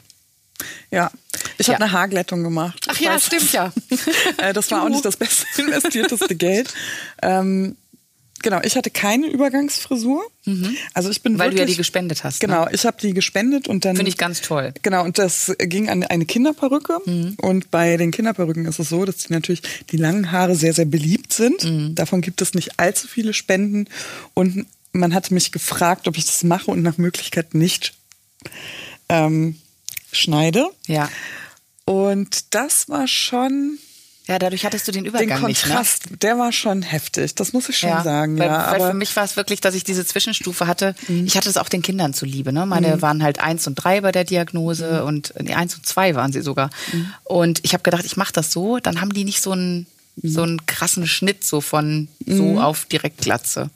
Ja, 0.90 1.10
ich 1.58 1.68
habe 1.68 1.78
Ja. 1.80 1.84
eine 1.86 1.92
Haarglättung 1.92 2.42
gemacht. 2.42 2.86
Ach 2.88 2.98
ja, 3.00 3.10
weiß, 3.14 3.26
stimmt 3.26 3.52
ja. 3.52 3.72
äh, 4.38 4.52
das 4.52 4.70
war 4.70 4.82
auch 4.82 4.86
Du. 4.86 4.92
nicht 4.92 5.04
das 5.04 5.16
beste 5.16 5.46
investierteste 5.62 6.34
Geld. 6.36 6.72
Ähm, 7.22 7.76
genau, 8.42 8.60
ich 8.62 8.76
hatte 8.76 8.90
keine 8.90 9.26
Übergangsfrisur. 9.28 10.22
Also 10.92 11.10
ich 11.10 11.22
bin 11.22 11.34
Mhm. 11.34 11.38
Weil 11.38 11.50
du 11.50 11.56
wirklich, 11.56 11.60
ja 11.60 11.66
die 11.66 11.76
gespendet 11.76 12.22
hast, 12.24 12.42
ne? 12.42 12.48
Genau, 12.48 12.68
ich 12.70 12.84
habe 12.84 12.96
die 13.00 13.14
gespendet 13.14 13.66
und 13.68 13.84
dann 13.84 13.96
Finde 13.96 14.10
ich 14.10 14.18
ganz 14.18 14.40
toll. 14.42 14.72
Genau, 14.82 15.02
und 15.04 15.18
das 15.18 15.52
ging 15.58 15.88
an 15.88 16.02
eine 16.04 16.26
Kinderperücke. 16.26 16.98
Mhm. 17.06 17.34
Und 17.40 17.70
bei 17.70 17.96
den 17.96 18.10
Kinderperücken 18.10 18.66
ist 18.66 18.78
es 18.78 18.88
so, 18.90 19.04
dass 19.04 19.16
die 19.18 19.32
natürlich 19.32 19.62
die 19.90 19.96
langen 19.96 20.30
Haare 20.32 20.54
sehr, 20.54 20.74
sehr 20.74 20.84
beliebt 20.84 21.32
sind. 21.32 21.64
Mhm. 21.64 21.94
Davon 21.94 22.20
gibt 22.20 22.42
es 22.42 22.52
nicht 22.54 22.78
allzu 22.78 23.08
viele 23.08 23.32
Spenden. 23.32 23.86
Und 24.34 24.66
man 24.92 25.14
hat 25.14 25.30
mich 25.30 25.50
gefragt, 25.50 26.06
ob 26.08 26.16
ich 26.18 26.24
das 26.26 26.44
mache 26.44 26.70
und 26.70 26.82
nach 26.82 26.98
Möglichkeit 26.98 27.54
nicht 27.54 27.94
ähm, 29.08 29.56
schneide. 30.14 30.66
Ja. 30.86 31.08
Und 31.84 32.54
das 32.54 32.88
war 32.88 33.06
schon 33.08 33.78
Ja, 34.26 34.38
dadurch 34.38 34.64
hattest 34.64 34.88
du 34.88 34.92
den 34.92 35.04
den 35.04 35.10
Übergang 35.12 35.38
Kontrast, 35.42 36.04
der 36.22 36.38
war 36.38 36.50
schon 36.50 36.80
heftig. 36.80 37.34
Das 37.34 37.52
muss 37.52 37.68
ich 37.68 37.82
nicht, 37.82 37.84
ne? 37.84 37.90
schon 37.96 38.04
sagen. 38.04 38.38
weil, 38.38 38.46
ja, 38.46 38.70
weil 38.72 38.80
Mhm. 38.80 38.86
für 38.86 38.94
mich 38.94 39.14
war 39.16 39.24
es 39.24 39.36
wirklich, 39.36 39.60
dass 39.60 39.74
ich 39.74 39.84
diese 39.84 40.06
Zwischenstufe 40.06 40.66
hatte. 40.66 40.94
Ich 41.08 41.36
hatte 41.36 41.50
es 41.50 41.58
auch 41.58 41.68
den 41.68 41.82
Kindern 41.82 42.14
zuliebe. 42.14 42.50
Ne? 42.50 42.64
Meine 42.64 43.02
waren 43.02 43.22
halt 43.22 43.40
eins 43.40 43.66
und 43.66 43.74
drei 43.74 44.00
bei 44.00 44.12
der 44.12 44.24
Diagnose 44.24 45.00
Mhm. 45.02 45.06
und 45.08 45.34
nee, 45.42 45.52
eins 45.52 45.74
und 45.76 45.84
zwei 45.86 46.14
waren 46.14 46.32
sie 46.32 46.40
sogar. 46.40 46.70
Und 47.24 47.60
ich 47.64 47.74
habe 47.74 47.82
gedacht, 47.82 48.06
ich 48.06 48.16
mache 48.16 48.32
das 48.32 48.50
so, 48.50 48.78
dann 48.78 49.02
haben 49.02 49.12
die 49.12 49.24
nicht 49.24 49.42
so 49.42 49.52
einen 49.52 49.86
Mhm. 50.16 50.28
so 50.30 50.42
einen 50.42 50.64
krassen 50.64 51.06
Schnitt 51.06 51.44
so 51.44 51.60
von 51.60 52.08
so 52.24 52.58
auf 52.60 52.86
direkt 52.86 53.18
Glatze. 53.18 53.68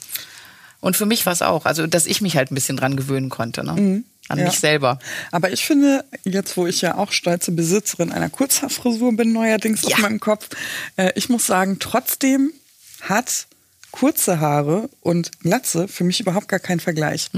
Und 0.81 0.96
für 0.96 1.05
mich 1.05 1.27
war 1.27 1.33
es 1.35 1.42
auch, 1.42 1.66
also 1.66 1.87
dass 1.88 2.07
ich 2.07 2.20
mich 2.22 2.37
halt 2.37 2.51
ein 2.51 2.55
bisschen 2.55 2.77
dran 2.79 2.96
gewöhnen 2.96 3.29
konnte, 3.29 3.64
ne? 3.64 4.03
An 4.28 4.36
Mhm. 4.38 4.44
Ja. 4.44 4.50
mich 4.50 4.60
selber. 4.60 4.98
Aber 5.32 5.50
ich 5.50 5.64
finde, 5.64 6.04
jetzt 6.24 6.56
wo 6.56 6.66
ich 6.66 6.80
ja 6.82 6.96
auch 6.96 7.12
stolze 7.12 7.50
Besitzerin 7.52 8.12
einer 8.12 8.28
Kurzhaarfrisur 8.30 9.16
bin, 9.16 9.32
neuerdings 9.32 9.84
auf 9.84 9.92
Ja. 9.92 9.98
meinem 9.98 10.20
Kopf, 10.20 10.48
äh, 10.96 11.12
ich 11.16 11.28
muss 11.28 11.46
sagen, 11.46 11.78
trotzdem 11.80 12.52
hat 13.00 13.46
kurze 13.90 14.38
Haare 14.38 14.90
und 15.00 15.30
Glatze 15.40 15.88
für 15.88 16.04
mich 16.04 16.20
überhaupt 16.20 16.46
gar 16.48 16.58
keinen 16.60 16.78
Vergleich. 16.78 17.30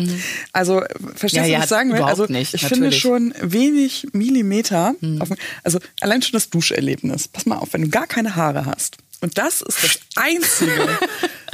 Also, 0.52 0.82
äh, 0.82 0.88
verstehst 1.14 1.46
Ja, 1.46 1.54
du, 1.54 1.54
was 1.58 1.64
ich 1.64 1.68
sagen 1.70 1.92
will? 1.92 2.02
Also, 2.02 2.26
nicht, 2.26 2.54
ich 2.54 2.62
finde 2.62 2.86
natürlich. 2.86 2.98
schon 3.00 3.34
wenig 3.40 4.08
Millimeter, 4.12 4.94
auf, 5.20 5.28
also 5.62 5.78
allein 6.00 6.22
schon 6.22 6.32
das 6.32 6.50
Duscherlebnis. 6.50 7.28
Pass 7.28 7.46
mal 7.46 7.56
auf, 7.56 7.72
wenn 7.72 7.82
du 7.82 7.88
gar 7.88 8.08
keine 8.08 8.34
Haare 8.34 8.66
hast. 8.66 8.96
Und 9.20 9.38
das 9.38 9.62
ist 9.62 9.84
das 9.84 9.98
Einzige, 10.16 10.98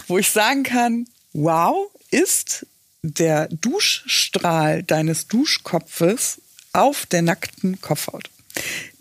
wo 0.09 0.17
ich 0.17 0.31
sagen 0.31 0.63
kann, 0.63 1.07
wow, 1.35 1.91
ist 2.11 2.65
der 3.15 3.49
Duschstrahl 3.49 4.83
deines 4.83 5.27
Duschkopfes 5.29 6.41
auf 6.73 7.07
der 7.07 7.23
nackten 7.23 7.81
Kopfhaut. 7.81 8.31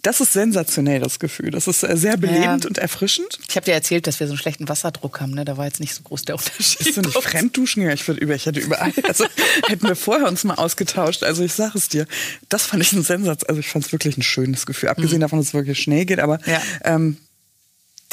Das 0.02 0.20
ist 0.22 0.34
sensationell, 0.34 1.00
das 1.00 1.18
Gefühl. 1.18 1.50
Das 1.50 1.68
ist 1.68 1.82
äh, 1.84 1.96
sehr 1.98 2.18
belebend 2.18 2.64
Ja. 2.66 2.68
und 2.70 2.78
erfrischend. 2.78 3.40
Ich 3.50 3.56
habe 3.56 3.66
dir 3.66 3.72
erzählt, 3.74 4.06
dass 4.06 4.20
wir 4.20 4.28
so 4.28 4.34
einen 4.34 4.38
schlechten 4.38 4.68
Wasserdruck 4.70 5.20
haben, 5.22 5.32
ne? 5.34 5.46
Da 5.46 5.58
war 5.58 5.66
jetzt 5.66 5.80
nicht 5.80 5.96
so 5.96 6.04
groß 6.04 6.24
der 6.24 6.36
Unterschied. 6.36 6.80
Bist 6.84 6.98
du 6.98 7.02
nicht 7.02 7.24
fremdduschen? 7.24 7.82
Ja, 7.82 7.92
ich, 7.92 8.08
über, 8.08 8.36
ich 8.36 8.46
hätte 8.46 8.60
überall. 8.60 8.94
Also 9.04 9.26
hätten 9.68 9.88
wir 9.88 9.96
vorher 9.96 10.28
uns 10.28 10.44
mal 10.44 10.56
ausgetauscht. 10.56 11.24
Also 11.24 11.44
ich 11.44 11.54
sage 11.54 11.78
es 11.78 11.88
dir. 11.90 12.06
Das 12.50 12.64
fand 12.64 12.84
ich 12.84 12.92
ein 12.94 13.02
Sensatz. 13.04 13.44
Also 13.46 13.60
ich 13.62 13.68
fand 13.68 13.86
es 13.86 13.92
wirklich 13.94 14.18
ein 14.18 14.22
schönes 14.24 14.66
Gefühl. 14.66 14.90
Abgesehen 14.90 15.22
davon, 15.22 15.40
dass 15.40 15.48
es 15.48 15.54
wirklich 15.54 15.80
schnell 15.82 16.06
geht. 16.06 16.20
Aber 16.20 16.38
Mhm. 16.46 16.52
Ja. 16.52 16.62
ähm, 16.84 17.18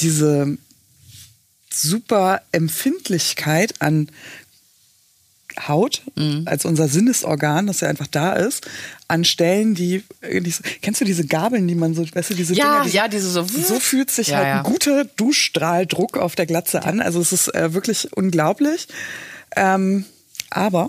diese 0.00 0.56
super 1.70 2.40
Empfindlichkeit 2.52 3.74
an 3.80 4.08
Haut, 5.68 6.02
Mhm. 6.16 6.42
als 6.46 6.64
unser 6.64 6.88
Sinnesorgan, 6.88 7.66
das 7.66 7.80
ja 7.80 7.88
einfach 7.88 8.06
da 8.06 8.32
ist, 8.34 8.66
an 9.08 9.24
Stellen, 9.24 9.74
die, 9.74 10.02
irgendwie 10.22 10.50
so- 10.52 10.62
kennst 10.80 11.00
du 11.00 11.04
diese 11.04 11.26
Gabeln, 11.26 11.68
die 11.68 11.74
man 11.74 11.94
so, 11.94 12.04
weißt 12.10 12.30
du, 12.30 12.34
diese 12.34 12.54
Ja, 12.54 12.78
Dinger, 12.80 12.84
die 12.90 12.96
ja, 12.96 13.08
diese 13.08 13.28
so- 13.30 13.44
so 13.44 13.78
fühlt 13.80 14.10
sich 14.10 14.28
Ja, 14.28 14.36
halt 14.38 14.46
ja. 14.46 14.56
ein 14.58 14.62
guter 14.64 15.04
Duschstrahldruck 15.04 16.16
auf 16.18 16.34
der 16.34 16.46
Glatze 16.46 16.84
an. 16.84 17.00
Also 17.00 17.20
es 17.20 17.32
ist 17.32 17.54
äh, 17.54 17.74
wirklich 17.74 18.08
unglaublich. 18.16 18.88
Ähm, 19.56 20.04
aber 20.50 20.88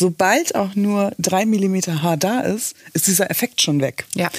sobald 0.00 0.56
auch 0.56 0.74
nur 0.74 1.12
drei 1.18 1.46
Millimeter 1.46 2.02
Haar 2.02 2.16
da 2.16 2.40
ist, 2.40 2.74
ist 2.94 3.06
dieser 3.06 3.30
Effekt 3.30 3.62
schon 3.62 3.80
weg. 3.80 4.06
Ja. 4.14 4.30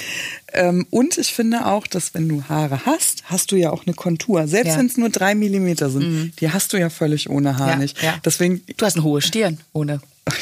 Ähm, 0.51 0.85
und 0.89 1.17
ich 1.17 1.33
finde 1.33 1.65
auch, 1.67 1.87
dass 1.87 2.13
wenn 2.13 2.27
du 2.27 2.43
Haare 2.49 2.85
hast, 2.85 3.23
hast 3.25 3.53
du 3.53 3.55
ja 3.55 3.69
auch 3.69 3.85
eine 3.85 3.93
Kontur. 3.95 4.47
Selbst 4.47 4.71
Ja. 4.73 4.77
wenn 4.79 4.87
es 4.87 4.97
nur 4.97 5.09
drei 5.09 5.35
Millimeter 5.35 5.89
sind, 5.89 6.33
die 6.41 6.51
hast 6.51 6.73
du 6.73 6.77
ja 6.77 6.89
völlig 6.89 7.29
ohne 7.29 7.57
Haar 7.57 7.69
Ja, 7.69 7.75
nicht. 7.77 8.01
ja. 8.01 8.15
Deswegen 8.25 8.61
Du 8.75 8.85
hast 8.85 8.95
eine 8.95 9.03
hohe 9.05 9.21
Stirn 9.21 9.59
ohne. 9.71 10.01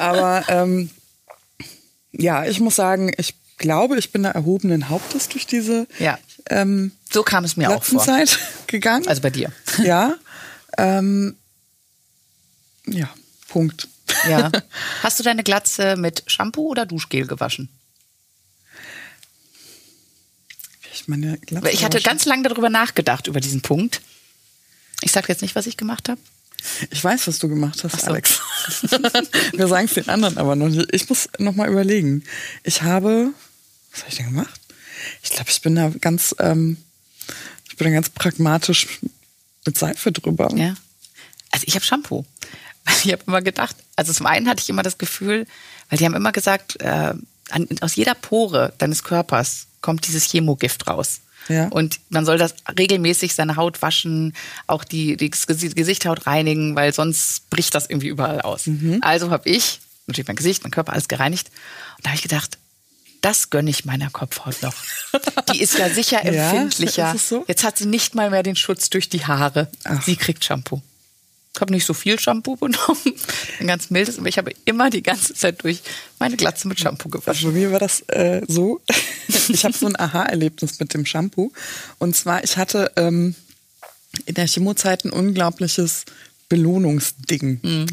Aber 0.00 0.44
ähm, 0.48 0.90
ja, 2.12 2.44
ich 2.46 2.60
muss 2.60 2.76
sagen, 2.76 3.12
ich 3.18 3.34
glaube, 3.58 3.98
ich 3.98 4.12
bin 4.12 4.22
da 4.22 4.30
erhobenen 4.30 4.88
Hauptes 4.88 5.28
durch 5.28 5.46
diese 5.46 5.86
Ja. 5.98 6.18
ähm, 6.50 6.92
So 7.10 7.22
kam 7.22 7.44
es 7.44 7.56
mir 7.56 7.70
auch 7.70 7.82
vor. 7.82 8.04
Gegangen. 8.66 9.06
Also 9.08 9.22
bei 9.22 9.30
dir. 9.30 9.50
ja. 9.82 10.14
Ähm, 10.78 11.36
ja, 12.86 13.12
Punkt. 13.48 13.88
Ja. 14.28 14.50
Hast 15.02 15.18
du 15.18 15.22
deine 15.22 15.42
Glatze 15.42 15.96
mit 15.96 16.22
Shampoo 16.26 16.68
oder 16.68 16.86
Duschgel 16.86 17.26
gewaschen? 17.26 17.68
Ich 20.92 21.08
meine, 21.08 21.38
Glatze 21.38 21.70
ich 21.70 21.84
hatte 21.84 22.00
ganz 22.00 22.24
lange 22.24 22.48
darüber 22.48 22.70
nachgedacht, 22.70 23.26
über 23.26 23.40
diesen 23.40 23.60
Punkt. 23.60 24.00
Ich 25.02 25.12
sage 25.12 25.28
jetzt 25.28 25.42
nicht, 25.42 25.54
was 25.54 25.66
ich 25.66 25.76
gemacht 25.76 26.08
habe. 26.08 26.20
Ich 26.90 27.02
weiß, 27.02 27.26
was 27.26 27.38
du 27.38 27.48
gemacht 27.48 27.84
hast, 27.84 28.00
so. 28.00 28.06
Alex. 28.06 28.40
Wir 29.52 29.68
sagen 29.68 29.86
es 29.86 29.94
den 29.94 30.08
anderen 30.08 30.38
aber 30.38 30.56
noch 30.56 30.68
nicht. 30.68 30.92
Ich 30.92 31.08
muss 31.08 31.28
noch 31.38 31.54
mal 31.54 31.68
überlegen. 31.68 32.24
Ich 32.64 32.82
habe, 32.82 33.32
was 33.92 34.00
habe 34.00 34.10
ich 34.10 34.16
denn 34.16 34.26
gemacht? 34.26 34.60
Ich 35.22 35.30
glaube, 35.30 35.50
ich 35.50 35.60
bin 35.60 35.76
da 35.76 35.90
ganz, 36.00 36.34
ähm, 36.38 36.78
ich 37.68 37.76
bin 37.76 37.86
da 37.86 37.92
ganz 37.92 38.10
pragmatisch 38.10 39.00
mit 39.64 39.78
Seife 39.78 40.12
drüber. 40.12 40.52
Ja. 40.56 40.74
Also 41.50 41.64
ich 41.66 41.74
habe 41.74 41.84
Shampoo. 41.84 42.24
Ich 43.04 43.12
habe 43.12 43.22
immer 43.26 43.42
gedacht, 43.42 43.76
also 43.96 44.12
zum 44.12 44.26
einen 44.26 44.48
hatte 44.48 44.62
ich 44.62 44.68
immer 44.70 44.82
das 44.82 44.98
Gefühl, 44.98 45.46
weil 45.90 45.98
die 45.98 46.04
haben 46.04 46.14
immer 46.14 46.32
gesagt, 46.32 46.80
äh, 46.80 47.14
an, 47.50 47.68
aus 47.80 47.94
jeder 47.96 48.14
Pore 48.14 48.72
deines 48.78 49.02
Körpers 49.04 49.66
kommt 49.80 50.06
dieses 50.08 50.24
Chemogift 50.24 50.86
raus. 50.88 51.20
Ja. 51.48 51.68
Und 51.68 52.00
man 52.08 52.24
soll 52.26 52.38
das 52.38 52.54
regelmäßig 52.76 53.34
seine 53.34 53.54
Haut 53.54 53.80
waschen, 53.82 54.34
auch 54.66 54.82
die, 54.82 55.16
die 55.16 55.30
Gesi- 55.30 55.74
Gesichthaut 55.74 56.26
reinigen, 56.26 56.74
weil 56.74 56.92
sonst 56.92 57.48
bricht 57.50 57.72
das 57.76 57.88
irgendwie 57.88 58.08
überall 58.08 58.40
aus. 58.40 58.66
Mhm. 58.66 58.98
Also 59.02 59.30
habe 59.30 59.48
ich 59.48 59.78
natürlich 60.08 60.26
mein 60.26 60.34
Gesicht, 60.36 60.64
mein 60.64 60.72
Körper 60.72 60.92
alles 60.92 61.06
gereinigt. 61.06 61.50
Und 61.98 62.04
da 62.06 62.10
habe 62.10 62.16
ich 62.16 62.22
gedacht, 62.22 62.58
das 63.20 63.50
gönne 63.50 63.70
ich 63.70 63.84
meiner 63.84 64.10
Kopfhaut 64.10 64.60
noch. 64.62 64.74
Die 65.52 65.60
ist 65.62 65.78
ja 65.78 65.88
sicher 65.88 66.24
Ja, 66.24 66.50
empfindlicher. 66.50 67.10
ist 67.14 67.22
es 67.22 67.28
so? 67.28 67.44
Jetzt 67.46 67.62
hat 67.62 67.78
sie 67.78 67.86
nicht 67.86 68.16
mal 68.16 68.30
mehr 68.30 68.42
den 68.42 68.56
Schutz 68.56 68.90
durch 68.90 69.08
die 69.08 69.24
Haare. 69.24 69.68
Ach. 69.84 70.02
Sie 70.02 70.16
kriegt 70.16 70.44
Shampoo. 70.44 70.80
Ich 71.56 71.60
habe 71.62 71.72
nicht 71.72 71.86
so 71.86 71.94
viel 71.94 72.20
Shampoo 72.20 72.56
genommen, 72.60 73.14
ein 73.60 73.66
ganz 73.66 73.90
mildes, 73.90 74.18
aber 74.18 74.28
ich 74.28 74.36
habe 74.36 74.52
immer 74.66 74.90
die 74.90 75.02
ganze 75.02 75.34
Zeit 75.34 75.62
durch 75.62 75.80
meine 76.18 76.36
Glatze 76.36 76.68
mit 76.68 76.78
Shampoo 76.78 77.08
gewaschen. 77.08 77.30
Also 77.30 77.48
bei 77.48 77.54
mir 77.54 77.72
war 77.72 77.78
das 77.78 78.00
äh, 78.08 78.42
so, 78.46 78.80
ich 79.48 79.64
habe 79.64 79.74
so 79.74 79.86
ein 79.86 79.98
Aha-Erlebnis 79.98 80.78
mit 80.78 80.92
dem 80.92 81.06
Shampoo. 81.06 81.52
Und 81.98 82.14
zwar, 82.14 82.44
ich 82.44 82.58
hatte 82.58 82.92
ähm, 82.96 83.34
in 84.26 84.34
der 84.34 84.46
Chemozeit 84.46 85.04
ein 85.04 85.10
unglaubliches 85.10 86.04
Belohnungsding. 86.48 87.60
Mhm. 87.62 87.86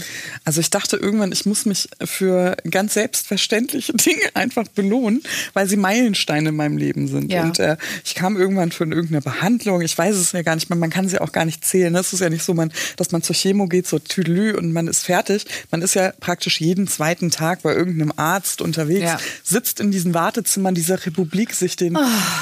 Also 0.45 0.61
ich 0.61 0.69
dachte 0.69 0.97
irgendwann, 0.97 1.31
ich 1.31 1.45
muss 1.45 1.65
mich 1.65 1.89
für 2.03 2.55
ganz 2.69 2.93
selbstverständliche 2.93 3.93
Dinge 3.93 4.21
einfach 4.35 4.67
belohnen, 4.67 5.23
weil 5.53 5.67
sie 5.67 5.75
Meilensteine 5.77 6.49
in 6.49 6.55
meinem 6.55 6.77
Leben 6.77 7.07
sind. 7.07 7.31
Ja. 7.31 7.43
Und 7.43 7.59
äh, 7.59 7.77
ich 8.05 8.13
kam 8.15 8.37
irgendwann 8.37 8.71
von 8.71 8.91
irgendeiner 8.91 9.21
Behandlung, 9.21 9.81
ich 9.81 9.97
weiß 9.97 10.15
es 10.15 10.31
ja 10.33 10.43
gar 10.43 10.55
nicht, 10.55 10.69
man, 10.69 10.79
man 10.79 10.89
kann 10.89 11.09
sie 11.09 11.19
auch 11.19 11.31
gar 11.31 11.45
nicht 11.45 11.65
zählen. 11.65 11.95
Es 11.95 12.13
ist 12.13 12.19
ja 12.19 12.29
nicht 12.29 12.43
so, 12.43 12.53
man, 12.53 12.71
dass 12.97 13.11
man 13.11 13.23
zur 13.23 13.35
Chemo 13.35 13.67
geht, 13.67 13.87
so 13.87 13.97
Tüdelü 13.99 14.55
und 14.55 14.71
man 14.71 14.87
ist 14.87 15.03
fertig. 15.05 15.45
Man 15.71 15.81
ist 15.81 15.95
ja 15.95 16.13
praktisch 16.19 16.61
jeden 16.61 16.87
zweiten 16.87 17.31
Tag 17.31 17.63
bei 17.63 17.73
irgendeinem 17.73 18.13
Arzt 18.17 18.61
unterwegs, 18.61 19.03
Ja. 19.03 19.19
sitzt 19.43 19.79
in 19.79 19.91
diesen 19.91 20.13
Wartezimmern 20.13 20.75
dieser 20.75 21.03
Republik, 21.05 21.53
sich 21.53 21.75
den 21.75 21.97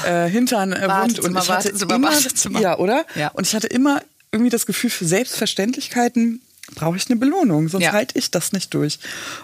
äh, 0.06 0.28
Hintern 0.28 0.72
äh, 0.72 0.88
wund. 0.88 1.20
Und 1.20 1.32
ich 1.32 1.36
hatte 1.38 1.48
Wartezimmer, 1.48 1.94
immer, 1.94 2.08
Wartezimmer. 2.12 2.60
Ja, 2.60 2.78
oder? 2.78 3.06
Ja. 3.14 3.28
Und 3.28 3.46
ich 3.46 3.54
hatte 3.54 3.66
immer 3.68 4.02
irgendwie 4.32 4.50
das 4.50 4.66
Gefühl, 4.66 4.90
für 4.90 5.04
Selbstverständlichkeiten 5.04 6.40
brauche 6.74 6.96
ich 6.96 7.10
eine 7.10 7.16
Belohnung, 7.18 7.68
sonst 7.68 7.84
Ja. 7.84 7.92
halte 7.92 8.16
ich 8.18 8.30
das 8.30 8.52
nicht 8.52 8.72
durch. 8.72 8.98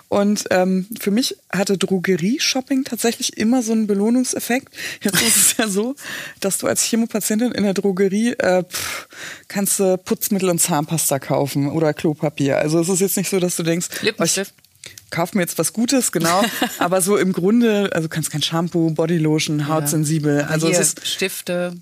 Und 0.09 0.45
ähm, 0.51 0.87
für 0.99 1.11
mich 1.11 1.37
hatte 1.53 1.77
Drogerie-Shopping 1.77 2.85
tatsächlich 2.85 3.37
immer 3.37 3.63
so 3.63 3.73
einen 3.73 3.87
Belohnungseffekt. 3.87 4.73
Jetzt 5.03 5.21
ist 5.23 5.37
es 5.37 5.57
ja 5.59 5.69
so, 5.69 5.95
dass 6.41 6.59
du 6.59 6.69
als 6.69 6.83
Chemopatientin 6.85 7.53
in 7.53 7.65
der 7.65 7.75
Drogerie 7.75 8.31
äh, 8.39 8.63
pff, 8.65 9.09
kannst 9.49 9.81
du 9.81 9.99
Putzmittel 9.99 10.49
und 10.49 10.61
Zahnpasta 10.61 11.19
kaufen 11.19 11.69
oder 11.71 11.93
Klopapier. 11.93 12.59
Also 12.59 12.81
es 12.81 12.89
ist 12.89 13.01
jetzt 13.01 13.17
nicht 13.17 13.29
so, 13.29 13.41
dass 13.41 13.57
du 13.57 13.63
denkst, 13.63 13.89
Lippenstift. 14.03 14.55
ich 14.87 15.11
kauf 15.11 15.35
mir 15.35 15.43
jetzt 15.43 15.59
was 15.59 15.73
Gutes, 15.73 16.13
genau. 16.13 16.43
aber 16.79 17.03
so 17.03 17.17
im 17.19 17.33
Grunde, 17.33 17.91
also 17.93 18.09
kannst 18.09 18.31
kein 18.31 18.43
Shampoo, 18.43 18.91
Bodylotion, 18.91 19.69
hautsensibel. 19.69 20.43
Also 20.43 20.69
Hier, 20.69 20.79
es 20.81 20.95
ist 20.95 21.07
Stifte, 21.07 21.77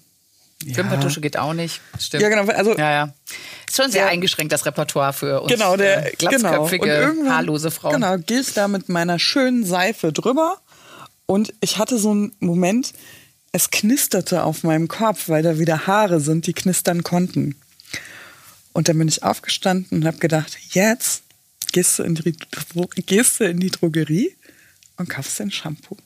Wimperntusche 0.64 1.20
geht 1.20 1.36
auch 1.36 1.52
nicht. 1.52 1.80
Stimmt. 1.98 2.22
Ja, 2.22 2.28
genau, 2.28 2.50
also- 2.52 2.76
ja, 2.76 2.90
ja. 2.90 3.14
Ist 3.68 3.76
schon 3.76 3.90
sehr 3.90 4.04
Ja. 4.04 4.08
eingeschränkt, 4.08 4.52
das 4.52 4.64
Repertoire 4.66 5.12
für 5.12 5.42
uns 5.42 5.52
Genau, 5.52 5.76
der 5.76 6.06
äh, 6.12 6.16
glatzköpfige, 6.16 7.14
genau. 7.14 7.30
Haarlose 7.30 7.70
Frauen. 7.70 7.94
Genau, 7.94 8.16
gehe 8.18 8.40
ich 8.40 8.52
da 8.54 8.66
mit 8.68 8.88
meiner 8.88 9.18
schönen 9.18 9.64
Seife 9.66 10.12
drüber 10.12 10.60
und 11.26 11.52
ich 11.60 11.78
hatte 11.78 11.98
so 11.98 12.10
einen 12.12 12.32
Moment, 12.40 12.92
es 13.52 13.70
knisterte 13.70 14.42
auf 14.44 14.62
meinem 14.62 14.88
Kopf, 14.88 15.28
weil 15.28 15.42
da 15.42 15.58
wieder 15.58 15.86
Haare 15.86 16.20
sind, 16.20 16.46
die 16.46 16.52
knistern 16.52 17.02
konnten. 17.02 17.56
Und 18.72 18.88
dann 18.88 18.98
bin 18.98 19.08
ich 19.08 19.22
aufgestanden 19.22 19.98
und 19.98 20.06
habe 20.06 20.18
gedacht, 20.18 20.56
jetzt 20.72 21.22
gehst 21.72 21.98
du 21.98 22.02
in 22.02 22.14
die, 22.14 22.36
gehst 23.06 23.40
du 23.40 23.44
in 23.44 23.60
die 23.60 23.70
Drogerie 23.70 24.34
und 24.96 25.08
kaufst 25.08 25.40
ein 25.40 25.50
Shampoo. 25.50 25.96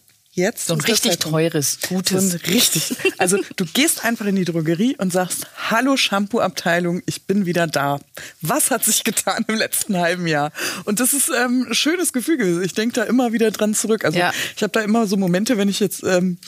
Jetzt 0.40 0.66
So 0.66 0.74
ein 0.74 0.80
richtig 0.80 1.12
Zeitpunkt. 1.12 1.36
teures, 1.36 1.78
gutes. 1.88 2.30
So 2.30 2.36
ein 2.38 2.40
richtig. 2.52 2.96
Also 3.18 3.38
du 3.56 3.64
gehst 3.66 4.04
einfach 4.04 4.26
in 4.26 4.36
die 4.36 4.44
Drogerie 4.46 4.96
und 4.96 5.12
sagst, 5.12 5.46
hallo 5.70 5.96
Shampoo-Abteilung, 5.96 7.02
ich 7.06 7.22
bin 7.24 7.44
wieder 7.46 7.66
da. 7.66 8.00
Was 8.40 8.70
hat 8.70 8.84
sich 8.84 9.04
getan 9.04 9.44
im 9.48 9.56
letzten 9.56 9.96
halben 9.98 10.26
Jahr? 10.26 10.52
Und 10.84 11.00
das 11.00 11.12
ist 11.12 11.28
ähm, 11.28 11.66
ein 11.68 11.74
schönes 11.74 12.12
Gefühl 12.12 12.38
gewesen. 12.38 12.62
Ich 12.62 12.72
denke 12.74 12.94
da 12.94 13.02
immer 13.04 13.32
wieder 13.32 13.50
dran 13.50 13.74
zurück. 13.74 14.04
Also 14.04 14.18
Ja. 14.18 14.32
ich 14.56 14.62
habe 14.62 14.72
da 14.72 14.80
immer 14.80 15.06
so 15.06 15.16
Momente, 15.16 15.58
wenn 15.58 15.68
ich 15.68 15.80
jetzt... 15.80 16.02
Ähm, 16.02 16.38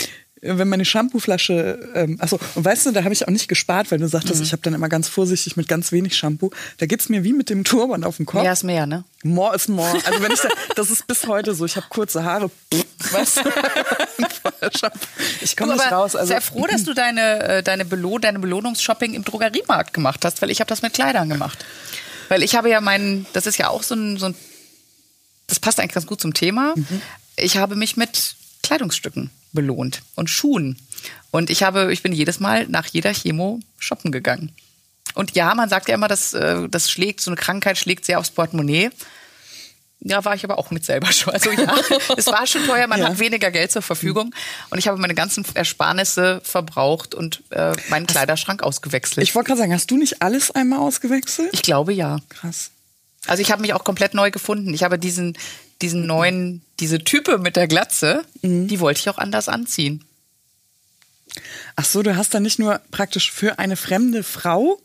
wenn 0.44 0.66
meine 0.68 0.84
Shampooflasche, 0.84 1.90
ähm, 1.94 2.16
achso, 2.20 2.36
und 2.56 2.64
weißt 2.64 2.86
du, 2.86 2.90
da 2.90 3.04
habe 3.04 3.12
ich 3.14 3.28
auch 3.28 3.30
nicht 3.30 3.46
gespart, 3.46 3.92
weil 3.92 4.00
du 4.00 4.08
sagtest, 4.08 4.40
Mhm. 4.40 4.42
ich 4.46 4.50
habe 4.50 4.60
dann 4.62 4.74
immer 4.74 4.88
ganz 4.88 5.06
vorsichtig 5.06 5.56
mit 5.56 5.68
ganz 5.68 5.92
wenig 5.92 6.16
Shampoo. 6.16 6.50
Da 6.78 6.86
geht's 6.86 7.08
mir 7.08 7.22
wie 7.22 7.32
mit 7.32 7.48
dem 7.48 7.62
Turban 7.62 8.02
auf 8.02 8.16
dem 8.16 8.26
Kopf. 8.26 8.42
Mehr 8.42 8.52
ist 8.52 8.64
mehr, 8.64 8.84
ne? 8.86 9.04
More 9.22 9.54
is 9.54 9.68
more. 9.68 9.88
Also 10.04 10.20
wenn 10.20 10.32
ich 10.32 10.40
da, 10.40 10.48
das 10.74 10.90
ist 10.90 11.06
bis 11.06 11.28
heute 11.28 11.54
so. 11.54 11.64
Ich 11.64 11.76
habe 11.76 11.86
kurze 11.90 12.24
Haare. 12.24 12.50
Weißt 12.72 12.84
du? 13.42 14.88
ich 15.40 15.56
komme 15.56 15.74
nicht 15.74 15.92
raus. 15.92 16.16
Also 16.16 16.28
sehr 16.28 16.40
froh, 16.40 16.66
dass 16.66 16.84
du 16.84 16.94
deine, 16.94 17.42
äh, 17.42 17.62
deine, 17.62 17.84
Belohn 17.84 18.20
deine 18.20 18.38
Belohnungsshopping 18.38 19.14
im 19.14 19.24
Drogeriemarkt 19.24 19.94
gemacht 19.94 20.24
hast, 20.24 20.42
weil 20.42 20.50
ich 20.50 20.60
habe 20.60 20.68
das 20.68 20.82
mit 20.82 20.94
Kleidern 20.94 21.28
gemacht. 21.28 21.64
Weil 22.28 22.42
ich 22.42 22.54
habe 22.54 22.70
ja 22.70 22.80
meinen, 22.80 23.26
das 23.32 23.46
ist 23.46 23.58
ja 23.58 23.68
auch 23.68 23.82
so 23.82 23.94
ein, 23.94 24.18
so 24.18 24.26
ein 24.26 24.34
das 25.46 25.60
passt 25.60 25.80
eigentlich 25.80 25.92
ganz 25.92 26.06
gut 26.06 26.20
zum 26.20 26.34
Thema. 26.34 26.74
Mhm. 26.76 27.02
Ich 27.36 27.58
habe 27.58 27.76
mich 27.76 27.96
mit 27.96 28.36
Kleidungsstücken 28.62 29.30
belohnt 29.52 30.02
und 30.14 30.30
Schuhen. 30.30 30.78
Und 31.30 31.50
ich 31.50 31.62
habe, 31.62 31.92
ich 31.92 32.02
bin 32.02 32.12
jedes 32.12 32.40
Mal 32.40 32.66
nach 32.68 32.86
jeder 32.86 33.12
Chemo 33.12 33.60
shoppen 33.78 34.12
gegangen. 34.12 34.52
Und 35.14 35.32
ja, 35.34 35.54
man 35.54 35.68
sagt 35.68 35.88
ja 35.88 35.94
immer, 35.94 36.08
dass 36.08 36.32
äh, 36.32 36.68
das 36.68 36.90
schlägt, 36.90 37.20
so 37.20 37.30
eine 37.30 37.36
Krankheit 37.36 37.76
schlägt 37.76 38.04
sehr 38.04 38.18
aufs 38.18 38.30
Portemonnaie. 38.30 38.90
Ja, 40.04 40.24
war 40.24 40.34
ich 40.34 40.42
aber 40.42 40.58
auch 40.58 40.72
mit 40.72 40.84
selber 40.84 41.12
schon. 41.12 41.32
Also 41.32 41.50
ja, 41.52 41.76
es 42.16 42.26
war 42.26 42.44
schon 42.46 42.66
teuer, 42.66 42.88
man 42.88 42.98
Ja. 43.00 43.08
hat 43.10 43.18
weniger 43.20 43.50
Geld 43.52 43.70
zur 43.70 43.82
Verfügung. 43.82 44.34
Und 44.70 44.78
ich 44.78 44.88
habe 44.88 44.98
meine 44.98 45.14
ganzen 45.14 45.44
Ersparnisse 45.54 46.40
verbraucht 46.44 47.14
und 47.14 47.42
äh, 47.50 47.72
meinen 47.88 48.06
Kleiderschrank 48.06 48.62
ausgewechselt. 48.64 49.22
ich 49.26 49.34
wollte 49.36 49.48
gerade 49.48 49.60
sagen, 49.60 49.72
hast 49.72 49.90
du 49.92 49.96
nicht 49.96 50.20
alles 50.20 50.50
einmal 50.50 50.80
ausgewechselt? 50.80 51.50
ich 51.52 51.62
glaube 51.62 51.92
ja. 51.92 52.18
Krass. 52.30 52.70
Also 53.28 53.40
ich 53.42 53.52
habe 53.52 53.62
mich 53.62 53.74
auch 53.74 53.84
komplett 53.84 54.14
neu 54.14 54.32
gefunden. 54.32 54.74
Ich 54.74 54.82
habe 54.82 54.98
diesen, 54.98 55.38
diesen 55.80 56.04
neuen, 56.06 56.62
diese 56.80 56.98
Type 56.98 57.38
mit 57.38 57.54
der 57.54 57.68
Glatze, 57.68 58.24
Mhm. 58.42 58.66
die 58.66 58.80
wollte 58.80 58.98
ich 58.98 59.08
auch 59.08 59.18
anders 59.18 59.48
anziehen. 59.48 60.04
Ach 61.76 61.84
so, 61.84 62.02
du 62.02 62.16
hast 62.16 62.34
dann 62.34 62.42
nicht 62.42 62.58
nur 62.58 62.80
praktisch 62.90 63.30
für 63.30 63.58
eine 63.60 63.76
fremde 63.76 64.22
Frau 64.24 64.80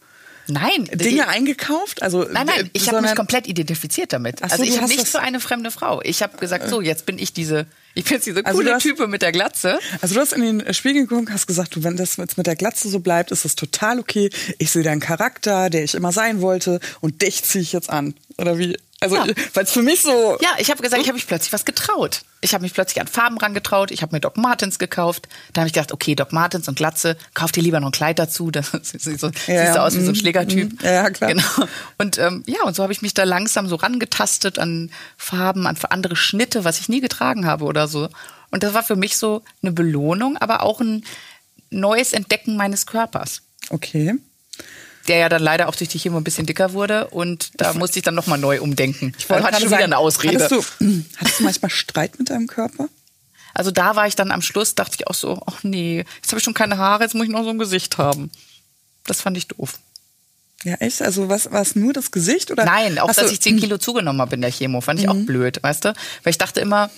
Nein, 0.47 0.85
Dinge 0.93 1.27
eingekauft? 1.27 2.01
Also 2.01 2.23
nein, 2.23 2.45
nein, 2.47 2.69
ich 2.73 2.87
habe 2.89 3.01
mich 3.01 3.15
komplett 3.15 3.47
identifiziert 3.47 4.13
damit. 4.13 4.39
So, 4.39 4.45
also 4.45 4.63
ich 4.63 4.77
habe 4.77 4.87
nicht 4.87 5.07
für 5.07 5.19
eine 5.19 5.39
fremde 5.39 5.71
Frau. 5.71 6.01
Ich 6.03 6.21
habe 6.23 6.37
gesagt, 6.37 6.69
so 6.69 6.81
jetzt 6.81 7.05
bin 7.05 7.19
ich 7.19 7.33
diese, 7.33 7.65
ich 7.95 8.05
bin 8.05 8.13
jetzt 8.13 8.25
diese 8.27 8.45
Also 8.45 8.57
coole 8.59 8.73
hast- 8.73 8.83
Type 8.83 9.07
mit 9.07 9.21
der 9.21 9.31
Glatze. 9.31 9.79
Also 10.01 10.15
du 10.15 10.21
hast 10.21 10.33
in 10.33 10.41
den 10.41 10.73
Spiegel 10.73 11.05
geguckt, 11.05 11.29
hast 11.31 11.47
gesagt, 11.47 11.75
du, 11.75 11.83
wenn 11.83 11.97
das 11.97 12.17
jetzt 12.17 12.37
mit 12.37 12.47
der 12.47 12.55
Glatze 12.55 12.89
so 12.89 12.99
bleibt, 12.99 13.31
ist 13.31 13.45
das 13.45 13.55
total 13.55 13.99
okay. 13.99 14.29
Ich 14.57 14.71
sehe 14.71 14.83
deinen 14.83 15.01
Charakter, 15.01 15.69
der 15.69 15.83
ich 15.83 15.95
immer 15.95 16.11
sein 16.11 16.41
wollte, 16.41 16.79
und 17.01 17.21
dich 17.21 17.43
ziehe 17.43 17.61
ich 17.61 17.73
jetzt 17.73 17.89
an. 17.89 18.13
Oder 18.37 18.57
wie? 18.57 18.77
Also, 18.99 19.15
Ja. 19.15 19.25
weil 19.53 19.63
es 19.63 19.71
für 19.71 19.83
mich 19.83 20.01
so. 20.01 20.37
Ja, 20.41 20.49
ich 20.57 20.71
habe 20.71 20.81
gesagt, 20.81 21.01
ich 21.01 21.07
habe 21.07 21.15
mich 21.15 21.27
plötzlich 21.27 21.53
was 21.53 21.65
getraut. 21.65 22.21
Ich 22.41 22.53
habe 22.53 22.63
mich 22.63 22.73
plötzlich 22.73 22.99
an 22.99 23.07
Farben 23.07 23.37
rangetraut. 23.37 23.91
Ich 23.91 24.01
habe 24.01 24.15
mir 24.15 24.19
Doc 24.19 24.37
Martens 24.37 24.79
gekauft. 24.79 25.27
Da 25.53 25.61
habe 25.61 25.67
ich 25.67 25.73
gedacht, 25.73 25.91
okay, 25.91 26.15
Doc 26.15 26.31
Martens 26.33 26.67
und 26.67 26.75
Glatze, 26.77 27.15
kauf 27.35 27.51
dir 27.51 27.61
lieber 27.61 27.79
noch 27.79 27.89
ein 27.89 27.91
Kleid 27.91 28.17
dazu. 28.17 28.49
Das 28.51 28.71
sieht 28.71 29.19
so, 29.19 29.29
siehst 29.29 29.47
du 29.47 29.53
ja, 29.53 29.85
aus 29.85 29.95
wie 29.95 30.01
so 30.01 30.07
ein 30.09 30.13
mm, 30.13 30.15
Schlägertyp. 30.15 30.81
mm, 30.81 30.85
ja, 30.85 31.09
klar. 31.11 31.29
Genau. 31.31 31.43
Und 31.99 32.17
ähm, 32.17 32.43
ja, 32.47 32.63
und 32.63 32.75
so 32.75 32.81
habe 32.81 32.91
ich 32.93 33.01
mich 33.03 33.13
da 33.13 33.23
langsam 33.23 33.67
so 33.67 33.75
rangetastet 33.75 34.57
an 34.57 34.89
Farben, 35.15 35.67
an 35.67 35.77
andere 35.89 36.15
Schnitte, 36.15 36.63
was 36.63 36.79
ich 36.79 36.89
nie 36.89 37.01
getragen 37.01 37.45
habe 37.45 37.65
oder 37.65 37.87
so. 37.87 38.09
Und 38.49 38.63
das 38.63 38.73
war 38.73 38.81
für 38.83 38.95
mich 38.95 39.17
so 39.17 39.43
eine 39.61 39.73
Belohnung, 39.73 40.37
aber 40.37 40.63
auch 40.63 40.79
ein 40.81 41.03
neues 41.69 42.13
Entdecken 42.13 42.55
meines 42.57 42.85
Körpers. 42.87 43.41
Okay. 43.69 44.15
Der 45.07 45.17
ja 45.17 45.29
dann 45.29 45.41
leider 45.41 45.69
auch 45.69 45.75
durch 45.75 45.89
die 45.89 45.97
Chemo 45.99 46.17
ein 46.17 46.23
bisschen 46.23 46.45
dicker 46.45 46.73
wurde 46.73 47.07
und 47.07 47.51
da 47.61 47.73
musste 47.73 47.99
ich 47.99 48.03
dann 48.03 48.15
nochmal 48.15 48.37
neu 48.37 48.61
umdenken. 48.61 49.13
Ich 49.17 49.29
wollte 49.29 49.43
hatte 49.43 49.55
schon 49.55 49.67
wieder 49.67 49.77
sagen, 49.79 49.83
eine 49.85 49.97
Ausrede. 49.97 50.43
Hattest 50.43 50.51
du, 50.79 50.85
hattest 51.17 51.39
du 51.39 51.43
manchmal 51.43 51.71
Streit 51.71 52.19
mit 52.19 52.29
deinem 52.29 52.47
Körper? 52.47 52.89
Also 53.53 53.71
da 53.71 53.95
war 53.95 54.05
ich 54.07 54.15
dann 54.15 54.31
am 54.31 54.41
Schluss, 54.41 54.75
dachte 54.75 54.97
ich 54.99 55.07
auch 55.07 55.13
so, 55.15 55.41
ach 55.45 55.63
nee, 55.63 56.05
jetzt 56.17 56.31
habe 56.31 56.37
ich 56.39 56.43
schon 56.43 56.53
keine 56.53 56.77
Haare, 56.77 57.03
jetzt 57.03 57.15
muss 57.15 57.23
ich 57.25 57.31
noch 57.31 57.43
so 57.43 57.49
ein 57.49 57.57
Gesicht 57.57 57.97
haben. 57.97 58.29
Das 59.05 59.21
fand 59.21 59.37
ich 59.37 59.47
doof. 59.47 59.79
Ja, 60.63 60.75
echt? 60.75 61.01
Also 61.01 61.29
was 61.29 61.51
war 61.51 61.61
es 61.61 61.75
nur 61.75 61.93
das 61.93 62.11
Gesicht 62.11 62.51
oder? 62.51 62.65
Nein, 62.65 62.99
auch 62.99 63.07
dass 63.07 63.17
du- 63.27 63.31
ich 63.31 63.39
10 63.41 63.57
Kilo 63.61 63.77
zugenommen 63.77 64.19
habe 64.21 64.35
in 64.35 64.41
der 64.41 64.51
Chemo, 64.51 64.81
fand 64.81 64.99
ich 64.99 65.07
auch 65.07 65.15
blöd, 65.15 65.63
weißt 65.63 65.85
du? 65.85 65.93
Weil 66.23 66.31
ich 66.31 66.37
dachte 66.37 66.59
immer, 66.59 66.89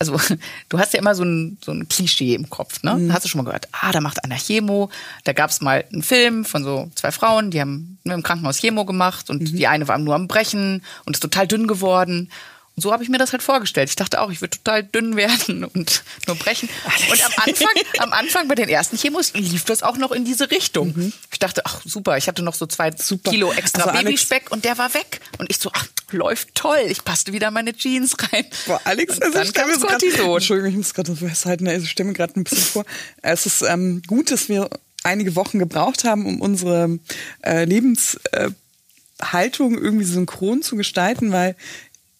also 0.00 0.18
du 0.68 0.78
hast 0.78 0.92
ja 0.94 0.98
immer 0.98 1.14
so 1.14 1.22
ein, 1.22 1.58
so 1.64 1.70
ein 1.70 1.86
Klischee 1.86 2.34
im 2.34 2.50
Kopf, 2.50 2.82
ne? 2.82 3.12
Hast 3.12 3.24
du 3.24 3.28
schon 3.28 3.38
mal 3.38 3.44
gehört, 3.44 3.68
ah, 3.70 3.92
da 3.92 4.00
macht 4.00 4.24
einer 4.24 4.36
Chemo. 4.36 4.90
Da 5.24 5.32
gab 5.32 5.50
es 5.50 5.60
mal 5.60 5.84
einen 5.92 6.02
Film 6.02 6.44
von 6.44 6.64
so 6.64 6.90
zwei 6.96 7.12
Frauen, 7.12 7.50
die 7.52 7.60
haben 7.60 7.98
nur 8.02 8.14
im 8.14 8.22
Krankenhaus 8.22 8.58
Chemo 8.58 8.84
gemacht 8.84 9.30
und 9.30 9.40
die 9.50 9.66
eine 9.68 9.86
war 9.86 9.98
nur 9.98 10.14
am 10.14 10.26
Brechen 10.26 10.82
und 11.04 11.14
ist 11.14 11.20
total 11.20 11.46
dünn 11.46 11.68
geworden. 11.68 12.30
Und 12.76 12.82
so 12.82 12.92
habe 12.92 13.02
ich 13.02 13.08
mir 13.08 13.18
das 13.18 13.32
halt 13.32 13.42
vorgestellt. 13.42 13.88
Ich 13.90 13.96
dachte 13.96 14.20
auch, 14.20 14.30
ich 14.30 14.40
würde 14.40 14.56
total 14.56 14.82
dünn 14.84 15.16
werden 15.16 15.64
und 15.74 16.02
nur 16.26 16.36
brechen. 16.36 16.68
Und 17.10 17.24
am 17.24 17.32
Anfang, 17.44 17.68
am 17.98 18.12
Anfang 18.12 18.48
bei 18.48 18.54
den 18.54 18.68
ersten 18.68 18.96
Chemos 18.96 19.32
lief 19.34 19.64
das 19.64 19.82
auch 19.82 19.96
noch 19.96 20.12
in 20.12 20.24
diese 20.24 20.50
Richtung. 20.50 21.12
Ich 21.32 21.38
dachte, 21.38 21.62
ach 21.66 21.80
super, 21.84 22.16
ich 22.16 22.28
hatte 22.28 22.42
noch 22.42 22.54
so 22.54 22.66
zwei 22.66 22.90
Super. 22.96 23.30
Kilo 23.30 23.52
extra 23.52 23.82
Also 23.82 23.90
Alex- 23.90 24.04
Babyspeck 24.04 24.50
und 24.50 24.64
der 24.64 24.78
war 24.78 24.92
weg. 24.94 25.20
Und 25.38 25.50
ich 25.50 25.58
so, 25.58 25.70
ach, 25.72 25.86
läuft 26.12 26.54
toll. 26.54 26.80
Ich 26.88 27.04
passte 27.04 27.32
wieder 27.32 27.48
in 27.48 27.54
meine 27.54 27.74
Jeans 27.74 28.16
rein. 28.32 28.44
Boah, 28.66 28.80
Alex, 28.84 29.16
und 29.16 29.22
also 29.22 29.34
dann 29.38 29.46
ich 29.46 29.54
kam 29.54 29.72
so 29.78 29.86
Cortison. 29.86 30.34
Entschuldigung, 30.34 30.70
ich 30.70 30.76
muss 30.76 30.94
gerade 30.94 31.10
das 31.10 31.18
festhalten, 31.20 31.68
also 31.68 31.84
ich 31.84 31.90
mir 32.06 32.12
gerade 32.14 32.38
ein 32.38 32.44
bisschen 32.44 32.62
vor. 32.64 32.84
Es 33.22 33.46
ist 33.46 33.62
ähm, 33.62 34.02
gut, 34.06 34.30
dass 34.30 34.48
wir 34.48 34.68
einige 35.02 35.36
Wochen 35.36 35.58
gebraucht 35.58 36.04
haben, 36.04 36.26
um 36.26 36.40
unsere 36.40 36.98
äh, 37.42 37.64
Lebenshaltung 37.64 38.20
äh, 38.32 38.50
Haltung 39.22 39.76
irgendwie 39.76 40.04
synchron 40.06 40.62
zu 40.62 40.76
gestalten, 40.76 41.30
weil 41.30 41.54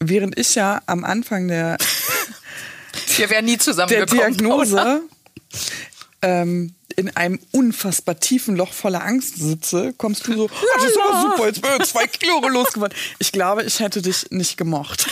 während 0.01 0.39
ich 0.39 0.55
ja 0.55 0.81
am 0.87 1.05
Anfang 1.05 1.49
der, 1.49 1.77
Wir 3.17 3.31
wären 3.31 3.45
nie 3.45 3.53
der 3.53 3.61
zusammengekommen. 3.61 4.37
Diagnose 4.37 5.03
ähm, 6.23 6.75
in 6.97 7.15
einem 7.17 7.39
unfassbar 7.53 8.19
tiefen 8.19 8.57
Loch 8.57 8.73
voller 8.73 9.03
Angst 9.05 9.37
sitze, 9.37 9.95
kommst 9.97 10.27
du 10.27 10.35
so, 10.35 10.45
oh, 10.45 10.67
das 10.77 10.85
ist 10.91 10.99
aber 11.01 11.23
super, 11.23 11.47
jetzt 11.47 11.63
bin 11.63 11.71
ich 11.81 11.89
zwei 11.89 12.07
Kilo 12.07 12.41
losgeworden. 12.49 12.97
Ich 13.19 13.33
glaube, 13.33 13.63
ich 13.63 13.81
hätte 13.81 14.03
dich 14.03 14.31
nicht 14.31 14.57
gemocht. 14.57 15.07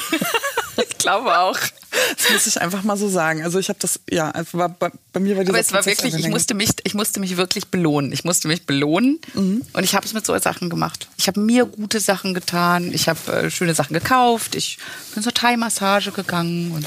Ich 0.76 0.98
glaube 0.98 1.36
auch. 1.38 1.58
Das 1.90 2.30
muss 2.30 2.46
ich 2.46 2.60
einfach 2.60 2.82
mal 2.82 2.96
so 2.96 3.08
sagen. 3.08 3.42
Also 3.42 3.58
ich 3.58 3.68
habe 3.68 3.78
das, 3.80 4.00
ja, 4.10 4.30
also 4.30 4.58
war 4.58 4.68
bei, 4.68 4.90
bei 5.12 5.20
mir 5.20 5.36
war 5.36 5.44
dieser 5.44 5.54
Aber 5.54 5.60
es 5.60 5.72
war 5.72 5.84
wirklich, 5.86 6.14
ich 6.14 6.28
musste 6.28 6.54
mich, 6.54 6.70
ich 6.84 6.94
musste 6.94 7.18
mich 7.20 7.36
wirklich 7.36 7.68
belohnen. 7.68 8.12
Ich 8.12 8.24
musste 8.24 8.48
mich 8.48 8.66
belohnen 8.66 9.18
Mhm. 9.34 9.62
und 9.72 9.84
ich 9.84 9.94
habe 9.94 10.04
es 10.06 10.12
mit 10.12 10.24
so 10.26 10.36
Sachen 10.38 10.68
gemacht. 10.70 11.08
Ich 11.16 11.28
habe 11.28 11.40
mir 11.40 11.64
gute 11.66 12.00
Sachen 12.00 12.34
getan. 12.34 12.92
Ich 12.92 13.08
habe 13.08 13.32
äh, 13.32 13.50
schöne 13.50 13.74
Sachen 13.74 13.94
gekauft. 13.94 14.54
Ich 14.54 14.78
bin 15.14 15.22
zur 15.22 15.32
Thai-Massage 15.34 16.12
gegangen 16.12 16.72
und 16.72 16.86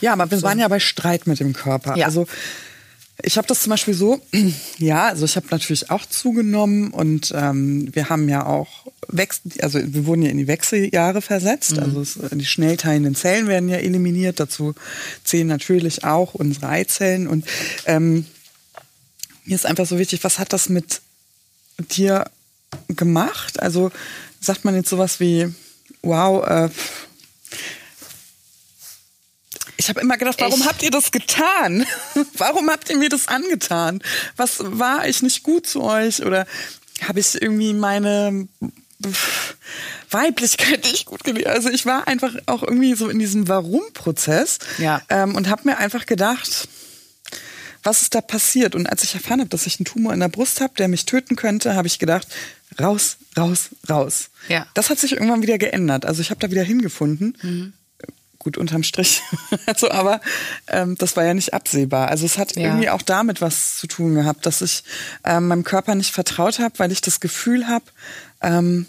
Ja, 0.00 0.12
aber 0.12 0.30
wir 0.30 0.42
waren 0.42 0.58
ja 0.58 0.68
bei 0.68 0.80
Streit 0.80 1.26
mit 1.26 1.40
dem 1.40 1.52
Körper. 1.52 1.96
Ja. 1.96 2.06
Also 2.06 2.26
ich 3.22 3.36
habe 3.36 3.46
das 3.46 3.62
zum 3.62 3.70
Beispiel 3.70 3.94
so, 3.94 4.20
ja, 4.78 5.08
also 5.08 5.24
ich 5.24 5.36
habe 5.36 5.46
natürlich 5.50 5.90
auch 5.90 6.06
zugenommen 6.06 6.90
und 6.90 7.32
ähm, 7.34 7.88
wir 7.94 8.08
haben 8.08 8.28
ja 8.28 8.46
auch 8.46 8.86
Wechsel, 9.08 9.52
also 9.60 9.78
wir 9.82 10.06
wurden 10.06 10.22
ja 10.22 10.30
in 10.30 10.38
die 10.38 10.46
Wechseljahre 10.46 11.22
versetzt, 11.22 11.78
also 11.78 12.00
es, 12.00 12.18
die 12.30 12.44
schnell 12.44 12.76
teilenden 12.76 13.14
Zellen 13.14 13.46
werden 13.46 13.68
ja 13.68 13.76
eliminiert, 13.76 14.40
dazu 14.40 14.74
zählen 15.24 15.46
natürlich 15.46 16.04
auch 16.04 16.34
unsere 16.34 16.68
Eizellen. 16.68 17.26
Und 17.26 17.46
ähm, 17.86 18.26
mir 19.44 19.54
ist 19.54 19.66
einfach 19.66 19.86
so 19.86 19.98
wichtig, 19.98 20.24
was 20.24 20.38
hat 20.38 20.52
das 20.52 20.68
mit 20.68 21.00
dir 21.78 22.24
gemacht? 22.88 23.60
Also 23.60 23.90
sagt 24.40 24.64
man 24.64 24.74
jetzt 24.74 24.88
sowas 24.88 25.20
wie, 25.20 25.52
wow, 26.02 26.46
äh, 26.46 26.68
ich 29.82 29.88
habe 29.88 30.00
immer 30.00 30.16
gedacht, 30.16 30.40
warum 30.40 30.60
Ich- 30.60 30.66
habt 30.66 30.82
ihr 30.82 30.90
das 30.90 31.10
getan? 31.12 31.84
warum 32.38 32.70
habt 32.70 32.88
ihr 32.90 32.96
mir 32.96 33.08
das 33.08 33.28
angetan? 33.28 34.00
Was 34.36 34.58
war 34.60 35.06
ich 35.08 35.22
nicht 35.22 35.42
gut 35.42 35.66
zu 35.66 35.82
euch? 35.82 36.24
Oder 36.24 36.46
habe 37.06 37.18
ich 37.20 37.40
irgendwie 37.40 37.72
meine 37.74 38.46
Weiblichkeit 40.10 40.84
nicht 40.84 41.06
gut 41.06 41.24
gelesen? 41.24 41.48
Also 41.48 41.68
ich 41.70 41.86
war 41.86 42.06
einfach 42.06 42.34
auch 42.46 42.62
irgendwie 42.62 42.94
so 42.94 43.08
in 43.08 43.18
diesem 43.18 43.48
Warum-Prozess 43.48 44.58
Ja. 44.78 45.02
ähm, 45.08 45.34
und 45.34 45.48
habe 45.48 45.62
mir 45.64 45.78
einfach 45.78 46.06
gedacht, 46.06 46.68
was 47.82 48.02
ist 48.02 48.14
da 48.14 48.20
passiert? 48.20 48.74
Und 48.76 48.86
als 48.86 49.02
ich 49.02 49.14
erfahren 49.14 49.40
habe, 49.40 49.50
dass 49.50 49.66
ich 49.66 49.78
einen 49.80 49.86
Tumor 49.86 50.12
in 50.14 50.20
der 50.20 50.28
Brust 50.28 50.60
habe, 50.60 50.74
der 50.78 50.86
mich 50.88 51.04
töten 51.06 51.34
könnte, 51.34 51.74
habe 51.74 51.88
ich 51.88 51.98
gedacht, 51.98 52.28
raus, 52.80 53.16
raus, 53.36 53.70
raus. 53.90 54.28
Ja. 54.48 54.66
Das 54.74 54.88
hat 54.90 55.00
sich 55.00 55.12
irgendwann 55.12 55.42
wieder 55.42 55.58
geändert. 55.58 56.06
Also 56.06 56.20
ich 56.22 56.30
habe 56.30 56.38
da 56.40 56.50
wieder 56.50 56.62
hingefunden. 56.62 57.74
Gut, 58.42 58.58
unterm 58.58 58.82
Strich. 58.82 59.22
also, 59.66 59.88
aber 59.92 60.20
ähm, 60.66 60.96
das 60.98 61.16
war 61.16 61.24
ja 61.24 61.32
nicht 61.32 61.54
absehbar. 61.54 62.08
Also 62.08 62.26
es 62.26 62.38
hat 62.38 62.56
Ja. 62.56 62.64
irgendwie 62.64 62.90
auch 62.90 63.02
damit 63.02 63.40
was 63.40 63.76
zu 63.78 63.86
tun 63.86 64.16
gehabt, 64.16 64.46
dass 64.46 64.62
ich 64.62 64.82
ähm, 65.24 65.46
meinem 65.46 65.62
Körper 65.62 65.94
nicht 65.94 66.10
vertraut 66.10 66.58
habe, 66.58 66.76
weil 66.80 66.90
ich 66.90 67.00
das 67.00 67.20
Gefühl 67.20 67.68
habe, 67.68 67.84
ähm, 68.40 68.86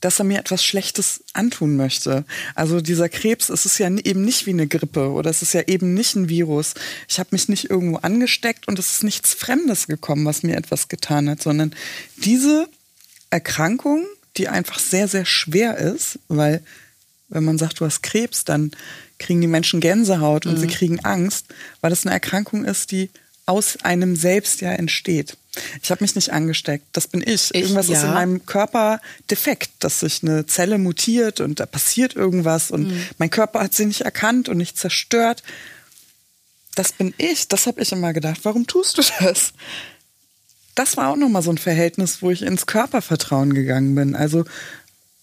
dass 0.00 0.18
er 0.18 0.24
mir 0.24 0.38
etwas 0.38 0.64
Schlechtes 0.64 1.22
antun 1.34 1.76
möchte. 1.76 2.24
Also 2.54 2.80
dieser 2.80 3.10
Krebs, 3.10 3.50
es 3.50 3.66
ist 3.66 3.76
ja 3.76 3.88
eben 3.90 4.24
nicht 4.24 4.46
wie 4.46 4.50
eine 4.50 4.66
Grippe 4.66 5.10
oder 5.10 5.28
es 5.28 5.42
ist 5.42 5.52
ja 5.52 5.60
eben 5.66 5.92
nicht 5.92 6.16
ein 6.16 6.30
Virus. 6.30 6.72
Ich 7.08 7.18
habe 7.18 7.28
mich 7.32 7.50
nicht 7.50 7.68
irgendwo 7.68 7.98
angesteckt 7.98 8.68
und 8.68 8.78
es 8.78 8.90
ist 8.90 9.04
nichts 9.04 9.34
Fremdes 9.34 9.86
gekommen, 9.86 10.24
was 10.24 10.42
mir 10.42 10.56
etwas 10.56 10.88
getan 10.88 11.28
hat, 11.28 11.42
sondern 11.42 11.74
diese 12.16 12.68
Erkrankung, 13.28 14.06
die 14.38 14.48
einfach 14.48 14.78
sehr, 14.78 15.08
sehr 15.08 15.26
schwer 15.26 15.76
ist, 15.76 16.18
weil 16.28 16.62
wenn 17.32 17.44
man 17.44 17.58
sagt, 17.58 17.80
du 17.80 17.84
hast 17.84 18.02
Krebs, 18.02 18.44
dann 18.44 18.70
kriegen 19.18 19.40
die 19.40 19.46
Menschen 19.46 19.80
Gänsehaut 19.80 20.46
und 20.46 20.56
sie 20.58 20.66
kriegen 20.66 21.00
Angst, 21.04 21.46
weil 21.80 21.90
das 21.90 22.04
eine 22.04 22.12
Erkrankung 22.14 22.64
ist, 22.64 22.90
die 22.90 23.10
aus 23.46 23.78
einem 23.82 24.14
selbst 24.16 24.60
ja 24.60 24.72
entsteht. 24.72 25.36
Ich 25.82 25.90
habe 25.90 26.02
mich 26.02 26.14
nicht 26.14 26.32
angesteckt, 26.32 26.86
das 26.92 27.08
bin 27.08 27.20
ich. 27.20 27.50
Ich, 27.52 27.62
Irgendwas 27.62 27.88
ist 27.88 28.02
ja. 28.02 28.08
in 28.08 28.14
meinem 28.14 28.46
Körper 28.46 29.00
defekt, 29.30 29.70
dass 29.80 30.00
sich 30.00 30.22
eine 30.22 30.46
Zelle 30.46 30.78
mutiert 30.78 31.40
und 31.40 31.60
da 31.60 31.66
passiert 31.66 32.14
irgendwas 32.16 32.70
und 32.70 32.88
Mhm. 32.88 33.06
mein 33.18 33.30
Körper 33.30 33.60
hat 33.60 33.74
sie 33.74 33.84
nicht 33.84 34.02
erkannt 34.02 34.48
und 34.48 34.56
nicht 34.56 34.78
zerstört. 34.78 35.42
Das 36.74 36.92
bin 36.92 37.12
ich, 37.18 37.48
das 37.48 37.66
habe 37.66 37.82
ich 37.82 37.92
immer 37.92 38.12
gedacht. 38.14 38.40
Warum 38.44 38.66
tust 38.66 38.96
du 38.98 39.02
das? 39.20 39.52
Das 40.74 40.96
war 40.96 41.08
auch 41.10 41.16
nochmal 41.16 41.42
so 41.42 41.50
ein 41.50 41.58
Verhältnis, 41.58 42.22
wo 42.22 42.30
ich 42.30 42.40
ins 42.42 42.64
Körpervertrauen 42.64 43.52
gegangen 43.52 43.94
bin. 43.94 44.14
Also, 44.16 44.44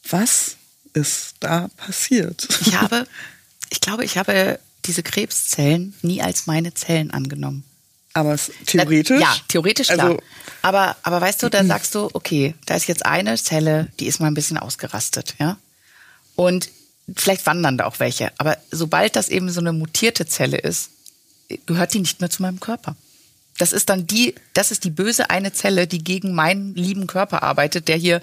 was 0.08 0.58
ist 0.94 1.36
da 1.40 1.70
passiert? 1.78 2.48
ich 2.62 2.76
habe, 2.76 3.06
ich 3.70 3.82
glaube, 3.82 4.06
ich 4.06 4.18
habe 4.18 4.60
diese 4.86 5.04
Krebszellen 5.04 5.94
nie 6.02 6.22
als 6.22 6.48
meine 6.48 6.74
Zellen 6.74 7.12
angenommen. 7.12 7.64
Aber 8.14 8.34
es, 8.34 8.52
theoretisch? 8.66 9.22
Ja, 9.22 9.36
theoretisch 9.48 9.88
klar. 9.88 10.08
Also, 10.08 10.22
aber, 10.62 10.98
aber 11.04 11.22
weißt 11.22 11.44
du, 11.44 11.50
da 11.50 11.64
sagst 11.64 11.96
du, 11.96 12.10
okay, 12.14 12.56
da 12.66 12.76
ist 12.76 12.88
jetzt 12.88 13.06
eine 13.06 13.38
Zelle, 13.38 13.88
die 14.00 14.08
ist 14.08 14.20
mal 14.20 14.28
ein 14.28 14.34
bisschen 14.34 14.58
ausgerastet, 14.58 15.36
ja. 15.40 15.58
Und 16.36 16.70
vielleicht 17.16 17.46
wandern 17.46 17.78
da 17.78 17.86
auch 17.86 18.00
welche. 18.00 18.32
Aber 18.38 18.58
sobald 18.72 19.16
das 19.16 19.30
eben 19.30 19.50
so 19.50 19.60
eine 19.60 19.74
mutierte 19.74 20.26
Zelle 20.26 20.58
ist, 20.58 20.90
gehört 21.66 21.94
die 21.94 22.00
nicht 22.00 22.20
mehr 22.20 22.30
zu 22.30 22.42
meinem 22.42 22.60
Körper. 22.60 22.96
Das 23.58 23.74
ist 23.74 23.90
dann 23.90 24.08
die, 24.08 24.36
das 24.54 24.72
ist 24.72 24.86
die 24.86 24.90
böse 24.90 25.30
eine 25.30 25.52
Zelle, 25.52 25.86
die 25.86 26.04
gegen 26.04 26.34
meinen 26.34 26.76
lieben 26.76 27.08
Körper 27.08 27.44
arbeitet, 27.44 27.88
der 27.88 27.98
hier 27.98 28.22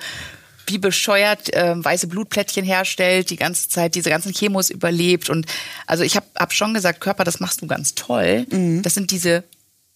wie 0.67 0.79
bescheuert 0.79 1.53
äh, 1.55 1.75
weiße 1.77 2.07
Blutplättchen 2.09 2.65
herstellt, 2.65 3.31
die 3.31 3.37
ganze 3.37 3.69
Zeit 3.69 3.95
diese 3.95 4.11
ganzen 4.11 4.33
Chemos 4.33 4.71
überlebt. 4.71 5.31
Und 5.31 5.47
also 5.87 6.03
ich 6.05 6.17
habe 6.17 6.27
hab 6.37 6.53
schon 6.53 6.75
gesagt, 6.75 7.01
Körper, 7.01 7.25
das 7.25 7.41
machst 7.41 7.63
du 7.63 7.67
ganz 7.67 7.95
toll. 7.95 8.47
Mhm. 8.51 8.83
Das 8.83 8.95
sind 8.95 9.11
diese 9.11 9.45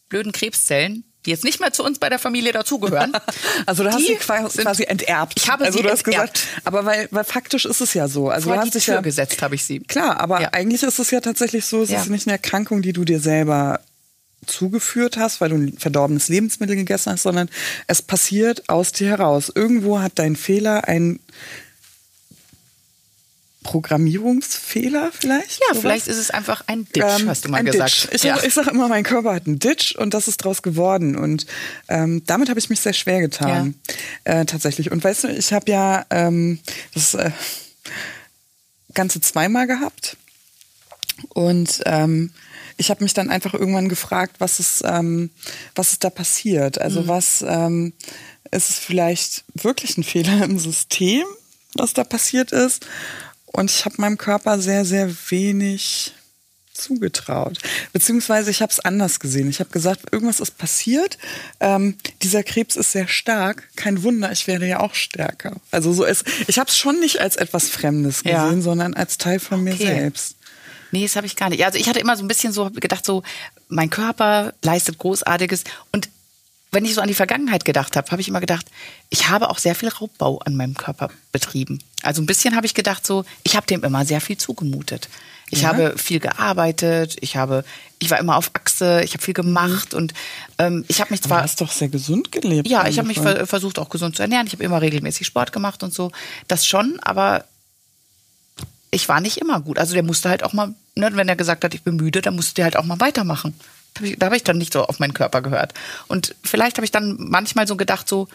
blöden 0.09 0.33
Krebszellen, 0.33 1.05
die 1.27 1.31
jetzt 1.31 1.45
nicht 1.45 1.61
mehr 1.61 1.73
zu 1.73 1.85
uns 1.85 1.99
bei 1.99 2.09
der 2.09 2.19
Familie 2.19 2.53
dazugehören. 2.53 3.13
also 3.67 3.83
du 3.83 3.91
hast 3.93 4.07
sie 4.07 4.15
quasi, 4.15 4.63
quasi 4.63 4.85
enterbt. 4.85 5.35
Ich 5.37 5.49
habe 5.51 5.65
also 5.65 5.79
sie 5.79 5.83
du 5.83 5.91
hast 5.91 6.07
enterbt. 6.07 6.35
gesagt, 6.35 6.61
aber 6.65 6.85
weil, 6.85 7.09
weil 7.11 7.25
faktisch 7.25 7.65
ist 7.67 7.81
es 7.81 7.93
ja 7.95 8.09
so. 8.09 8.31
Also 8.31 8.49
Vor 8.49 8.55
du 8.57 8.63
hast 8.63 8.75
dich 8.75 8.87
ja 8.87 9.01
gesetzt 9.01 9.43
habe 9.43 9.55
ich 9.55 9.65
sie. 9.65 9.81
Klar, 9.81 10.19
aber 10.21 10.41
Ja. 10.41 10.49
eigentlich 10.53 10.83
ist 10.83 10.99
es 10.99 11.11
ja 11.11 11.21
tatsächlich 11.21 11.67
so, 11.67 11.83
es 11.83 11.91
Ja. 11.91 12.01
ist 12.01 12.09
nicht 12.09 12.27
eine 12.27 12.33
Erkrankung, 12.35 12.81
die 12.83 12.93
du 12.93 13.05
dir 13.05 13.21
selber 13.21 13.81
zugeführt 14.51 15.17
hast, 15.17 15.41
weil 15.41 15.51
du 15.51 15.57
ein 15.57 15.79
verdorbenes 15.79 16.29
Lebensmittel 16.29 16.77
gegessen 16.77 17.13
hast, 17.13 17.23
sondern 17.23 17.49
es 17.87 18.03
passiert 18.03 18.69
aus 18.69 18.93
dir 18.93 19.09
heraus. 19.09 19.51
Irgendwo 19.55 20.01
hat 20.01 20.13
dein 20.17 20.37
Fehler 20.37 20.89
ein 20.89 21.21
Programmierungsfehler 23.63 25.11
vielleicht? 25.13 25.61
Ja, 25.61 25.67
sowas? 25.69 25.81
vielleicht 25.81 26.07
ist 26.09 26.17
es 26.17 26.31
einfach 26.31 26.65
ein 26.67 26.87
Ditch, 26.87 27.05
Ähm, 27.05 27.29
hast 27.29 27.45
du 27.45 27.51
mal 27.51 27.63
gesagt. 27.63 28.05
Ditch. 28.05 28.15
Ich, 28.15 28.23
ja. 28.23 28.43
ich 28.43 28.55
sage 28.55 28.71
immer, 28.71 28.89
mein 28.89 29.05
Körper 29.05 29.35
hat 29.35 29.47
einen 29.47 29.59
Ditch 29.59 29.95
und 29.97 30.15
das 30.15 30.29
ist 30.29 30.39
draus 30.39 30.63
geworden. 30.63 31.17
Und 31.17 31.47
ähm, 31.89 32.23
damit 32.27 32.49
habe 32.49 32.59
ich 32.59 32.71
mich 32.71 32.81
sehr 32.81 32.95
schwer 32.95 33.21
getan. 33.21 33.75
Äh, 34.25 34.47
tatsächlich. 34.47 34.91
Und 34.91 35.05
weißt 35.05 35.25
du, 35.25 35.29
ich 35.29 35.53
habe 35.53 35.71
ja 35.71 36.07
ähm, 36.11 36.59
das 36.95 37.15
äh, 37.15 37.31
Ganze 38.95 39.21
zweimal 39.21 39.67
gehabt. 39.67 40.17
Und 41.29 41.83
ähm, 41.85 42.33
ich 42.81 42.91
habe 42.91 43.05
mich 43.05 43.15
dann 43.15 43.31
einfach 43.31 43.55
irgendwann 43.55 43.89
gefragt, 43.89 44.37
was 44.39 44.59
ist, 44.59 44.83
ähm, 44.85 45.31
was 45.75 45.93
ist 45.93 46.03
da 46.03 46.11
passiert? 46.11 46.77
Mhm. 46.77 46.83
Also 46.83 47.09
was 47.09 47.45
ähm, 47.47 47.93
ist 48.51 48.71
es 48.71 48.79
vielleicht 48.79 49.45
wirklich 49.55 49.97
ein 49.99 50.03
Fehler 50.05 50.43
im 50.45 50.59
System, 50.59 51.25
was 51.75 51.93
da 51.93 52.03
passiert 52.05 52.53
ist? 52.53 52.87
Und 53.47 53.71
ich 53.71 53.85
habe 53.85 53.97
meinem 53.99 54.17
Körper 54.17 54.59
sehr, 54.61 54.85
sehr 54.85 55.11
wenig 55.29 56.15
zugetraut. 56.73 57.59
Beziehungsweise 57.93 58.51
ich 58.51 58.63
habe 58.63 58.73
es 58.73 58.81
anders 58.81 59.21
gesehen. 59.21 59.51
Ich 59.51 59.61
habe 59.61 59.71
gesagt, 59.71 60.13
irgendwas 60.13 60.41
ist 60.41 60.57
passiert. 60.57 61.19
Ähm, 61.59 61.97
dieser 62.23 62.43
Krebs 62.43 62.77
ist 62.77 62.93
sehr 62.93 63.07
stark. 63.09 63.69
Kein 63.77 64.03
Wunder, 64.03 64.33
ich 64.33 64.47
werde 64.47 64.67
ja 64.67 64.81
auch 64.81 64.95
stärker. 64.95 65.57
Also 65.71 65.93
so 65.93 66.05
ist. 66.05 66.25
Ich 66.47 66.59
habe 66.59 66.71
es 66.71 66.79
schon 66.79 66.99
nicht 67.01 67.21
als 67.21 67.37
etwas 67.37 67.69
Fremdes 67.69 68.23
Ja. 68.25 68.45
gesehen, 68.45 68.63
sondern 68.63 68.95
als 68.95 69.19
Teil 69.19 69.41
von 69.41 69.63
mir 69.63 69.75
Okay. 69.75 69.87
selbst. 69.87 70.37
Nee, 70.93 71.03
das 71.05 71.17
habe 71.17 71.27
ich 71.27 71.37
gar 71.37 71.49
nicht. 71.51 71.65
Also 71.65 71.79
ich 71.79 71.89
hatte 71.89 72.01
immer 72.01 72.17
so 72.17 72.25
ein 72.25 72.29
bisschen 72.29 72.53
so 72.53 72.71
gedacht, 72.71 73.05
so 73.05 73.23
mein 73.69 73.91
Körper 73.91 74.53
leistet 74.63 74.99
Großartiges. 74.99 75.65
Und 75.93 76.09
wenn 76.73 76.85
ich 76.85 76.95
so 76.95 77.01
an 77.01 77.09
die 77.09 77.15
Vergangenheit 77.15 77.65
gedacht 77.65 77.97
habe, 77.97 78.11
habe 78.11 78.21
ich 78.21 78.29
immer 78.29 78.41
gedacht, 78.41 78.67
ich 79.09 79.29
habe 79.29 79.51
auch 79.51 79.59
sehr 79.59 79.75
viel 79.75 79.89
Raubbau 79.89 80.39
an 80.39 80.57
meinem 80.57 80.75
Körper 80.75 81.11
betrieben. 81.33 81.81
Also 82.03 82.23
ein 82.23 82.27
bisschen 82.27 82.55
habe 82.57 82.67
ich 82.67 82.75
gedacht, 82.75 83.07
so 83.07 83.25
ich 83.43 83.57
habe 83.57 83.67
dem 83.67 83.83
immer 83.85 84.05
sehr 84.05 84.21
viel 84.21 84.37
zugemutet. 84.39 85.09
Ich 85.53 85.63
Ja. 85.63 85.69
habe 85.71 85.99
viel 85.99 86.21
gearbeitet, 86.21 87.17
ich 87.21 87.35
habe, 87.37 87.65
ich 87.99 88.09
war 88.09 88.19
immer 88.21 88.37
auf 88.37 88.53
Achse, 88.55 89.03
ich 89.03 89.15
habe 89.15 89.23
viel 89.25 89.35
gemacht 89.35 89.95
und 89.95 90.15
ähm, 90.59 90.85
ich 90.87 91.01
habe 91.01 91.11
mich 91.13 91.21
Du 91.23 91.29
zwar 91.29 91.43
hast 91.43 91.61
doch 91.61 91.73
sehr 91.73 91.89
gesund 91.89 92.31
gelebt. 92.31 92.69
ja, 92.69 92.87
ich 92.87 92.99
habe 92.99 93.09
mich 93.09 93.19
ver 93.19 93.49
versucht 93.49 93.81
auch 93.81 93.89
gesund 93.89 94.15
zu 94.15 94.23
ernähren. 94.23 94.47
Ich 94.47 94.53
habe 94.53 94.63
immer 94.63 94.81
regelmäßig 94.81 95.27
Sport 95.27 95.53
gemacht 95.53 95.83
und 95.83 95.93
so. 95.93 96.13
Das 96.47 96.65
schon, 96.69 97.01
aber 97.03 97.45
ich 98.91 99.09
war 99.09 99.21
nicht 99.21 99.39
immer 99.39 99.61
gut. 99.61 99.79
Also 99.79 99.95
der 99.95 100.03
musste 100.03 100.29
halt 100.29 100.43
auch 100.43 100.53
mal, 100.53 100.75
ne, 100.97 101.11
wenn 101.15 101.29
er 101.29 101.37
gesagt 101.37 101.65
hat, 101.65 101.75
ich 101.75 101.83
bin 101.83 101.97
müde, 101.97 102.21
dann 102.23 102.35
musste 102.37 102.55
der 102.55 102.65
halt 102.65 102.77
auch 102.77 102.85
mal 102.85 103.01
weitermachen. 103.01 103.55
Da 103.95 104.01
habe 104.01 104.09
ich, 104.09 104.19
da 104.19 104.27
hab 104.27 104.33
ich 104.35 104.45
dann 104.45 104.59
nicht 104.59 104.73
so 104.73 104.85
auf 104.85 104.99
meinen 104.99 105.15
Körper 105.15 105.43
gehört. 105.43 105.75
Und 106.09 106.35
vielleicht 106.43 106.77
habe 106.79 106.85
ich 106.85 106.91
dann 106.91 107.17
manchmal 107.19 107.67
so 107.67 107.77
gedacht, 107.77 108.09
so, 108.09 108.29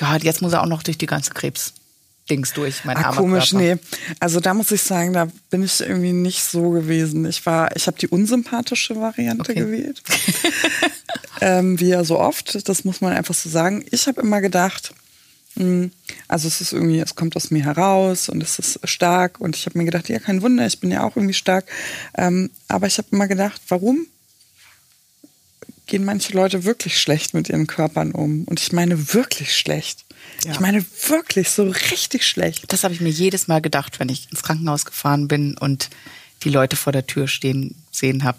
ja, 0.00 0.16
jetzt 0.16 0.42
muss 0.42 0.52
er 0.52 0.62
auch 0.62 0.66
noch 0.66 0.82
durch 0.82 0.98
die 0.98 1.06
ganze 1.06 1.30
Krebs-Dings 1.32 2.52
durch, 2.52 2.84
mein 2.84 2.96
Ah, 2.96 3.12
komisch, 3.12 3.50
Körper. 3.50 3.64
nee. 3.64 3.76
Also 4.20 4.38
da 4.40 4.54
muss 4.54 4.70
ich 4.70 4.82
sagen, 4.82 5.12
da 5.12 5.28
bin 5.50 5.62
ich 5.64 5.80
irgendwie 5.80 6.12
nicht 6.12 6.42
so 6.44 6.70
gewesen. 6.70 7.24
Ich 7.26 7.44
war, 7.46 7.74
ich 7.76 7.86
habe 7.88 7.98
die 7.98 8.08
unsympathische 8.08 8.96
Variante 9.00 9.40
Okay. 9.50 9.54
gewählt. 9.60 10.02
ähm, 11.40 11.78
wie 11.80 11.88
ja 11.88 12.04
so 12.04 12.18
oft, 12.18 12.68
das 12.68 12.84
muss 12.84 13.00
man 13.00 13.12
einfach 13.12 13.34
so 13.34 13.48
sagen. 13.48 13.84
Ich 13.90 14.06
habe 14.06 14.20
immer 14.20 14.40
gedacht, 14.40 14.92
also 16.28 16.48
es 16.48 16.60
ist 16.60 16.72
irgendwie, 16.72 17.00
es 17.00 17.14
kommt 17.14 17.36
aus 17.36 17.50
mir 17.50 17.64
heraus 17.64 18.28
und 18.28 18.42
es 18.42 18.58
ist 18.58 18.80
stark 18.84 19.40
und 19.40 19.56
ich 19.56 19.66
habe 19.66 19.78
mir 19.78 19.84
gedacht, 19.84 20.08
ja, 20.08 20.18
kein 20.18 20.42
Wunder, 20.42 20.66
ich 20.66 20.80
bin 20.80 20.90
ja 20.90 21.02
auch 21.02 21.16
irgendwie 21.16 21.34
stark. 21.34 21.66
Ähm, 22.16 22.50
aber 22.68 22.86
ich 22.86 22.98
habe 22.98 23.08
immer 23.10 23.26
gedacht, 23.26 23.60
warum 23.68 24.06
gehen 25.86 26.04
manche 26.04 26.32
Leute 26.34 26.64
wirklich 26.64 27.00
schlecht 27.00 27.34
mit 27.34 27.48
ihren 27.48 27.66
Körpern 27.66 28.12
um? 28.12 28.44
Und 28.44 28.60
ich 28.60 28.72
meine 28.72 29.14
wirklich 29.14 29.56
schlecht. 29.56 30.04
Ja. 30.44 30.52
Ich 30.52 30.60
meine 30.60 30.84
wirklich 31.08 31.50
so 31.50 31.64
richtig 31.64 32.26
schlecht. 32.26 32.72
Das 32.72 32.84
habe 32.84 32.94
ich 32.94 33.00
mir 33.00 33.08
jedes 33.08 33.48
Mal 33.48 33.60
gedacht, 33.60 33.98
wenn 33.98 34.08
ich 34.08 34.30
ins 34.30 34.42
Krankenhaus 34.42 34.84
gefahren 34.84 35.26
bin 35.26 35.56
und 35.58 35.90
die 36.44 36.50
Leute 36.50 36.76
vor 36.76 36.92
der 36.92 37.06
Tür 37.06 37.26
stehen 37.26 37.74
sehen 37.90 38.22
habe. 38.22 38.38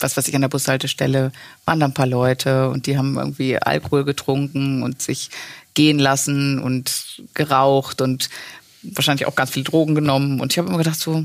Was 0.00 0.16
weiß 0.16 0.28
ich 0.28 0.34
an 0.34 0.42
der 0.42 0.48
Bushaltestelle 0.48 1.32
waren 1.64 1.80
da 1.80 1.86
ein 1.86 1.94
paar 1.94 2.06
Leute 2.06 2.70
und 2.70 2.86
die 2.86 2.96
haben 2.96 3.18
irgendwie 3.18 3.58
Alkohol 3.58 4.04
getrunken 4.04 4.82
und 4.82 5.02
sich 5.02 5.30
gehen 5.78 6.00
lassen 6.00 6.58
und 6.58 7.22
geraucht 7.34 8.00
und 8.00 8.28
wahrscheinlich 8.82 9.26
auch 9.26 9.36
ganz 9.36 9.50
viel 9.52 9.62
Drogen 9.62 9.94
genommen 9.94 10.40
und 10.40 10.52
ich 10.52 10.58
habe 10.58 10.66
immer 10.68 10.78
gedacht 10.78 10.98
so 10.98 11.24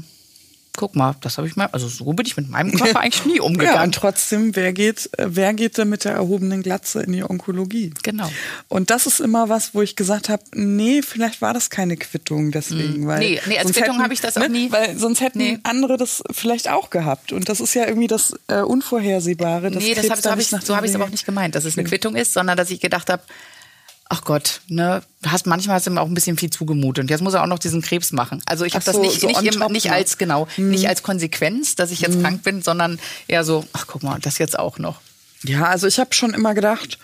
guck 0.75 0.95
mal, 0.95 1.15
das 1.21 1.37
habe 1.37 1.47
ich 1.47 1.55
mal, 1.55 1.67
also 1.67 1.87
so 1.87 2.03
bin 2.13 2.25
ich 2.25 2.35
mit 2.35 2.49
meinem 2.49 2.71
Körper 2.71 2.99
eigentlich 3.01 3.25
nie 3.25 3.37
Ja, 3.37 3.43
umgegangen. 3.43 3.83
und 3.83 3.93
trotzdem, 3.95 4.55
wer 4.55 4.73
geht, 4.73 5.07
wer 5.19 5.53
geht 5.53 5.77
denn 5.77 5.87
mit 5.89 6.03
der 6.03 6.13
erhobenen 6.13 6.63
Glatze 6.63 7.03
in 7.03 7.11
die 7.11 7.23
Onkologie? 7.23 7.93
Genau. 8.01 8.27
Und 8.69 8.89
das 8.89 9.05
ist 9.05 9.19
immer 9.19 9.49
was, 9.49 9.75
wo 9.75 9.83
ich 9.83 9.95
gesagt 9.95 10.29
habe, 10.29 10.41
nee, 10.55 11.03
vielleicht 11.03 11.43
war 11.43 11.53
das 11.53 11.69
keine 11.69 11.95
Quittung 11.95 12.51
deswegen. 12.51 13.05
Weil 13.05 13.19
Mm. 13.19 13.21
Nee, 13.21 13.41
nee, 13.49 13.59
als 13.59 13.71
Quittung 13.71 14.01
habe 14.01 14.15
ich 14.15 14.21
das 14.21 14.35
auch 14.35 14.47
nie. 14.47 14.71
Weil 14.71 14.97
sonst 14.97 15.21
hätten 15.21 15.37
Nee. 15.37 15.59
andere 15.61 15.95
das 15.97 16.23
vielleicht 16.31 16.67
auch 16.71 16.89
gehabt. 16.89 17.33
Und 17.33 17.49
das 17.49 17.59
ist 17.59 17.75
ja 17.75 17.85
irgendwie 17.85 18.07
das 18.07 18.33
äh, 18.47 18.61
Unvorhersehbare. 18.61 19.69
dass 19.69 19.83
Nee, 19.83 19.93
das 19.93 20.09
hab, 20.09 20.17
so 20.23 20.31
habe 20.31 20.41
ich, 20.41 20.47
so 20.47 20.75
hab 20.75 20.83
ich's 20.83 20.95
aber 20.95 21.05
auch 21.05 21.09
nicht 21.11 21.27
gemeint, 21.27 21.53
dass 21.53 21.65
es 21.65 21.77
eine 21.77 21.87
Quittung 21.87 22.15
ist, 22.15 22.33
sondern 22.33 22.57
dass 22.57 22.71
ich 22.71 22.79
gedacht 22.79 23.11
habe, 23.11 23.21
ach 24.09 24.23
Gott, 24.23 24.61
ne, 24.67 25.01
du 25.21 25.31
hast 25.31 25.45
manchmal 25.47 25.75
hast 25.77 25.87
du 25.87 25.91
ihm 25.91 25.97
auch 25.97 26.07
ein 26.07 26.13
bisschen 26.13 26.37
viel 26.37 26.49
zugemutet 26.49 27.03
und 27.03 27.09
jetzt 27.09 27.21
muss 27.21 27.33
er 27.33 27.41
auch 27.43 27.47
noch 27.47 27.59
diesen 27.59 27.81
Krebs 27.81 28.11
machen. 28.11 28.41
Also 28.45 28.63
ich 28.65 28.75
habe 28.75 28.85
das 28.85 28.95
so, 28.95 29.01
nicht 29.01 29.19
so 29.21 29.27
nicht, 29.27 29.41
im, 29.41 29.59
top 29.59 29.71
nicht 29.71 29.85
noch. 29.87 29.93
als 29.93 30.17
genau, 30.17 30.47
Mhm. 30.57 30.69
nicht 30.69 30.87
als 30.87 31.01
Konsequenz, 31.03 31.75
dass 31.75 31.89
ich 31.91 32.01
jetzt 32.01 32.21
krank 32.21 32.43
bin, 32.43 32.61
sondern 32.61 32.99
eher 33.27 33.43
so, 33.43 33.65
ach 33.73 33.87
guck 33.87 34.03
mal, 34.03 34.19
das 34.21 34.37
jetzt 34.37 34.57
auch 34.59 34.77
noch. 34.77 35.01
Ja, 35.43 35.65
also 35.65 35.87
ich 35.87 35.99
habe 35.99 36.13
schon 36.13 36.33
immer 36.33 36.53
gedacht, 36.53 36.99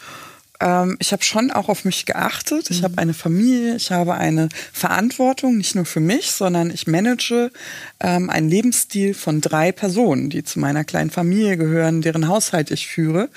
ähm, 0.62 0.98
ich 1.00 1.12
habe 1.12 1.24
schon 1.24 1.52
auch 1.52 1.70
auf 1.70 1.86
mich 1.86 2.06
geachtet. 2.06 2.70
Ich 2.70 2.84
habe 2.84 2.98
eine 2.98 3.14
Familie, 3.14 3.76
ich 3.76 3.92
habe 3.92 4.16
eine 4.16 4.50
Verantwortung, 4.74 5.58
nicht 5.58 5.76
nur 5.76 5.86
für 5.86 6.00
mich, 6.00 6.32
sondern 6.32 6.70
ich 6.72 6.86
manage 6.88 7.52
ähm, 8.00 8.30
einen 8.30 8.50
Lebensstil 8.50 9.14
von 9.14 9.40
drei 9.42 9.72
Personen, 9.72 10.30
die 10.30 10.44
zu 10.44 10.60
meiner 10.60 10.84
kleinen 10.84 11.12
Familie 11.12 11.56
gehören, 11.58 12.02
deren 12.02 12.28
Haushalt 12.28 12.72
ich 12.72 12.88
führe. 12.88 13.30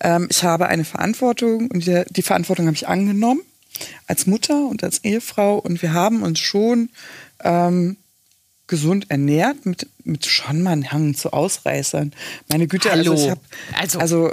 Ähm, 0.00 0.26
ich 0.30 0.42
habe 0.44 0.66
eine 0.68 0.84
Verantwortung 0.84 1.68
und 1.70 1.86
die, 1.86 2.02
die 2.10 2.22
Verantwortung 2.22 2.66
habe 2.66 2.76
ich 2.76 2.88
angenommen 2.88 3.40
als 4.06 4.26
Mutter 4.26 4.66
und 4.68 4.82
als 4.84 5.04
Ehefrau 5.04 5.58
und 5.58 5.82
wir 5.82 5.92
haben 5.92 6.22
uns 6.22 6.38
schon 6.40 6.88
ähm, 7.44 7.96
gesund 8.68 9.10
ernährt 9.10 9.64
mit, 9.66 9.86
mit 10.04 10.26
schon 10.26 10.62
mal 10.62 10.70
einen 10.72 10.90
Hang 10.92 11.14
zu 11.14 11.32
Ausreißern. 11.32 12.12
Meine 12.48 12.66
Güte, 12.66 12.90
Hallo. 12.90 13.12
also 13.12 13.24
ich 13.24 13.30
habe 13.30 13.40
Also- 13.78 13.98
also 14.00 14.32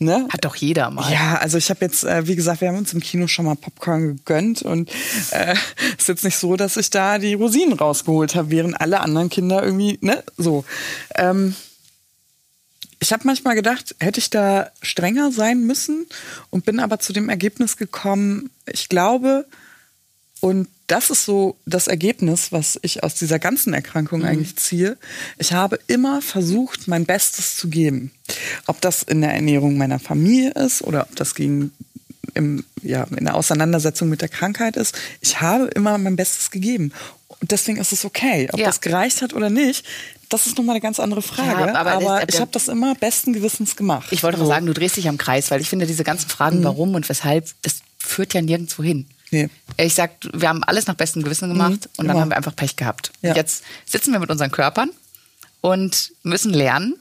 ne? 0.00 0.26
Hat 0.30 0.44
doch 0.44 0.56
jeder 0.56 0.90
mal. 0.90 1.12
Ja, 1.12 1.36
also 1.36 1.58
ich 1.58 1.70
habe 1.70 1.84
jetzt, 1.84 2.04
äh, 2.04 2.26
wie 2.26 2.34
gesagt, 2.34 2.60
wir 2.60 2.68
haben 2.68 2.78
uns 2.78 2.92
im 2.92 3.00
Kino 3.00 3.26
schon 3.26 3.44
mal 3.44 3.54
Popcorn 3.54 4.16
gegönnt 4.16 4.62
und 4.62 4.90
äh, 5.30 5.54
ist 5.98 6.08
jetzt 6.08 6.24
nicht 6.24 6.36
so, 6.36 6.56
dass 6.56 6.76
ich 6.76 6.90
da 6.90 7.18
die 7.18 7.34
Rosinen 7.34 7.74
rausgeholt 7.74 8.34
habe, 8.34 8.50
während 8.50 8.80
alle 8.80 9.00
anderen 9.00 9.28
Kinder 9.28 9.62
irgendwie, 9.62 9.98
ne, 10.00 10.24
so. 10.36 10.64
Ähm, 11.14 11.54
ich 13.02 13.12
habe 13.12 13.22
manchmal 13.24 13.54
gedacht, 13.54 13.94
hätte 13.98 14.20
ich 14.20 14.28
da 14.28 14.70
strenger 14.82 15.32
sein 15.32 15.66
müssen 15.66 16.06
und 16.50 16.64
bin 16.66 16.80
aber 16.80 16.98
zu 16.98 17.12
dem 17.12 17.28
Ergebnis 17.28 17.76
gekommen, 17.76 18.50
ich 18.66 18.88
glaube, 18.88 19.46
und 20.40 20.68
das 20.90 21.10
ist 21.10 21.24
so 21.24 21.56
das 21.66 21.86
Ergebnis, 21.86 22.52
was 22.52 22.78
ich 22.82 23.02
aus 23.04 23.14
dieser 23.14 23.38
ganzen 23.38 23.74
Erkrankung 23.74 24.24
eigentlich 24.24 24.56
ziehe. 24.56 24.96
Ich 25.38 25.52
habe 25.52 25.78
immer 25.86 26.20
versucht, 26.22 26.88
mein 26.88 27.06
Bestes 27.06 27.56
zu 27.56 27.68
geben. 27.68 28.10
Ob 28.66 28.80
das 28.80 29.02
in 29.02 29.20
der 29.20 29.32
Ernährung 29.32 29.76
meiner 29.76 29.98
Familie 29.98 30.50
ist 30.52 30.82
oder 30.82 31.02
ob 31.08 31.16
das 31.16 31.34
gegen 31.34 31.72
im, 32.34 32.64
ja, 32.82 33.04
in 33.16 33.24
der 33.24 33.34
Auseinandersetzung 33.34 34.08
mit 34.08 34.20
der 34.22 34.28
Krankheit 34.28 34.76
ist. 34.76 34.96
Ich 35.20 35.40
habe 35.40 35.64
immer 35.74 35.98
mein 35.98 36.14
Bestes 36.16 36.50
gegeben. 36.50 36.92
Und 37.28 37.50
deswegen 37.50 37.78
ist 37.78 37.92
es 37.92 38.04
okay. 38.04 38.48
Ob 38.52 38.60
Ja. 38.60 38.66
das 38.66 38.80
gereicht 38.80 39.20
hat 39.22 39.32
oder 39.34 39.50
nicht, 39.50 39.84
das 40.28 40.46
ist 40.46 40.56
nochmal 40.56 40.74
eine 40.74 40.80
ganz 40.80 41.00
andere 41.00 41.22
Frage. 41.22 41.48
Ja, 41.72 41.74
aber 41.74 41.90
aber 41.92 42.20
das- 42.26 42.34
ich 42.34 42.40
habe 42.40 42.52
das 42.52 42.68
immer 42.68 42.94
besten 42.94 43.32
Gewissens 43.32 43.74
gemacht. 43.74 44.08
Ich 44.12 44.22
wollte 44.22 44.38
mal 44.38 44.44
So. 44.44 44.50
sagen, 44.50 44.66
du 44.66 44.74
drehst 44.74 44.96
dich 44.96 45.08
am 45.08 45.18
Kreis, 45.18 45.50
weil 45.50 45.60
ich 45.60 45.68
finde, 45.68 45.86
diese 45.86 46.04
ganzen 46.04 46.28
Fragen, 46.28 46.62
warum 46.62 46.94
und 46.94 47.08
weshalb, 47.08 47.46
das 47.62 47.80
führt 47.98 48.32
ja 48.34 48.42
nirgendwo 48.42 48.82
hin. 48.84 49.06
Nee. 49.30 49.48
Ich 49.76 49.94
sag, 49.94 50.12
wir 50.32 50.48
haben 50.48 50.64
alles 50.64 50.86
nach 50.86 50.94
bestem 50.94 51.22
Gewissen 51.22 51.48
gemacht 51.48 51.70
Mhm, 51.72 51.76
und 51.96 52.06
dann 52.06 52.10
immer. 52.10 52.20
haben 52.20 52.30
wir 52.30 52.36
einfach 52.36 52.56
Pech 52.56 52.76
gehabt. 52.76 53.12
Ja. 53.22 53.34
Jetzt 53.34 53.62
sitzen 53.86 54.12
wir 54.12 54.18
mit 54.18 54.30
unseren 54.30 54.50
Körpern 54.50 54.90
und 55.60 56.12
müssen 56.22 56.52
lernen, 56.52 56.96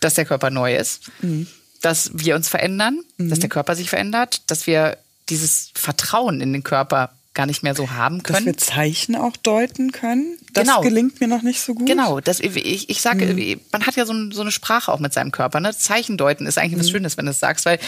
dass 0.00 0.14
der 0.14 0.24
Körper 0.24 0.50
neu 0.50 0.76
ist, 0.76 1.10
Mhm. 1.22 1.46
dass 1.80 2.10
wir 2.14 2.36
uns 2.36 2.48
verändern, 2.48 3.00
dass 3.18 3.38
der 3.40 3.48
Körper 3.48 3.74
sich 3.76 3.88
verändert, 3.90 4.42
dass 4.50 4.66
wir 4.66 4.98
dieses 5.28 5.70
Vertrauen 5.74 6.40
in 6.40 6.52
den 6.52 6.62
Körper 6.64 7.12
gar 7.34 7.46
nicht 7.46 7.62
mehr 7.62 7.74
so 7.76 7.90
haben 7.90 8.20
Dass 8.22 8.32
können. 8.34 8.46
wir 8.46 8.56
Zeichen 8.56 9.14
auch 9.14 9.36
deuten 9.36 9.92
können. 9.92 10.38
Das 10.54 10.66
Genau. 10.66 10.80
gelingt 10.80 11.20
mir 11.20 11.28
noch 11.28 11.42
nicht 11.42 11.60
so 11.60 11.72
gut. 11.74 11.86
Genau, 11.86 12.18
das, 12.20 12.40
ich, 12.40 12.88
ich 12.90 13.00
sage, 13.00 13.26
Mhm. 13.26 13.60
man 13.70 13.86
hat 13.86 13.94
ja 13.96 14.06
so, 14.06 14.30
so 14.32 14.40
eine 14.40 14.50
Sprache 14.50 14.90
auch 14.92 14.98
mit 14.98 15.12
seinem 15.12 15.30
Körper. 15.30 15.60
Ne? 15.60 15.76
Zeichen 15.76 16.16
deuten 16.16 16.46
ist 16.46 16.58
eigentlich 16.58 16.74
Mhm. 16.76 16.80
was 16.80 16.90
Schönes, 16.90 17.16
wenn 17.16 17.26
du 17.26 17.30
es 17.30 17.38
sagst, 17.38 17.64
weil 17.64 17.78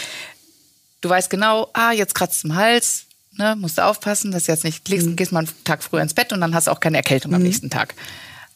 du 1.01 1.09
weißt 1.09 1.29
genau, 1.29 1.69
ah, 1.73 1.91
jetzt 1.91 2.15
kratzt 2.15 2.45
im 2.45 2.55
Hals, 2.55 3.05
ne? 3.37 3.55
musst 3.57 3.77
du 3.77 3.85
aufpassen, 3.85 4.31
dass 4.31 4.45
du 4.45 4.51
jetzt 4.51 4.63
nicht 4.63 4.87
legst, 4.89 5.07
Mhm. 5.07 5.15
gehst 5.15 5.31
mal 5.31 5.39
einen 5.39 5.49
Tag 5.63 5.83
früher 5.83 6.01
ins 6.01 6.13
Bett 6.13 6.33
und 6.33 6.41
dann 6.41 6.53
hast 6.55 6.67
du 6.67 6.71
auch 6.71 6.79
keine 6.79 6.97
Erkältung 6.97 7.33
am 7.33 7.41
nächsten 7.43 7.69
Tag. 7.69 7.93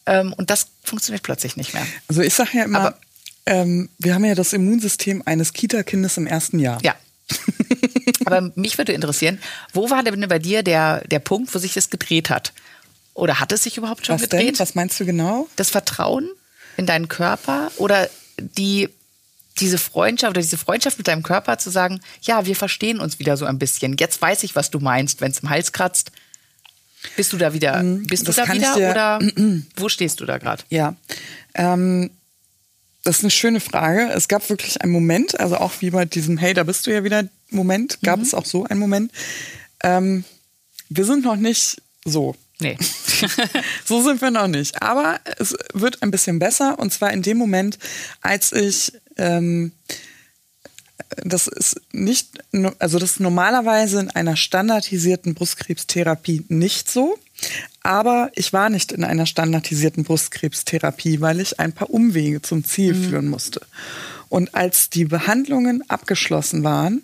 Ähm, 0.05 0.33
und 0.33 0.49
das 0.49 0.67
funktioniert 0.83 1.23
plötzlich 1.23 1.57
nicht 1.57 1.73
mehr. 1.73 1.85
Also 2.07 2.21
ich 2.21 2.33
sage 2.33 2.51
ja 2.57 2.63
immer, 2.65 2.79
Aber- 2.79 2.97
ähm, 3.47 3.89
wir 3.97 4.13
haben 4.15 4.25
ja 4.25 4.35
das 4.35 4.53
Immunsystem 4.53 5.23
eines 5.25 5.53
Kita-Kindes 5.53 6.17
im 6.17 6.27
ersten 6.27 6.59
Jahr. 6.59 6.79
Ja. 6.83 6.95
Aber 8.25 8.51
mich 8.55 8.77
würde 8.77 8.93
interessieren, 8.93 9.39
wo 9.73 9.89
war 9.89 10.03
denn 10.03 10.19
bei 10.27 10.39
dir 10.39 10.63
der, 10.63 11.01
der 11.07 11.19
Punkt, 11.19 11.53
wo 11.53 11.59
sich 11.59 11.73
das 11.73 11.89
gedreht 11.89 12.29
hat? 12.29 12.53
Oder 13.13 13.39
hat 13.39 13.51
es 13.51 13.63
sich 13.63 13.77
überhaupt 13.77 14.05
schon 14.05 14.15
Was 14.15 14.23
gedreht? 14.23 14.49
denn? 14.49 14.59
Was 14.59 14.75
meinst 14.75 14.99
du 14.99 15.05
genau? 15.05 15.47
Das 15.55 15.69
Vertrauen 15.69 16.29
in 16.77 16.85
deinen 16.85 17.07
Körper 17.07 17.71
oder 17.77 18.09
die 18.39 18.89
diese 19.59 19.77
Freundschaft 19.77 20.31
oder 20.31 20.41
diese 20.41 20.57
Freundschaft 20.57 20.97
mit 20.97 21.07
deinem 21.07 21.23
Körper 21.23 21.57
zu 21.57 21.69
sagen, 21.69 22.01
ja, 22.21 22.45
wir 22.45 22.55
verstehen 22.55 22.99
uns 22.99 23.19
wieder 23.19 23.37
so 23.37 23.45
ein 23.45 23.59
bisschen. 23.59 23.95
Jetzt 23.97 24.21
weiß 24.21 24.43
ich, 24.43 24.55
was 24.55 24.69
du 24.69 24.79
meinst, 24.79 25.21
wenn 25.21 25.31
es 25.31 25.39
im 25.39 25.49
Hals 25.49 25.71
kratzt. 25.71 26.11
Bist 27.15 27.31
du 27.33 27.37
da 27.37 27.53
wieder? 27.53 27.81
Bist 27.83 28.23
du 28.23 28.27
das 28.27 28.35
da 28.37 28.45
kann 28.45 28.57
ich 28.57 28.75
wieder 28.75 28.91
oder 28.91 29.19
wo 29.75 29.89
stehst 29.89 30.19
du 30.19 30.25
da 30.25 30.37
gerade? 30.37 30.63
Ja. 30.69 30.95
Ähm, 31.53 32.09
das 33.03 33.17
ist 33.17 33.23
eine 33.23 33.31
schöne 33.31 33.59
Frage. 33.59 34.09
Es 34.13 34.27
gab 34.27 34.49
wirklich 34.49 34.81
einen 34.81 34.91
Moment, 34.91 35.39
also 35.39 35.57
auch 35.57 35.73
wie 35.79 35.91
bei 35.91 36.05
diesem 36.05 36.37
Hey, 36.37 36.53
da 36.53 36.63
bist 36.63 36.87
du 36.87 36.91
ja 36.91 37.03
wieder 37.03 37.23
Moment, 37.51 37.99
gab 38.01 38.19
es 38.19 38.33
auch 38.33 38.45
so 38.45 38.65
einen 38.65 38.79
Moment. 38.79 39.11
Ähm, 39.83 40.25
wir 40.89 41.05
sind 41.05 41.23
noch 41.23 41.35
nicht 41.35 41.81
so. 42.03 42.35
Nee. 42.59 42.77
So 43.85 44.01
sind 44.01 44.21
wir 44.21 44.31
noch 44.31 44.47
nicht. 44.47 44.81
Aber 44.81 45.19
es 45.37 45.55
wird 45.73 46.01
ein 46.03 46.11
bisschen 46.11 46.39
besser. 46.39 46.79
Und 46.79 46.93
zwar 46.93 47.11
in 47.13 47.21
dem 47.21 47.37
Moment, 47.37 47.77
als 48.21 48.51
ich, 48.51 48.93
ähm, 49.17 49.71
das 51.23 51.47
ist 51.47 51.81
nicht, 51.91 52.29
also 52.79 52.99
das 52.99 53.11
ist 53.11 53.19
normalerweise 53.19 53.99
in 53.99 54.09
einer 54.09 54.35
standardisierten 54.35 55.33
Brustkrebstherapie 55.33 56.45
nicht 56.49 56.89
so. 56.89 57.17
Aber 57.81 58.31
ich 58.33 58.53
war 58.53 58.69
nicht 58.69 58.91
in 58.91 59.03
einer 59.03 59.25
standardisierten 59.25 60.03
Brustkrebstherapie, 60.03 61.21
weil 61.21 61.39
ich 61.39 61.59
ein 61.59 61.73
paar 61.73 61.89
Umwege 61.89 62.41
zum 62.41 62.63
Ziel 62.63 62.95
führen 62.95 63.27
musste. 63.27 63.61
Und 64.29 64.55
als 64.55 64.89
die 64.89 65.05
Behandlungen 65.05 65.87
abgeschlossen 65.89 66.63
waren, 66.63 67.03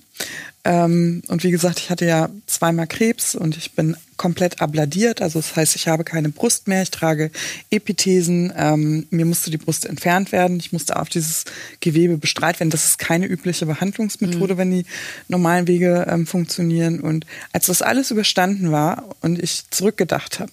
ähm, 0.64 1.24
und 1.28 1.44
wie 1.44 1.52
gesagt, 1.52 1.80
ich 1.80 1.90
hatte 1.90 2.06
ja 2.06 2.30
zweimal 2.46 2.88
Krebs 2.88 3.34
und 3.34 3.58
ich 3.58 3.72
bin 3.74 3.98
komplett 4.18 4.62
abladiert. 4.62 5.20
Also 5.22 5.40
das 5.40 5.56
heißt, 5.56 5.76
ich 5.76 5.88
habe 5.88 6.04
keine 6.04 6.30
Brust 6.30 6.68
mehr, 6.68 6.84
ich 6.84 6.92
trage 6.92 7.32
Epithesen. 7.72 8.54
Ähm, 8.56 9.08
mir 9.10 9.26
musste 9.26 9.50
die 9.50 9.58
Brust 9.58 9.86
entfernt 9.86 10.32
werden. 10.32 10.60
Ich 10.60 10.72
musste 10.72 11.00
auf 11.00 11.10
dieses 11.10 11.46
Gewebe 11.80 12.18
bestrahlt 12.18 12.60
werden. 12.60 12.70
Das 12.70 12.86
ist 12.86 13.00
keine 13.00 13.26
übliche 13.26 13.66
Behandlungsmethode, 13.66 14.58
wenn 14.58 14.70
die 14.70 14.86
normalen 15.28 15.66
Wege 15.66 16.06
ähm, 16.08 16.28
funktionieren. 16.28 17.00
Und 17.00 17.26
als 17.52 17.66
das 17.66 17.82
alles 17.82 18.12
überstanden 18.12 18.72
war 18.72 19.06
und 19.22 19.42
ich 19.42 19.64
zurückgedacht 19.72 20.40
habe, 20.40 20.52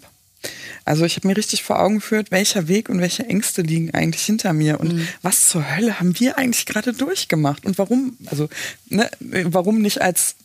also 0.85 1.05
ich 1.05 1.17
habe 1.17 1.27
mir 1.29 1.37
richtig 1.37 1.63
vor 1.63 1.81
Augen 1.81 1.97
geführt, 1.97 2.31
welcher 2.31 2.69
Weg 2.69 2.89
und 2.89 3.01
welche 3.01 3.25
Ängste 3.27 3.63
liegen 3.63 3.93
eigentlich 3.93 4.25
hinter 4.25 4.53
mir 4.53 4.81
und 4.81 5.07
was 5.23 5.49
zur 5.49 5.77
Hölle 5.77 5.99
haben 6.01 6.19
wir 6.19 6.39
eigentlich 6.39 6.65
gerade 6.67 6.93
durchgemacht 6.93 7.67
und 7.67 7.77
warum, 7.79 8.17
also 8.27 8.49
ne, 8.89 9.11
warum 9.21 9.81
nicht 9.83 10.01
als 10.01 10.37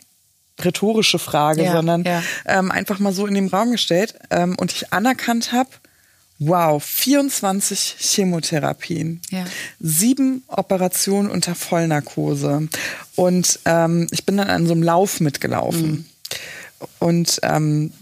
rhetorische 0.61 1.19
Frage, 1.19 1.63
Ja, 1.63 1.71
sondern 1.73 2.03
ja. 2.03 2.21
ähm, 2.45 2.71
einfach 2.71 2.99
mal 2.99 3.13
so 3.13 3.25
in 3.25 3.33
den 3.33 3.47
Raum 3.47 3.71
gestellt 3.71 4.15
ähm, 4.29 4.55
und 4.57 4.71
ich 4.71 4.93
anerkannt 4.93 5.51
habe, 5.51 5.69
wow, 6.39 6.83
24 6.83 7.95
Chemotherapien, 7.99 9.21
Ja. 9.29 9.45
sieben 9.79 10.43
Operationen 10.47 11.29
unter 11.29 11.55
Vollnarkose 11.55 12.67
und 13.15 13.59
ähm, 13.65 14.07
ich 14.11 14.25
bin 14.25 14.37
dann 14.37 14.49
an 14.49 14.65
so 14.67 14.73
einem 14.73 14.83
Lauf 14.83 15.19
mitgelaufen 15.21 16.05
und 16.99 17.39
ähm, 17.43 17.93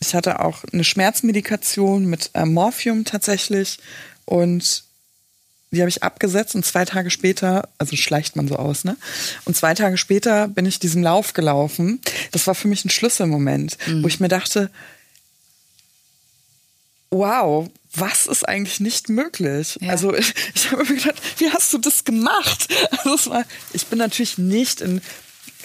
ich 0.00 0.14
hatte 0.14 0.40
auch 0.40 0.64
eine 0.72 0.84
Schmerzmedikation 0.84 2.06
mit 2.06 2.30
äh, 2.34 2.46
Morphium 2.46 3.04
tatsächlich 3.04 3.78
und 4.24 4.84
die 5.70 5.80
habe 5.80 5.88
ich 5.88 6.02
abgesetzt 6.02 6.56
und 6.56 6.66
zwei 6.66 6.84
Tage 6.84 7.10
später, 7.10 7.68
also 7.78 7.94
schleicht 7.94 8.34
man 8.34 8.48
so 8.48 8.56
aus, 8.56 8.82
ne? 8.82 8.96
Und 9.44 9.56
zwei 9.56 9.74
Tage 9.74 9.98
später 9.98 10.48
bin 10.48 10.66
ich 10.66 10.80
diesen 10.80 11.02
Lauf 11.02 11.32
gelaufen. 11.32 12.00
Das 12.32 12.48
war 12.48 12.56
für 12.56 12.66
mich 12.66 12.84
ein 12.84 12.90
Schlüsselmoment, 12.90 13.78
wo 14.02 14.08
ich 14.08 14.18
mir 14.18 14.26
dachte, 14.26 14.68
wow, 17.10 17.68
was 17.94 18.26
ist 18.26 18.48
eigentlich 18.48 18.80
nicht 18.80 19.08
möglich? 19.08 19.78
Ja. 19.80 19.90
Also 19.90 20.14
ich, 20.14 20.34
ich 20.54 20.72
habe 20.72 20.84
mir 20.84 20.96
gedacht, 20.96 21.22
wie 21.38 21.50
hast 21.50 21.72
du 21.72 21.78
das 21.78 22.04
gemacht? 22.04 22.68
Also 22.90 23.14
es 23.14 23.30
war, 23.30 23.44
ich 23.72 23.86
bin 23.86 23.98
natürlich 23.98 24.38
nicht 24.38 24.80
in 24.80 25.00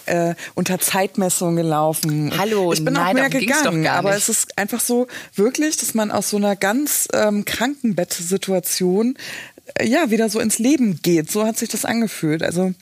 äh, 0.06 0.36
unter 0.54 0.80
Zeitmessung 0.80 1.56
gelaufen. 1.56 2.34
Hallo, 2.38 2.74
ich 2.74 2.84
bin 2.84 2.94
nein, 2.94 3.08
auch 3.08 3.14
mehr 3.14 3.30
gegangen, 3.30 3.88
aber 3.88 4.16
es 4.16 4.30
ist 4.30 4.58
einfach 4.58 4.80
so 4.80 5.08
wirklich, 5.36 5.78
dass 5.78 5.94
man 5.94 6.12
aus 6.12 6.30
so 6.30 6.38
einer 6.38 6.56
ganz 6.56 7.08
ähm, 7.14 7.46
Krankenbettsituation 7.46 9.18
äh, 9.76 9.88
ja 9.88 10.12
wieder 10.12 10.30
so 10.30 10.40
ins 10.40 10.60
Leben 10.60 11.00
geht. 11.02 11.32
So 11.32 11.46
hat 11.46 11.58
sich 11.58 11.70
das 11.70 11.86
angefühlt. 11.86 12.44
Also 12.44 12.74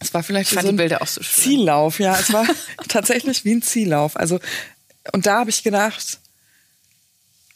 es 0.00 0.12
war 0.14 0.22
vielleicht 0.22 0.52
Ich 0.52 0.60
so 0.60 0.68
ein 0.68 0.78
so. 1.06 1.20
Ziellauf. 1.22 1.98
Ja, 2.00 2.18
es 2.18 2.32
war 2.32 2.46
tatsächlich 2.88 3.44
wie 3.44 3.54
ein 3.54 3.62
Ziellauf. 3.62 4.16
Also 4.16 4.40
und 5.12 5.26
da 5.26 5.40
habe 5.40 5.50
ich 5.50 5.62
gedacht, 5.62 6.18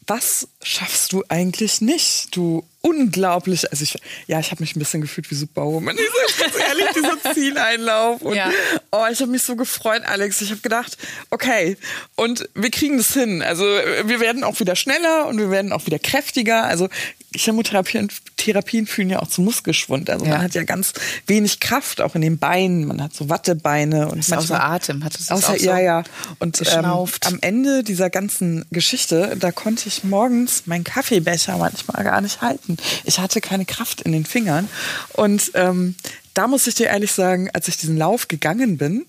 was 0.07 0.49
schaffst 0.63 1.13
du 1.13 1.23
eigentlich 1.29 1.81
nicht? 1.81 2.35
Du 2.35 2.65
unglaublich, 2.83 3.71
also 3.71 3.83
ich, 3.83 3.97
ja, 4.27 4.41
ich 4.41 4.51
habe 4.51 4.63
mich 4.63 4.75
ein 4.75 4.79
bisschen 4.79 5.01
gefühlt 5.01 5.31
wie 5.31 5.35
Superwoman. 5.35 5.97
Ich 5.97 6.37
sag 6.39 6.53
ganz 6.53 6.69
ehrlich, 6.69 6.87
dieser 6.95 7.35
Zieleinlauf. 7.35 8.23
Und 8.23 8.35
Ja. 8.37 8.51
oh, 8.91 9.05
ich 9.11 9.21
habe 9.21 9.31
mich 9.31 9.43
so 9.43 9.57
gefreut, 9.57 10.03
Alex. 10.07 10.41
Ich 10.41 10.51
habe 10.51 10.61
gedacht, 10.61 10.97
okay, 11.31 11.77
und 12.17 12.49
wir 12.55 12.71
kriegen 12.71 12.97
das 12.97 13.13
hin. 13.13 13.43
Also 13.43 13.65
wir 13.65 14.21
werden 14.21 14.45
auch 14.45 14.61
wieder 14.61 14.77
schneller 14.77 15.27
und 15.27 15.39
wir 15.39 15.51
werden 15.51 15.73
auch 15.73 15.87
wieder 15.87 15.99
kräftiger. 15.99 16.65
Also 16.65 16.89
Chemotherapien 17.35 18.09
Therapien 18.37 18.87
führen 18.87 19.11
ja 19.11 19.21
auch 19.21 19.29
zu 19.29 19.43
Muskelschwund. 19.43 20.09
Also 20.11 20.25
Ja. 20.25 20.33
man 20.33 20.43
hat 20.43 20.55
ja 20.55 20.63
ganz 20.65 20.95
wenig 21.27 21.61
Kraft 21.61 22.01
auch 22.01 22.15
in 22.15 22.23
den 22.23 22.39
Beinen. 22.39 22.87
Man 22.87 23.03
hat 23.03 23.15
so 23.15 23.29
Wattebeine 23.29 24.09
und 24.09 24.19
Ist 24.21 24.33
außer 24.33 24.63
Atem. 24.63 25.01
Du 25.01 25.09
das 25.09 25.31
Außer, 25.31 25.53
auch 25.53 25.57
so 25.59 25.65
ja, 25.65 25.79
ja. 25.79 26.03
Und 26.39 26.61
ähm, 26.73 26.85
am 26.85 27.39
Ende 27.43 27.85
dieser 27.85 28.09
ganzen 28.09 28.65
Geschichte, 28.71 29.37
da 29.39 29.53
konnte 29.53 29.89
ich 29.89 30.05
morgens 30.05 30.67
meinen 30.67 30.85
Kaffeebecher 30.85 31.59
manchmal 31.59 32.03
gar 32.05 32.21
nicht 32.23 32.41
halten. 32.41 32.70
Ich 33.05 33.19
hatte 33.19 33.41
keine 33.41 33.65
Kraft 33.65 34.01
in 34.03 34.13
den 34.13 34.25
Fingern. 34.25 34.69
Und 35.15 35.51
ähm, 35.55 35.95
da 36.35 36.47
muss 36.47 36.67
ich 36.67 36.75
dir 36.75 36.87
ehrlich 36.89 37.13
sagen, 37.13 37.51
als 37.53 37.69
ich 37.69 37.77
diesen 37.77 37.97
Lauf 37.97 38.29
gegangen 38.29 38.77
bin, 38.79 39.07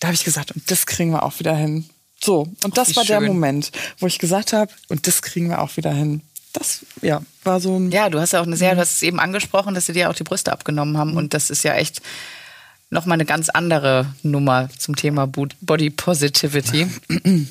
da 0.00 0.08
habe 0.08 0.14
ich 0.14 0.24
gesagt, 0.24 0.50
und 0.52 0.70
das 0.70 0.86
kriegen 0.86 1.10
wir 1.12 1.22
auch 1.22 1.38
wieder 1.38 1.54
hin. 1.54 1.88
So, 2.22 2.48
und 2.64 2.76
das 2.76 2.90
wie 2.90 2.96
war 2.96 3.04
der 3.04 3.18
schön. 3.18 3.26
Moment, 3.28 3.72
wo 3.98 4.06
ich 4.06 4.18
gesagt 4.18 4.52
habe, 4.52 4.72
und 4.88 5.06
das 5.06 5.22
kriegen 5.22 5.48
wir 5.48 5.60
auch 5.60 5.76
wieder 5.76 5.92
hin. 5.92 6.20
Das, 6.52 6.80
ja, 7.00 7.22
war 7.44 7.60
so 7.60 7.78
ein 7.78 7.90
Ja, 7.90 8.10
du 8.10 8.20
hast 8.20 8.32
ja 8.32 8.40
auch 8.40 8.46
eine 8.46 8.56
sehr, 8.56 8.74
du 8.74 8.80
hast 8.80 8.94
es 8.96 9.02
eben 9.02 9.18
angesprochen, 9.18 9.74
dass 9.74 9.86
sie 9.86 9.92
dir 9.92 10.10
auch 10.10 10.14
die 10.14 10.22
Brüste 10.22 10.52
abgenommen 10.52 10.98
haben. 10.98 11.16
Und 11.16 11.34
das 11.34 11.50
ist 11.50 11.64
ja 11.64 11.74
echt 11.74 12.02
nochmal 12.90 13.14
eine 13.16 13.24
ganz 13.24 13.48
andere 13.48 14.14
Nummer 14.22 14.68
zum 14.78 14.94
Thema 14.94 15.26
Bo- 15.26 15.46
Body 15.62 15.88
Positivity. 15.90 16.86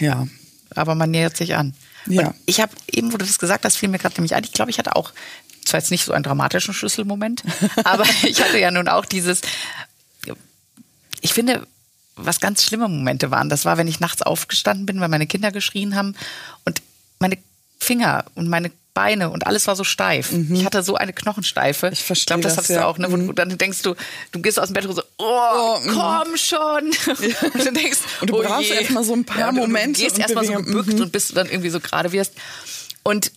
ja. 0.00 0.26
Aber 0.74 0.94
man 0.94 1.10
nähert 1.10 1.36
sich 1.36 1.54
an. 1.54 1.74
Ja. 2.08 2.28
Und 2.28 2.34
ich 2.46 2.60
habe 2.60 2.72
eben, 2.90 3.12
wo 3.12 3.16
du 3.16 3.24
das 3.24 3.38
gesagt 3.38 3.64
hast, 3.64 3.76
fiel 3.76 3.88
mir 3.88 3.98
gerade 3.98 4.14
nämlich 4.16 4.34
ein, 4.34 4.44
ich 4.44 4.52
glaube, 4.52 4.70
ich 4.70 4.78
hatte 4.78 4.96
auch, 4.96 5.12
zwar 5.64 5.80
jetzt 5.80 5.90
nicht 5.90 6.04
so 6.04 6.12
einen 6.12 6.24
dramatischen 6.24 6.74
Schlüsselmoment, 6.74 7.42
aber 7.84 8.04
ich 8.22 8.40
hatte 8.42 8.58
ja 8.58 8.70
nun 8.70 8.88
auch 8.88 9.04
dieses, 9.04 9.42
ich 11.20 11.34
finde, 11.34 11.66
was 12.16 12.40
ganz 12.40 12.64
schlimme 12.64 12.88
Momente 12.88 13.30
waren, 13.30 13.48
das 13.48 13.64
war, 13.64 13.78
wenn 13.78 13.88
ich 13.88 14.00
nachts 14.00 14.22
aufgestanden 14.22 14.86
bin, 14.86 15.00
weil 15.00 15.08
meine 15.08 15.26
Kinder 15.26 15.52
geschrien 15.52 15.94
haben 15.94 16.14
und 16.64 16.82
meine 17.20 17.38
Finger 17.78 18.24
und 18.34 18.48
meine 18.48 18.70
Beine 18.98 19.30
und 19.30 19.46
alles 19.46 19.68
war 19.68 19.76
so 19.76 19.84
steif. 19.84 20.32
Ich 20.50 20.64
hatte 20.64 20.82
so 20.82 20.96
eine 20.96 21.12
Knochensteife. 21.12 21.86
Mhm. 21.86 21.92
Ich 21.92 22.02
verstehe 22.02 22.26
glaube, 22.36 22.42
das, 22.42 22.54
das, 22.54 22.56
hattest 22.58 22.70
du 22.70 22.74
ja. 22.80 22.86
auch, 22.86 22.98
ne? 22.98 23.12
Wo 23.12 23.16
du, 23.16 23.32
dann 23.32 23.56
denkst 23.56 23.82
du, 23.82 23.94
du 24.32 24.40
gehst 24.40 24.58
aus 24.58 24.66
dem 24.66 24.74
Bett 24.74 24.86
und 24.86 24.96
so, 24.96 25.02
oh, 25.18 25.78
mhm. 25.84 25.90
komm 25.94 26.36
schon. 26.36 26.90
Und 27.54 27.64
du 27.64 27.72
denkst, 27.72 27.98
Und 28.20 28.30
du 28.30 28.38
oh 28.38 28.42
brauchst 28.42 28.70
je. 28.70 28.74
erst 28.76 28.90
mal 28.90 29.04
so 29.04 29.14
ein 29.14 29.24
paar 29.24 29.50
und 29.50 29.54
du- 29.54 29.60
Momente 29.60 30.00
Du 30.00 30.04
gehst 30.04 30.16
und 30.16 30.22
erstmal 30.22 30.44
so 30.44 30.52
gebückt 30.54 30.94
Mhm. 30.94 31.00
und 31.02 31.12
bis 31.12 31.28
du 31.28 31.34
dann 31.34 31.48
irgendwie 31.48 31.70
so 31.70 31.78
gerade 31.78 32.10
wirst. 32.10 32.32
Und 33.04 33.30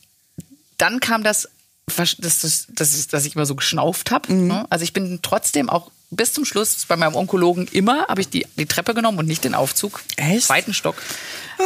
dann 0.79 0.99
kam 0.99 1.23
das, 1.23 1.47
das, 1.95 2.15
das, 2.17 2.65
das 2.69 3.07
dass 3.07 3.25
ich 3.25 3.35
immer 3.35 3.45
so 3.45 3.53
geschnauft 3.53 4.09
habe. 4.09 4.33
Mhm. 4.33 4.47
Ne? 4.47 4.65
Also 4.71 4.83
ich 4.83 4.93
bin 4.93 5.19
trotzdem 5.21 5.69
auch 5.69 5.91
bis 6.09 6.33
zum 6.33 6.43
Schluss 6.43 6.85
bei 6.87 6.97
meinem 6.97 7.15
Onkologen 7.15 7.67
immer 7.71 8.07
habe 8.07 8.19
ich 8.21 8.29
die, 8.29 8.45
die 8.57 8.65
Treppe 8.65 8.93
genommen 8.93 9.17
und 9.19 9.27
nicht 9.27 9.43
den 9.43 9.53
Aufzug. 9.55 10.01
Echt? 10.17 10.47
Zweiten 10.47 10.73
Stock. 10.73 10.95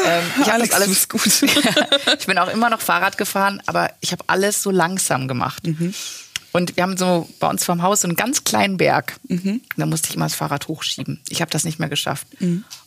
Ähm, 0.06 0.24
ich 0.42 0.52
habe 0.52 0.74
alles 0.74 1.10
gut. 1.10 1.26
ich 2.20 2.26
bin 2.26 2.38
auch 2.38 2.50
immer 2.50 2.70
noch 2.70 2.82
Fahrrad 2.82 3.18
gefahren, 3.18 3.62
aber 3.66 3.92
ich 4.02 4.12
habe 4.12 4.24
alles 4.28 4.62
so 4.62 4.72
langsam 4.72 5.28
gemacht. 5.28 5.66
Mhm. 5.66 5.94
Und 6.52 6.78
wir 6.78 6.84
haben 6.84 6.96
so 6.96 7.28
bei 7.40 7.50
uns 7.50 7.66
vorm 7.66 7.82
Haus 7.82 8.02
so 8.02 8.08
einen 8.08 8.16
ganz 8.16 8.44
kleinen 8.44 8.78
Berg. 8.78 9.18
Mhm. 9.28 9.62
Da 9.76 9.86
musste 9.86 10.10
ich 10.10 10.16
immer 10.16 10.26
das 10.26 10.36
Fahrrad 10.36 10.68
hochschieben. 10.68 11.22
Ich 11.30 11.42
habe 11.42 11.52
das 11.52 11.66
nicht 11.66 11.80
mehr 11.80 11.90
geschafft. 11.90 12.28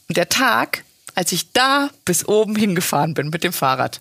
Und 0.09 0.17
der 0.17 0.29
Tag, 0.29 0.85
als 1.15 1.33
ich 1.33 1.53
da 1.53 1.91
bis 2.05 2.27
oben 2.27 2.57
hingefahren 2.57 3.15
bin 3.15 3.29
mit 3.29 3.45
dem 3.45 3.53
Fahrrad, 3.53 4.01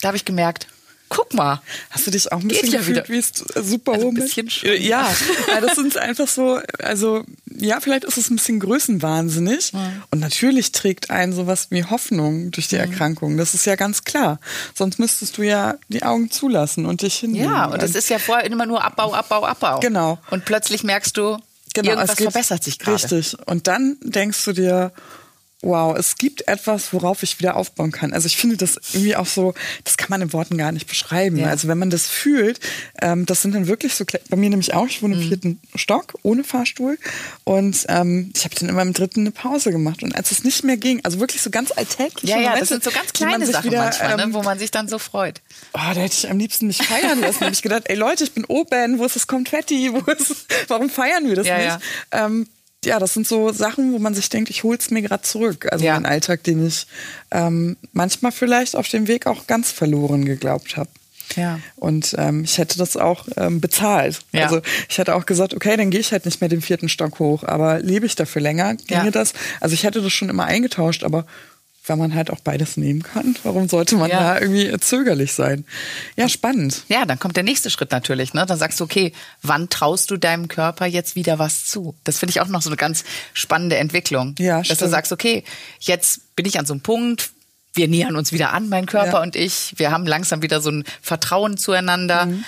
da 0.00 0.08
habe 0.08 0.16
ich 0.16 0.24
gemerkt, 0.24 0.68
guck 1.08 1.32
mal, 1.34 1.60
Hast 1.90 2.06
du 2.06 2.10
dich 2.10 2.32
auch 2.32 2.40
ein 2.40 2.48
bisschen 2.48 2.70
ja 2.70 2.78
gefühlt 2.78 3.08
wieder. 3.08 3.08
wie 3.08 3.18
es- 3.18 3.30
äh, 3.56 3.62
Superwoman? 3.62 4.06
Also 4.06 4.08
ein 4.08 4.14
bisschen 4.14 4.50
schon. 4.50 4.68
Äh, 4.70 4.76
Ja, 4.76 5.08
das 5.60 5.76
sind 5.76 5.96
einfach 5.96 6.26
so, 6.28 6.60
also 6.82 7.24
ja, 7.56 7.78
vielleicht 7.80 8.04
ist 8.04 8.16
es 8.18 8.30
ein 8.30 8.36
bisschen 8.36 8.58
größenwahnsinnig. 8.60 9.72
Und 10.10 10.18
natürlich 10.20 10.72
trägt 10.72 11.10
einen 11.10 11.32
sowas 11.32 11.68
wie 11.70 11.84
Hoffnung 11.84 12.50
durch 12.50 12.68
die 12.68 12.76
Erkrankung. 12.76 13.36
Das 13.36 13.54
ist 13.54 13.64
ja 13.66 13.76
ganz 13.76 14.04
klar. 14.04 14.40
Sonst 14.74 14.98
müsstest 14.98 15.38
du 15.38 15.42
ja 15.42 15.76
die 15.88 16.02
Augen 16.02 16.30
zulassen 16.30 16.84
und 16.86 17.02
dich 17.02 17.16
hinlegen. 17.16 17.44
ja, 17.44 17.66
und 17.66 17.80
das 17.82 17.94
ist 17.94 18.08
ja 18.10 18.18
vorher 18.18 18.44
immer 18.50 18.66
nur 18.66 18.82
Abbau, 18.82 19.12
Abbau, 19.14 19.44
Abbau. 19.44 19.80
Genau. 19.80 20.18
Und 20.30 20.44
plötzlich 20.44 20.82
merkst 20.84 21.16
du, 21.16 21.38
Genau, 21.74 21.90
irgendwas 21.90 22.10
es 22.10 22.16
geht- 22.16 22.30
verbessert 22.32 22.64
sich 22.64 22.78
gerade. 22.78 22.96
Richtig. 22.96 23.36
Und 23.46 23.66
dann 23.66 23.96
denkst 24.02 24.44
du 24.44 24.52
dir, 24.52 24.92
wow, 25.64 25.96
es 25.96 26.16
gibt 26.16 26.46
etwas, 26.46 26.92
worauf 26.92 27.22
ich 27.22 27.38
wieder 27.38 27.56
aufbauen 27.56 27.90
kann. 27.90 28.12
Also 28.12 28.26
ich 28.26 28.36
finde 28.36 28.56
das 28.56 28.78
irgendwie 28.92 29.16
auch 29.16 29.26
so, 29.26 29.54
das 29.84 29.96
kann 29.96 30.08
man 30.10 30.22
in 30.22 30.32
Worten 30.32 30.58
gar 30.58 30.72
nicht 30.72 30.86
beschreiben. 30.86 31.36
Ja. 31.36 31.48
Also 31.48 31.68
wenn 31.68 31.78
man 31.78 31.90
das 31.90 32.06
fühlt, 32.06 32.60
ähm, 33.00 33.26
das 33.26 33.42
sind 33.42 33.54
dann 33.54 33.66
wirklich 33.66 33.94
so, 33.94 34.04
bei 34.28 34.36
mir 34.36 34.50
nämlich 34.50 34.74
auch, 34.74 34.86
ich 34.86 35.02
wohne 35.02 35.14
im 35.14 35.24
mhm. 35.24 35.28
vierten 35.28 35.60
Stock 35.74 36.14
ohne 36.22 36.44
Fahrstuhl 36.44 36.98
und 37.44 37.84
ähm, 37.88 38.30
ich 38.34 38.44
habe 38.44 38.54
dann 38.54 38.68
immer 38.68 38.82
im 38.82 38.92
dritten 38.92 39.20
eine 39.20 39.30
Pause 39.30 39.72
gemacht 39.72 40.02
und 40.02 40.14
als 40.14 40.30
es 40.30 40.44
nicht 40.44 40.64
mehr 40.64 40.76
ging, 40.76 41.00
also 41.02 41.20
wirklich 41.20 41.42
so 41.42 41.50
ganz 41.50 41.72
alltäglich. 41.72 42.30
Ja, 42.30 42.36
ja, 42.36 42.50
Momente, 42.50 42.60
das 42.60 42.68
sind 42.68 42.84
so 42.84 42.90
ganz 42.90 43.12
kleine 43.12 43.46
Sachen 43.46 43.70
wieder, 43.70 43.84
manchmal, 43.84 44.16
ne, 44.16 44.22
ähm, 44.22 44.28
ne, 44.30 44.34
wo 44.34 44.42
man 44.42 44.58
sich 44.58 44.70
dann 44.70 44.88
so 44.88 44.98
freut. 44.98 45.40
Oh, 45.72 45.78
da 45.78 45.94
hätte 45.94 46.14
ich 46.14 46.30
am 46.30 46.38
liebsten 46.38 46.66
mich 46.66 46.78
feiern 46.78 47.20
lassen. 47.20 47.40
da 47.40 47.46
habe 47.46 47.54
ich 47.54 47.62
gedacht, 47.62 47.84
ey 47.86 47.96
Leute, 47.96 48.24
ich 48.24 48.32
bin 48.32 48.44
Oben, 48.44 48.98
wo 48.98 49.04
ist 49.04 49.16
das 49.16 49.26
Konfetti, 49.26 49.92
wo 49.92 49.98
ist, 50.10 50.46
warum 50.68 50.90
feiern 50.90 51.26
wir 51.28 51.36
das 51.36 51.46
ja, 51.46 51.56
nicht? 51.56 51.78
Ja. 52.12 52.36
Ja, 52.84 52.98
das 52.98 53.14
sind 53.14 53.26
so 53.26 53.52
Sachen, 53.52 53.92
wo 53.92 53.98
man 53.98 54.14
sich 54.14 54.28
denkt, 54.28 54.50
ich 54.50 54.64
hol's 54.64 54.90
mir 54.90 55.02
gerade 55.02 55.22
zurück. 55.22 55.66
Also 55.70 55.84
ja. 55.84 55.94
mein 55.94 56.06
Alltag, 56.06 56.42
den 56.44 56.66
ich 56.66 56.86
ähm, 57.30 57.76
manchmal 57.92 58.32
vielleicht 58.32 58.76
auf 58.76 58.88
dem 58.88 59.06
Weg 59.06 59.26
auch 59.26 59.46
ganz 59.46 59.70
verloren 59.70 60.24
geglaubt 60.24 60.76
habe. 60.76 60.90
Ja. 61.36 61.58
Und 61.76 62.14
ähm, 62.18 62.44
ich 62.44 62.58
hätte 62.58 62.78
das 62.78 62.96
auch 62.96 63.26
ähm, 63.36 63.60
bezahlt. 63.60 64.20
Ja. 64.32 64.44
Also 64.44 64.60
ich 64.88 64.98
hätte 64.98 65.14
auch 65.14 65.26
gesagt, 65.26 65.54
okay, 65.54 65.76
dann 65.76 65.90
gehe 65.90 66.00
ich 66.00 66.12
halt 66.12 66.24
nicht 66.24 66.40
mehr 66.40 66.48
den 66.48 66.60
vierten 66.60 66.88
Stock 66.88 67.18
hoch, 67.18 67.44
aber 67.44 67.80
lebe 67.80 68.06
ich 68.06 68.14
dafür 68.14 68.42
länger, 68.42 68.74
ginge 68.74 69.06
ja. 69.06 69.10
das. 69.10 69.32
Also 69.60 69.74
ich 69.74 69.84
hätte 69.84 70.02
das 70.02 70.12
schon 70.12 70.28
immer 70.28 70.44
eingetauscht, 70.44 71.02
aber 71.02 71.26
weil 71.86 71.96
man 71.96 72.14
halt 72.14 72.30
auch 72.30 72.40
beides 72.40 72.76
nehmen 72.76 73.02
kann. 73.02 73.36
Warum 73.42 73.68
sollte 73.68 73.96
man 73.96 74.10
ja. 74.10 74.20
da 74.20 74.40
irgendwie 74.40 74.74
zögerlich 74.80 75.32
sein? 75.32 75.64
Ja, 76.16 76.28
spannend. 76.28 76.84
Ja, 76.88 77.04
dann 77.04 77.18
kommt 77.18 77.36
der 77.36 77.42
nächste 77.42 77.70
Schritt 77.70 77.90
natürlich. 77.90 78.32
Ne? 78.32 78.46
Dann 78.46 78.58
sagst 78.58 78.80
du, 78.80 78.84
okay, 78.84 79.12
wann 79.42 79.68
traust 79.68 80.10
du 80.10 80.16
deinem 80.16 80.48
Körper 80.48 80.86
jetzt 80.86 81.14
wieder 81.14 81.38
was 81.38 81.66
zu? 81.66 81.94
Das 82.04 82.18
finde 82.18 82.30
ich 82.30 82.40
auch 82.40 82.48
noch 82.48 82.62
so 82.62 82.70
eine 82.70 82.76
ganz 82.76 83.04
spannende 83.34 83.76
Entwicklung. 83.76 84.34
Ja, 84.38 84.58
Dass 84.58 84.66
stimmt. 84.66 84.80
du 84.80 84.88
sagst, 84.88 85.12
okay, 85.12 85.44
jetzt 85.80 86.34
bin 86.36 86.46
ich 86.46 86.58
an 86.58 86.66
so 86.66 86.72
einem 86.72 86.80
Punkt, 86.80 87.30
wir 87.74 87.88
nähern 87.88 88.16
uns 88.16 88.32
wieder 88.32 88.52
an, 88.52 88.68
mein 88.68 88.86
Körper 88.86 89.14
ja. 89.14 89.22
und 89.22 89.36
ich. 89.36 89.74
Wir 89.76 89.90
haben 89.90 90.06
langsam 90.06 90.42
wieder 90.42 90.60
so 90.60 90.70
ein 90.70 90.84
Vertrauen 91.02 91.56
zueinander. 91.56 92.26
Mhm. 92.26 92.44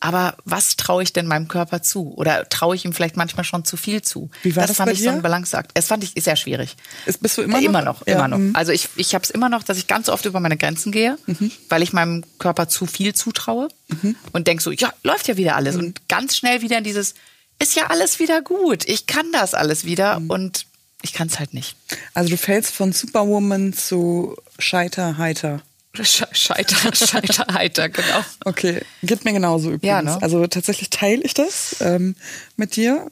Aber 0.00 0.36
was 0.44 0.76
traue 0.76 1.02
ich 1.02 1.12
denn 1.12 1.26
meinem 1.26 1.48
Körper 1.48 1.82
zu? 1.82 2.12
Oder 2.14 2.48
traue 2.48 2.76
ich 2.76 2.84
ihm 2.84 2.92
vielleicht 2.92 3.16
manchmal 3.16 3.44
schon 3.44 3.64
zu 3.64 3.76
viel 3.76 4.00
zu? 4.00 4.30
Wie 4.42 4.54
war 4.54 4.62
das, 4.62 4.70
das 4.70 4.76
fand 4.76 4.92
ich 4.92 4.98
dir? 4.98 5.04
so 5.04 5.10
ein 5.10 5.22
Balanceakt. 5.22 5.72
Es 5.74 5.88
fand 5.88 6.04
ich 6.04 6.12
sehr 6.22 6.36
schwierig. 6.36 6.76
Ist, 7.04 7.20
bist 7.20 7.36
du 7.36 7.42
immer 7.42 7.58
noch? 7.58 7.64
Immer 7.64 7.82
noch, 7.82 8.06
ja. 8.06 8.14
immer 8.14 8.28
noch. 8.28 8.38
Mhm. 8.38 8.54
Also 8.54 8.70
ich, 8.70 8.88
ich 8.94 9.14
habe 9.14 9.24
es 9.24 9.30
immer 9.30 9.48
noch, 9.48 9.64
dass 9.64 9.76
ich 9.76 9.88
ganz 9.88 10.08
oft 10.08 10.24
über 10.24 10.38
meine 10.38 10.56
Grenzen 10.56 10.92
gehe, 10.92 11.18
mhm. 11.26 11.50
weil 11.68 11.82
ich 11.82 11.92
meinem 11.92 12.22
Körper 12.38 12.68
zu 12.68 12.86
viel 12.86 13.12
zutraue 13.12 13.68
mhm. 13.88 14.14
und 14.32 14.46
denk 14.46 14.60
so, 14.60 14.70
ja, 14.70 14.92
läuft 15.02 15.26
ja 15.26 15.36
wieder 15.36 15.56
alles. 15.56 15.74
Mhm. 15.74 15.80
Und 15.80 16.08
ganz 16.08 16.36
schnell 16.36 16.62
wieder 16.62 16.78
in 16.78 16.84
dieses, 16.84 17.14
ist 17.58 17.74
ja 17.74 17.88
alles 17.88 18.20
wieder 18.20 18.40
gut. 18.40 18.88
Ich 18.88 19.06
kann 19.06 19.26
das 19.32 19.54
alles 19.54 19.84
wieder 19.84 20.20
mhm. 20.20 20.30
und 20.30 20.66
ich 21.02 21.12
kann 21.12 21.26
es 21.26 21.40
halt 21.40 21.54
nicht. 21.54 21.76
Also 22.14 22.30
du 22.30 22.36
fällst 22.36 22.72
von 22.72 22.92
Superwoman 22.92 23.72
zu 23.72 24.36
Scheiter, 24.60 25.18
Heiter. 25.18 25.62
Scheiter, 26.04 26.94
Scheiterheiter, 26.94 27.88
genau. 27.88 28.24
Okay, 28.44 28.82
geht 29.02 29.24
mir 29.24 29.32
genauso 29.32 29.68
übrigens. 29.68 29.86
Ja, 29.86 30.02
ne? 30.02 30.22
Also 30.22 30.46
tatsächlich 30.46 30.90
teile 30.90 31.22
ich 31.22 31.34
das 31.34 31.76
ähm, 31.80 32.14
mit 32.56 32.76
dir. 32.76 33.10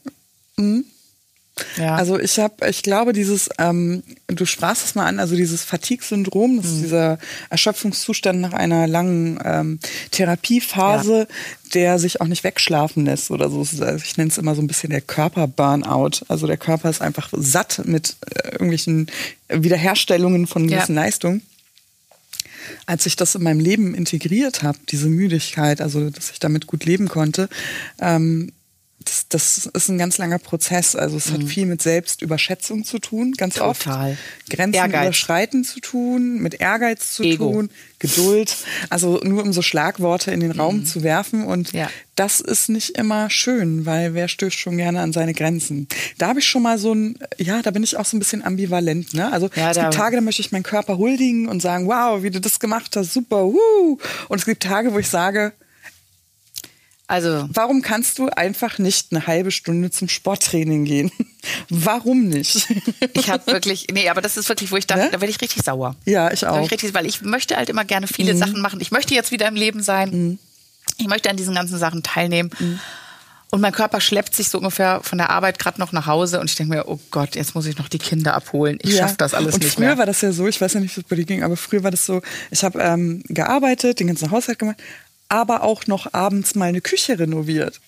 Mhm. 0.57 0.84
Ja. 1.78 1.95
Also 1.95 2.18
ich 2.18 2.39
habe, 2.39 2.68
ich 2.68 2.82
glaube, 2.82 3.14
dieses, 3.14 3.49
ähm, 3.59 4.03
du 4.26 4.45
sprachst 4.45 4.84
es 4.84 4.95
mal 4.95 5.07
an, 5.07 5.18
also 5.18 5.37
dieses 5.37 5.62
Fatigue-Syndrom, 5.64 6.59
das 6.59 6.66
mhm. 6.66 6.72
ist 6.72 6.82
dieser 6.84 7.18
Erschöpfungszustand 7.49 8.41
nach 8.41 8.53
einer 8.53 8.87
langen 8.87 9.39
ähm, 9.43 9.78
Therapiephase, 10.11 11.20
ja. 11.20 11.26
der 11.72 11.99
sich 11.99 12.20
auch 12.20 12.26
nicht 12.26 12.45
wegschlafen 12.45 13.07
lässt 13.07 13.30
oder 13.30 13.49
so. 13.49 13.61
Also 13.61 13.97
ich 14.05 14.16
nenne 14.18 14.28
es 14.28 14.39
immer 14.39 14.55
so 14.55 14.61
ein 14.61 14.66
bisschen 14.66 14.91
der 14.91 15.01
Körper-Burnout. 15.01 16.26
Also 16.28 16.47
der 16.47 16.59
Körper 16.59 16.91
ist 16.91 17.01
einfach 17.01 17.30
satt 17.32 17.80
mit 17.87 18.16
äh, 18.34 18.51
irgendwelchen 18.51 19.07
Wiederherstellungen 19.49 20.47
von 20.47 20.68
gewissen 20.68 20.95
ja. 20.95 21.03
Leistungen 21.03 21.43
als 22.86 23.06
ich 23.06 23.16
das 23.16 23.34
in 23.34 23.42
meinem 23.42 23.60
Leben 23.60 23.94
integriert 23.94 24.62
habe, 24.62 24.78
diese 24.88 25.08
Müdigkeit, 25.08 25.80
also 25.80 26.10
dass 26.10 26.30
ich 26.30 26.38
damit 26.38 26.66
gut 26.66 26.84
leben 26.84 27.08
konnte, 27.08 27.48
ähm, 28.00 28.52
das, 29.07 29.28
das 29.28 29.66
ist 29.66 29.88
ein 29.88 29.98
ganz 29.98 30.18
langer 30.18 30.38
Prozess. 30.38 30.96
Also 30.96 31.16
es 31.16 31.30
mhm. 31.30 31.34
hat 31.34 31.44
viel 31.44 31.66
mit 31.66 31.80
Selbstüberschätzung 31.82 32.84
zu 32.84 32.98
tun, 32.98 33.32
ganz 33.32 33.54
Total. 33.54 34.12
oft. 34.12 34.50
Grenzen 34.50 34.74
Ehrgeiz. 34.74 35.04
überschreiten 35.04 35.64
zu 35.64 35.80
tun, 35.80 36.38
mit 36.40 36.61
Ehrgeiz 36.61 37.14
zu 37.14 37.22
Ego. 37.22 37.52
tun, 37.52 37.70
Geduld. 37.98 38.57
Also 38.90 39.20
nur 39.22 39.42
um 39.42 39.52
so 39.52 39.62
Schlagworte 39.62 40.30
in 40.30 40.40
den 40.40 40.52
mhm. 40.52 40.61
Raum 40.61 40.84
zu 40.84 41.02
werfen. 41.02 41.44
Und 41.44 41.72
ja. 41.72 41.88
das 42.16 42.40
ist 42.40 42.68
nicht 42.68 42.98
immer 42.98 43.30
schön, 43.30 43.86
weil 43.86 44.14
wer 44.14 44.28
stößt 44.28 44.59
schon 44.59 44.76
gerne 44.76 45.00
an 45.00 45.12
seine 45.12 45.32
Grenzen. 45.32 45.88
Da 46.18 46.28
habe 46.28 46.40
ich 46.40 46.46
schon 46.46 46.62
mal 46.62 46.78
so 46.78 46.92
ein, 46.92 47.18
ja, 47.38 47.62
da 47.62 47.70
bin 47.70 47.82
ich 47.82 47.96
auch 47.96 48.04
so 48.04 48.16
ein 48.16 48.20
bisschen 48.20 48.44
ambivalent. 48.44 49.14
Ne? 49.14 49.32
Also 49.32 49.48
ja, 49.54 49.70
es 49.70 49.78
gibt 49.78 49.94
Tage, 49.94 50.16
da 50.16 50.22
möchte 50.22 50.42
ich 50.42 50.52
meinen 50.52 50.64
Körper 50.64 50.98
huldigen 50.98 51.48
und 51.48 51.62
sagen, 51.62 51.86
wow, 51.86 52.22
wie 52.22 52.30
du 52.30 52.40
das 52.40 52.61
gemacht 52.61 52.96
hast, 52.96 53.12
super, 53.12 53.44
wuh. 53.44 53.98
Und 54.28 54.38
es 54.38 54.44
gibt 54.44 54.62
Tage, 54.62 54.92
wo 54.92 54.98
ich 54.98 55.09
sage, 55.09 55.52
also, 57.09 57.48
warum 57.52 57.82
kannst 57.82 58.18
du 58.18 58.28
einfach 58.28 58.78
nicht 58.78 59.09
eine 59.12 59.26
halbe 59.26 59.52
Stunde 59.52 59.90
zum 59.90 60.09
Sporttraining 60.09 60.84
gehen? 60.84 61.12
warum 61.68 62.28
nicht? 62.28 62.66
ich 63.12 63.30
habe 63.30 63.46
wirklich, 63.52 63.86
nee, 63.92 64.09
aber 64.09 64.20
das 64.20 64.36
ist 64.36 64.48
wirklich, 64.48 64.72
wo 64.72 64.76
ich 64.76 64.86
dachte, 64.86 65.04
ne? 65.04 65.11
da 65.12 65.20
werde 65.20 65.30
ich 65.30 65.40
richtig 65.40 65.62
sauer. 65.62 65.94
Ja, 66.04 66.32
ich 66.32 66.46
auch. 66.46 66.64
Ich 66.64 66.70
richtig, 66.70 66.94
weil 66.94 67.07
ich 67.07 67.22
möchte 67.22 67.57
halt 67.57 67.68
immer 67.68 67.84
gerne 67.84 68.09
viele 68.09 68.34
mhm. 68.34 68.38
Sachen 68.38 68.61
machen. 68.61 68.80
Ich 68.80 68.90
möchte 68.90 69.14
jetzt 69.14 69.30
wieder 69.30 69.46
im 69.46 69.54
Leben 69.54 69.82
sein. 69.82 70.11
Mhm. 70.11 70.38
Ich 70.98 71.07
möchte 71.07 71.30
an 71.30 71.36
diesen 71.36 71.54
ganzen 71.54 71.78
Sachen 71.78 72.02
teilnehmen. 72.02 72.50
Mhm. 72.59 72.80
Und 73.50 73.61
mein 73.61 73.72
Körper 73.72 74.00
schleppt 74.00 74.34
sich 74.34 74.48
so 74.48 74.59
ungefähr 74.59 75.00
von 75.04 75.18
der 75.18 75.30
Arbeit 75.30 75.61
gerade 75.61 75.80
noch 75.80 75.92
nach 75.92 76.07
Hause 76.07 76.40
und 76.40 76.50
ich 76.50 76.57
denke 76.57 76.74
mir, 76.74 76.88
oh 76.88 76.98
Gott, 77.12 77.36
jetzt 77.36 77.54
muss 77.54 77.66
ich 77.66 77.78
noch 77.78 77.88
die 77.88 77.98
Kinder 77.98 78.34
abholen. 78.34 78.78
Ich 78.82 78.94
ja. 78.94 79.02
schaffe 79.02 79.14
das 79.18 79.34
alles 79.34 79.54
und 79.54 79.62
nicht 79.62 79.72
früher 79.72 79.86
mehr. 79.86 79.98
war 79.98 80.07
das 80.07 80.20
ja 80.20 80.32
so, 80.32 80.48
ich 80.48 80.61
weiß 80.61 80.74
ja 80.74 80.80
nicht, 80.80 80.96
wie 80.96 81.00
es 81.00 81.07
bei 81.07 81.14
dir 81.14 81.24
ging, 81.24 81.44
aber 81.44 81.57
früher 81.57 81.84
war 81.84 81.92
das 81.92 82.04
so, 82.04 82.22
ich 82.50 82.64
habe 82.64 82.80
ähm, 82.80 83.22
gearbeitet, 83.28 84.00
den 84.00 84.09
ganzen 84.09 84.32
Haushalt 84.32 84.59
gemacht 84.59 84.78
aber 85.28 85.62
auch 85.62 85.86
noch 85.86 86.12
abends 86.14 86.54
mal 86.54 86.66
eine 86.66 86.80
Küche 86.80 87.18
renoviert. 87.18 87.80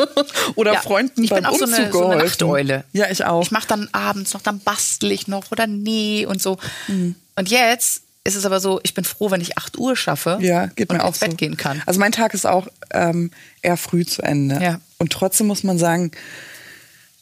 oder 0.54 0.74
ja, 0.74 0.80
Freunden 0.80 1.24
ich 1.24 1.30
beim 1.30 1.42
bin 1.42 1.46
auch 1.46 1.52
Umzug 1.52 1.68
so 1.68 1.76
eine, 1.76 1.92
so 1.92 2.06
eine 2.06 2.24
Nachteule. 2.24 2.84
Ja, 2.92 3.10
ich 3.10 3.24
auch. 3.24 3.42
Ich 3.42 3.50
mache 3.50 3.68
dann 3.68 3.88
abends 3.92 4.34
noch, 4.34 4.42
dann 4.42 4.60
bastel 4.60 5.12
ich 5.12 5.28
noch 5.28 5.50
oder 5.50 5.66
nee 5.66 6.26
und 6.26 6.40
so. 6.40 6.58
Mhm. 6.86 7.14
Und 7.36 7.50
jetzt 7.50 8.02
ist 8.24 8.34
es 8.34 8.44
aber 8.44 8.60
so, 8.60 8.80
ich 8.82 8.94
bin 8.94 9.04
froh, 9.04 9.30
wenn 9.30 9.40
ich 9.40 9.56
8 9.56 9.78
Uhr 9.78 9.96
schaffe 9.96 10.38
ja, 10.40 10.66
geht 10.66 10.90
mir 10.90 10.96
und 10.96 11.00
auch 11.02 11.08
ins 11.08 11.20
Bett 11.20 11.30
so. 11.32 11.36
gehen 11.36 11.56
kann. 11.56 11.82
Also 11.86 12.00
mein 12.00 12.12
Tag 12.12 12.34
ist 12.34 12.46
auch 12.46 12.68
ähm, 12.90 13.30
eher 13.62 13.76
früh 13.76 14.04
zu 14.04 14.22
Ende. 14.22 14.62
Ja. 14.62 14.80
Und 14.98 15.12
trotzdem 15.12 15.46
muss 15.46 15.64
man 15.64 15.78
sagen, 15.78 16.12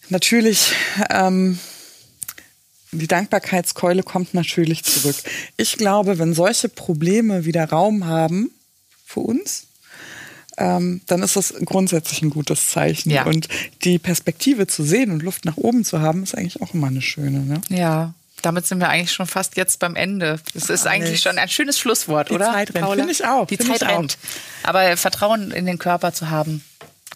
natürlich... 0.08 0.72
Ähm, 1.10 1.58
die 2.92 3.08
Dankbarkeitskeule 3.08 4.02
kommt 4.02 4.32
natürlich 4.32 4.84
zurück. 4.84 5.16
Ich 5.56 5.76
glaube, 5.76 6.18
wenn 6.18 6.34
solche 6.34 6.68
Probleme 6.68 7.44
wieder 7.44 7.68
Raum 7.68 8.06
haben, 8.06 8.50
für 9.16 9.20
uns, 9.20 9.66
ähm, 10.58 11.00
dann 11.06 11.22
ist 11.22 11.36
das 11.36 11.54
grundsätzlich 11.64 12.22
ein 12.22 12.30
gutes 12.30 12.68
Zeichen. 12.68 13.10
Ja. 13.10 13.24
Und 13.24 13.48
die 13.84 13.98
Perspektive 13.98 14.66
zu 14.66 14.82
sehen 14.82 15.10
und 15.10 15.22
Luft 15.22 15.44
nach 15.44 15.56
oben 15.56 15.84
zu 15.84 16.00
haben, 16.00 16.22
ist 16.22 16.34
eigentlich 16.34 16.60
auch 16.60 16.74
immer 16.74 16.88
eine 16.88 17.02
schöne. 17.02 17.40
Ne? 17.40 17.60
Ja. 17.68 18.14
Damit 18.42 18.66
sind 18.66 18.78
wir 18.78 18.90
eigentlich 18.90 19.12
schon 19.12 19.26
fast 19.26 19.56
jetzt 19.56 19.78
beim 19.80 19.96
Ende. 19.96 20.38
Das 20.54 20.68
ist 20.68 20.86
eigentlich 20.86 21.20
schon 21.20 21.38
ein 21.38 21.48
schönes 21.48 21.78
Schlusswort, 21.78 22.28
die 22.28 22.34
oder? 22.34 22.48
Die 22.48 22.52
Zeit 22.52 22.74
rennt, 22.74 22.94
finde 22.94 23.12
ich 23.12 23.24
auch. 23.24 23.46
Die 23.46 23.58
Zeit 23.58 23.82
rennt. 23.82 24.18
Aber 24.62 24.96
Vertrauen 24.96 25.50
in 25.50 25.66
den 25.66 25.78
Körper 25.78 26.12
zu 26.12 26.30
haben, 26.30 26.62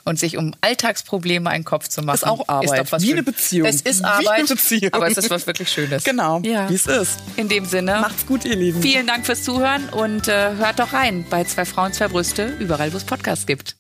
und 0.05 0.19
sich 0.19 0.37
um 0.37 0.55
Alltagsprobleme 0.61 1.49
einen 1.51 1.65
Kopf 1.65 1.89
zu 1.89 2.03
machen. 2.03 2.17
Ist 2.17 2.27
auch 2.27 2.49
Arbeit. 2.49 2.93
Ist 2.93 3.03
Wie 3.03 3.13
eine 3.13 3.23
Beziehung. 3.23 3.69
Es 3.69 3.81
ist 3.83 4.05
Arbeit, 4.05 4.23
Wie 4.23 4.29
eine 4.29 4.49
Beziehung. 4.49 4.93
aber 4.93 5.09
es 5.09 5.19
ist 5.19 5.31
was 5.31 5.47
wirklich 5.47 5.69
Schönes. 5.69 6.05
Genau, 6.05 6.41
ja. 6.41 6.69
wie 6.69 6.75
es 6.75 6.87
ist. 6.87 7.19
In 7.37 7.49
dem 7.49 7.65
Sinne. 7.65 8.01
Macht's 8.01 8.27
gut, 8.27 8.45
ihr 8.45 8.57
Lieben. 8.57 8.81
Vielen 8.81 9.07
Dank 9.07 9.27
fürs 9.27 9.43
Zuhören 9.43 9.89
und 9.91 10.29
äh, 10.29 10.55
hört 10.57 10.79
doch 10.79 10.93
rein 10.93 11.25
bei 11.29 11.45
Zwei 11.45 11.65
Frauen, 11.65 11.93
zwei 11.93 12.07
Brüste, 12.09 12.47
überall, 12.61 12.93
wo 12.93 12.97
es 12.97 13.05
Podcasts 13.05 13.47
gibt. 13.47 13.75